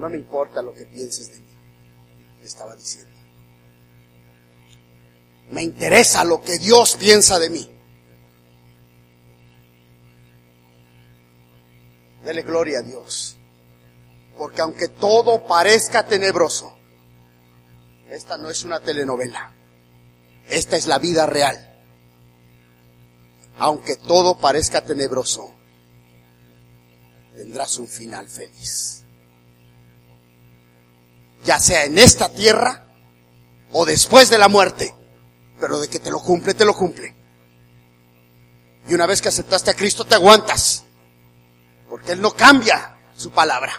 No 0.00 0.08
me 0.08 0.16
importa 0.16 0.62
lo 0.62 0.72
que 0.72 0.86
pienses 0.86 1.30
de 1.30 1.40
mí, 1.40 1.54
estaba 2.42 2.74
diciendo. 2.74 3.10
Me 5.50 5.62
interesa 5.62 6.24
lo 6.24 6.40
que 6.40 6.58
Dios 6.58 6.96
piensa 6.96 7.38
de 7.38 7.50
mí. 7.50 7.70
Dele 12.24 12.40
gloria 12.40 12.78
a 12.78 12.82
Dios. 12.82 13.36
Porque 14.38 14.62
aunque 14.62 14.88
todo 14.88 15.46
parezca 15.46 16.06
tenebroso, 16.06 16.74
esta 18.08 18.38
no 18.38 18.48
es 18.48 18.64
una 18.64 18.80
telenovela. 18.80 19.54
Esta 20.48 20.78
es 20.78 20.86
la 20.86 20.98
vida 20.98 21.26
real. 21.26 21.84
Aunque 23.58 23.96
todo 23.96 24.38
parezca 24.38 24.82
tenebroso, 24.82 25.54
tendrás 27.36 27.76
un 27.76 27.86
final 27.86 28.26
feliz. 28.28 29.04
Ya 31.44 31.58
sea 31.58 31.84
en 31.84 31.98
esta 31.98 32.28
tierra 32.28 32.86
o 33.72 33.84
después 33.84 34.30
de 34.30 34.38
la 34.38 34.48
muerte. 34.48 34.94
Pero 35.58 35.80
de 35.80 35.88
que 35.88 35.98
te 35.98 36.10
lo 36.10 36.20
cumple, 36.20 36.54
te 36.54 36.64
lo 36.64 36.74
cumple. 36.74 37.14
Y 38.88 38.94
una 38.94 39.06
vez 39.06 39.20
que 39.20 39.28
aceptaste 39.28 39.70
a 39.70 39.74
Cristo, 39.74 40.04
te 40.04 40.14
aguantas. 40.14 40.84
Porque 41.88 42.12
Él 42.12 42.20
no 42.20 42.32
cambia 42.32 42.96
su 43.16 43.30
palabra. 43.30 43.72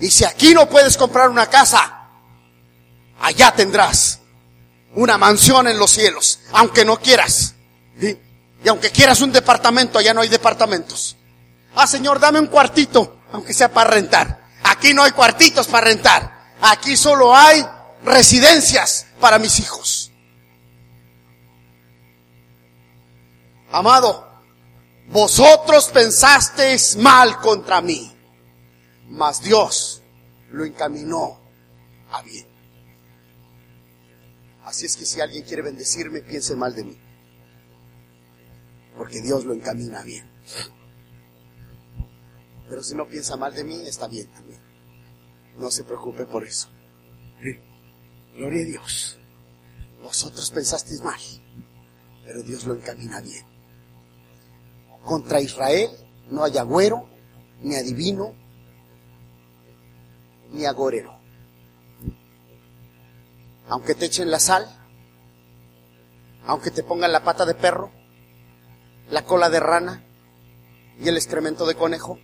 Y 0.00 0.10
si 0.10 0.24
aquí 0.24 0.54
no 0.54 0.68
puedes 0.68 0.96
comprar 0.96 1.28
una 1.28 1.46
casa, 1.46 2.10
allá 3.20 3.52
tendrás 3.52 4.20
una 4.94 5.18
mansión 5.18 5.66
en 5.68 5.78
los 5.78 5.90
cielos, 5.90 6.40
aunque 6.52 6.84
no 6.84 6.98
quieras. 7.00 7.54
Y 8.00 8.68
aunque 8.68 8.90
quieras 8.90 9.20
un 9.20 9.32
departamento, 9.32 9.98
allá 9.98 10.14
no 10.14 10.20
hay 10.20 10.28
departamentos. 10.28 11.16
Ah, 11.74 11.86
Señor, 11.86 12.18
dame 12.20 12.40
un 12.40 12.48
cuartito, 12.48 13.20
aunque 13.32 13.54
sea 13.54 13.72
para 13.72 13.90
rentar. 13.90 14.40
Aquí 14.64 14.94
no 14.94 15.02
hay 15.02 15.12
cuartitos 15.12 15.66
para 15.66 15.86
rentar. 15.86 16.37
Aquí 16.60 16.96
solo 16.96 17.34
hay 17.34 17.64
residencias 18.04 19.06
para 19.20 19.38
mis 19.38 19.60
hijos. 19.60 20.12
Amado, 23.70 24.26
vosotros 25.08 25.88
pensasteis 25.88 26.96
mal 26.96 27.38
contra 27.38 27.80
mí, 27.80 28.10
mas 29.08 29.42
Dios 29.42 30.02
lo 30.50 30.64
encaminó 30.64 31.38
a 32.10 32.22
bien. 32.22 32.46
Así 34.64 34.86
es 34.86 34.96
que 34.96 35.06
si 35.06 35.20
alguien 35.20 35.44
quiere 35.44 35.62
bendecirme, 35.62 36.20
piense 36.20 36.54
mal 36.54 36.74
de 36.74 36.84
mí. 36.84 36.98
Porque 38.96 39.22
Dios 39.22 39.44
lo 39.44 39.54
encamina 39.54 40.02
bien. 40.02 40.30
Pero 42.68 42.82
si 42.82 42.94
no 42.94 43.06
piensa 43.08 43.36
mal 43.36 43.54
de 43.54 43.64
mí, 43.64 43.86
está 43.86 44.08
bien 44.08 44.26
también. 44.28 44.67
No 45.58 45.70
se 45.70 45.84
preocupe 45.84 46.24
por 46.24 46.44
eso. 46.44 46.68
Gloria 48.36 48.62
a 48.62 48.66
Dios. 48.66 49.18
Vosotros 50.02 50.50
pensasteis 50.52 51.02
mal, 51.02 51.20
pero 52.24 52.42
Dios 52.42 52.64
lo 52.64 52.74
encamina 52.74 53.20
bien. 53.20 53.44
Contra 55.04 55.40
Israel 55.40 55.90
no 56.30 56.44
hay 56.44 56.56
agüero, 56.56 57.08
ni 57.62 57.74
adivino, 57.74 58.34
ni 60.52 60.64
agorero. 60.64 61.18
Aunque 63.68 63.94
te 63.94 64.06
echen 64.06 64.30
la 64.30 64.38
sal, 64.38 64.66
aunque 66.46 66.70
te 66.70 66.84
pongan 66.84 67.12
la 67.12 67.24
pata 67.24 67.44
de 67.44 67.54
perro, 67.54 67.90
la 69.10 69.24
cola 69.24 69.50
de 69.50 69.60
rana 69.60 70.04
y 71.00 71.08
el 71.08 71.16
excremento 71.16 71.66
de 71.66 71.74
conejo, 71.74 72.18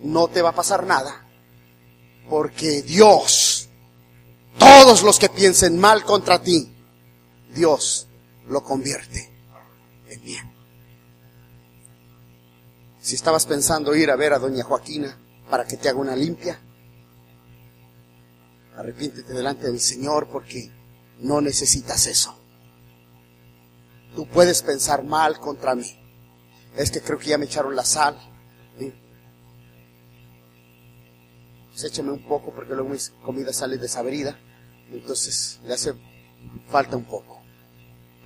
no 0.00 0.28
te 0.28 0.42
va 0.42 0.50
a 0.50 0.54
pasar 0.54 0.86
nada. 0.86 1.25
Porque 2.28 2.82
Dios, 2.82 3.68
todos 4.58 5.02
los 5.02 5.18
que 5.18 5.28
piensen 5.28 5.78
mal 5.78 6.04
contra 6.04 6.42
ti, 6.42 6.72
Dios 7.54 8.06
lo 8.48 8.62
convierte 8.62 9.30
en 10.08 10.22
bien. 10.22 10.52
Si 13.00 13.14
estabas 13.14 13.46
pensando 13.46 13.94
ir 13.94 14.10
a 14.10 14.16
ver 14.16 14.32
a 14.32 14.38
doña 14.38 14.64
Joaquina 14.64 15.16
para 15.48 15.64
que 15.64 15.76
te 15.76 15.88
haga 15.88 15.98
una 15.98 16.16
limpia, 16.16 16.60
arrepiéntete 18.76 19.32
delante 19.32 19.66
del 19.66 19.80
Señor 19.80 20.28
porque 20.28 20.72
no 21.20 21.40
necesitas 21.40 22.06
eso. 22.06 22.36
Tú 24.14 24.26
puedes 24.26 24.62
pensar 24.62 25.04
mal 25.04 25.38
contra 25.38 25.74
mí. 25.74 25.86
Es 26.76 26.90
que 26.90 27.00
creo 27.00 27.18
que 27.18 27.28
ya 27.28 27.38
me 27.38 27.46
echaron 27.46 27.76
la 27.76 27.84
sal. 27.84 28.18
Pues 31.76 31.92
échame 31.92 32.10
un 32.10 32.22
poco 32.22 32.54
porque 32.54 32.72
luego 32.72 32.88
mi 32.88 32.96
comida 33.22 33.52
sale 33.52 33.76
desabrida. 33.76 34.40
Entonces 34.90 35.60
le 35.62 35.74
hace 35.74 35.92
falta 36.70 36.96
un 36.96 37.04
poco. 37.04 37.42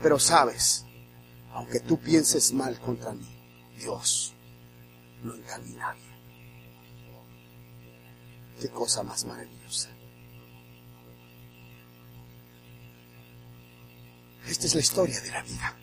Pero 0.00 0.20
sabes, 0.20 0.84
aunque 1.50 1.80
tú 1.80 1.98
pienses 1.98 2.52
mal 2.52 2.78
contra 2.78 3.10
mí, 3.12 3.26
Dios 3.76 4.34
lo 5.24 5.34
encamina 5.34 5.92
bien. 5.94 6.14
Qué 8.60 8.68
cosa 8.68 9.02
más 9.02 9.24
maravillosa. 9.24 9.88
Esta 14.46 14.66
es 14.66 14.74
la 14.76 14.80
historia 14.80 15.20
de 15.20 15.30
la 15.32 15.42
vida. 15.42 15.76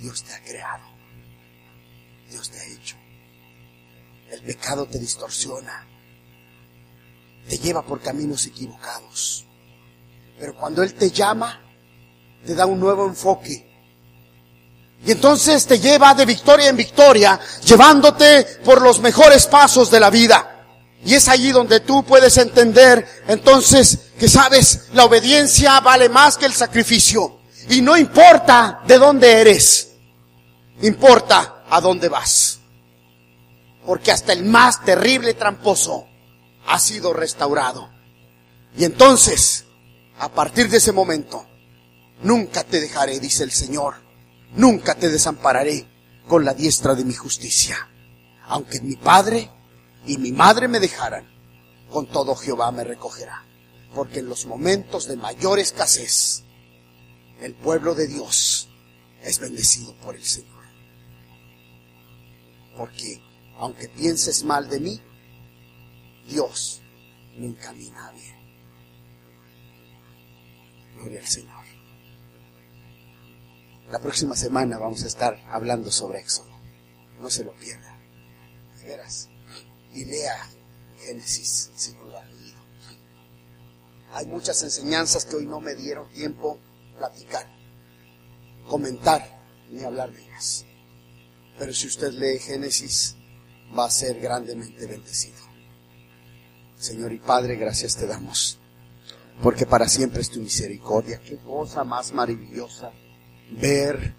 Dios 0.00 0.24
te 0.24 0.32
ha 0.32 0.42
creado. 0.42 0.86
Dios 2.30 2.50
te 2.50 2.58
ha 2.58 2.64
hecho. 2.64 2.96
El 4.32 4.40
pecado 4.40 4.86
te 4.86 4.98
distorsiona. 4.98 5.86
Te 7.46 7.58
lleva 7.58 7.82
por 7.82 8.00
caminos 8.00 8.46
equivocados. 8.46 9.44
Pero 10.38 10.56
cuando 10.56 10.82
Él 10.82 10.94
te 10.94 11.10
llama, 11.10 11.60
te 12.44 12.54
da 12.54 12.64
un 12.64 12.80
nuevo 12.80 13.06
enfoque. 13.06 13.70
Y 15.04 15.10
entonces 15.10 15.66
te 15.66 15.78
lleva 15.78 16.14
de 16.14 16.24
victoria 16.24 16.70
en 16.70 16.76
victoria, 16.76 17.38
llevándote 17.62 18.44
por 18.64 18.80
los 18.80 19.00
mejores 19.00 19.46
pasos 19.46 19.90
de 19.90 20.00
la 20.00 20.08
vida. 20.08 20.66
Y 21.04 21.14
es 21.14 21.28
allí 21.28 21.52
donde 21.52 21.80
tú 21.80 22.02
puedes 22.02 22.38
entender 22.38 23.06
entonces 23.28 23.98
que 24.18 24.28
sabes, 24.28 24.88
la 24.94 25.04
obediencia 25.04 25.80
vale 25.80 26.08
más 26.08 26.38
que 26.38 26.46
el 26.46 26.54
sacrificio. 26.54 27.40
Y 27.68 27.82
no 27.82 27.98
importa 27.98 28.80
de 28.86 28.96
dónde 28.98 29.30
eres, 29.30 29.90
importa 30.80 31.64
a 31.68 31.80
dónde 31.82 32.08
vas. 32.08 32.51
Porque 33.84 34.12
hasta 34.12 34.32
el 34.32 34.44
más 34.44 34.84
terrible 34.84 35.34
tramposo 35.34 36.06
ha 36.66 36.78
sido 36.78 37.12
restaurado. 37.12 37.90
Y 38.76 38.84
entonces, 38.84 39.66
a 40.18 40.30
partir 40.30 40.68
de 40.68 40.78
ese 40.78 40.92
momento, 40.92 41.46
nunca 42.22 42.64
te 42.64 42.80
dejaré, 42.80 43.18
dice 43.20 43.44
el 43.44 43.50
Señor, 43.50 43.94
nunca 44.54 44.94
te 44.94 45.08
desampararé 45.08 45.86
con 46.28 46.44
la 46.44 46.54
diestra 46.54 46.94
de 46.94 47.04
mi 47.04 47.14
justicia. 47.14 47.88
Aunque 48.46 48.80
mi 48.80 48.96
Padre 48.96 49.50
y 50.06 50.18
mi 50.18 50.32
madre 50.32 50.68
me 50.68 50.80
dejaran, 50.80 51.28
con 51.90 52.06
todo 52.06 52.34
Jehová 52.34 52.70
me 52.72 52.84
recogerá. 52.84 53.44
Porque 53.94 54.20
en 54.20 54.28
los 54.28 54.46
momentos 54.46 55.06
de 55.06 55.16
mayor 55.16 55.58
escasez, 55.58 56.44
el 57.40 57.54
pueblo 57.54 57.94
de 57.94 58.06
Dios 58.06 58.68
es 59.22 59.38
bendecido 59.38 59.94
por 59.96 60.14
el 60.16 60.24
Señor. 60.24 60.62
Porque 62.76 63.20
aunque 63.62 63.88
pienses 63.88 64.42
mal 64.42 64.68
de 64.68 64.80
mí, 64.80 65.00
Dios 66.26 66.82
me 67.36 67.46
encamina 67.46 68.10
bien. 68.10 68.34
Gloria 70.96 71.20
al 71.20 71.26
Señor. 71.28 71.64
La 73.88 74.00
próxima 74.00 74.34
semana 74.34 74.78
vamos 74.78 75.04
a 75.04 75.06
estar 75.06 75.40
hablando 75.48 75.92
sobre 75.92 76.18
Éxodo. 76.18 76.50
No 77.20 77.30
se 77.30 77.44
lo 77.44 77.54
pierda. 77.54 77.96
De 78.78 78.84
veras. 78.84 79.28
Y 79.94 80.06
lea 80.06 80.44
Génesis 80.98 81.70
si 81.76 81.94
lo 81.94 82.18
ha 82.18 82.24
leído. 82.24 82.58
Hay 84.10 84.26
muchas 84.26 84.60
enseñanzas 84.64 85.24
que 85.24 85.36
hoy 85.36 85.46
no 85.46 85.60
me 85.60 85.76
dieron 85.76 86.10
tiempo 86.10 86.58
platicar, 86.98 87.46
comentar, 88.68 89.40
ni 89.70 89.84
hablar 89.84 90.12
de 90.12 90.20
ellas. 90.20 90.66
Pero 91.60 91.72
si 91.72 91.86
usted 91.86 92.12
lee 92.14 92.40
Génesis, 92.40 93.18
va 93.76 93.86
a 93.86 93.90
ser 93.90 94.20
grandemente 94.20 94.86
bendecido. 94.86 95.38
Señor 96.76 97.12
y 97.12 97.18
Padre, 97.18 97.56
gracias 97.56 97.96
te 97.96 98.06
damos, 98.06 98.58
porque 99.42 99.66
para 99.66 99.88
siempre 99.88 100.20
es 100.20 100.30
tu 100.30 100.40
misericordia. 100.40 101.20
Qué 101.20 101.38
cosa 101.38 101.84
más 101.84 102.12
maravillosa 102.12 102.92
ver 103.50 104.14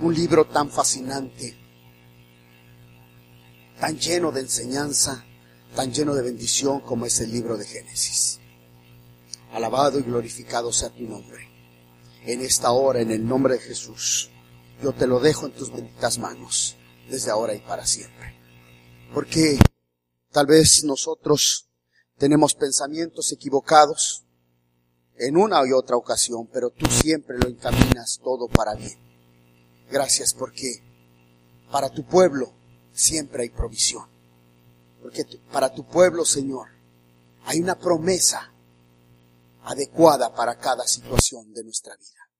un 0.00 0.14
libro 0.14 0.46
tan 0.46 0.70
fascinante, 0.70 1.56
tan 3.78 3.98
lleno 3.98 4.32
de 4.32 4.40
enseñanza, 4.40 5.24
tan 5.74 5.92
lleno 5.92 6.14
de 6.14 6.22
bendición 6.22 6.80
como 6.80 7.06
es 7.06 7.20
el 7.20 7.30
libro 7.30 7.56
de 7.56 7.64
Génesis. 7.64 8.40
Alabado 9.52 9.98
y 9.98 10.02
glorificado 10.02 10.72
sea 10.72 10.90
tu 10.90 11.02
nombre. 11.02 11.48
En 12.24 12.40
esta 12.42 12.70
hora, 12.70 13.00
en 13.00 13.10
el 13.10 13.26
nombre 13.26 13.54
de 13.54 13.60
Jesús, 13.60 14.30
yo 14.82 14.92
te 14.92 15.06
lo 15.06 15.20
dejo 15.20 15.46
en 15.46 15.52
tus 15.52 15.72
benditas 15.72 16.18
manos, 16.18 16.76
desde 17.10 17.30
ahora 17.30 17.54
y 17.54 17.60
para 17.60 17.86
siempre. 17.86 18.38
Porque 19.12 19.58
tal 20.30 20.46
vez 20.46 20.84
nosotros 20.84 21.68
tenemos 22.16 22.54
pensamientos 22.54 23.32
equivocados 23.32 24.24
en 25.16 25.36
una 25.36 25.66
y 25.66 25.72
otra 25.72 25.96
ocasión, 25.96 26.48
pero 26.52 26.70
tú 26.70 26.86
siempre 26.86 27.38
lo 27.38 27.48
encaminas 27.48 28.20
todo 28.22 28.48
para 28.48 28.74
bien. 28.74 28.98
Gracias 29.90 30.32
porque 30.32 30.82
para 31.70 31.90
tu 31.90 32.06
pueblo 32.06 32.54
siempre 32.92 33.42
hay 33.42 33.50
provisión. 33.50 34.08
Porque 35.02 35.24
para 35.52 35.72
tu 35.74 35.86
pueblo, 35.86 36.24
Señor, 36.24 36.68
hay 37.44 37.60
una 37.60 37.78
promesa 37.78 38.52
adecuada 39.64 40.34
para 40.34 40.58
cada 40.58 40.86
situación 40.86 41.52
de 41.52 41.64
nuestra 41.64 41.96
vida. 41.96 42.30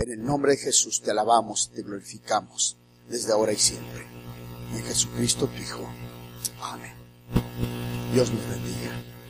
En 0.00 0.12
el 0.12 0.22
nombre 0.22 0.52
de 0.52 0.58
Jesús 0.58 1.02
te 1.02 1.10
alabamos 1.10 1.70
y 1.70 1.76
te 1.76 1.82
glorificamos 1.82 2.78
desde 3.08 3.32
ahora 3.32 3.52
y 3.52 3.56
siempre. 3.56 4.04
En 4.72 4.82
Jesucristo 4.84 5.46
tu 5.46 5.62
Hijo. 5.62 5.88
Amén. 6.60 6.92
Dios 8.12 8.30
nos 8.30 8.48
bendiga. 8.48 8.92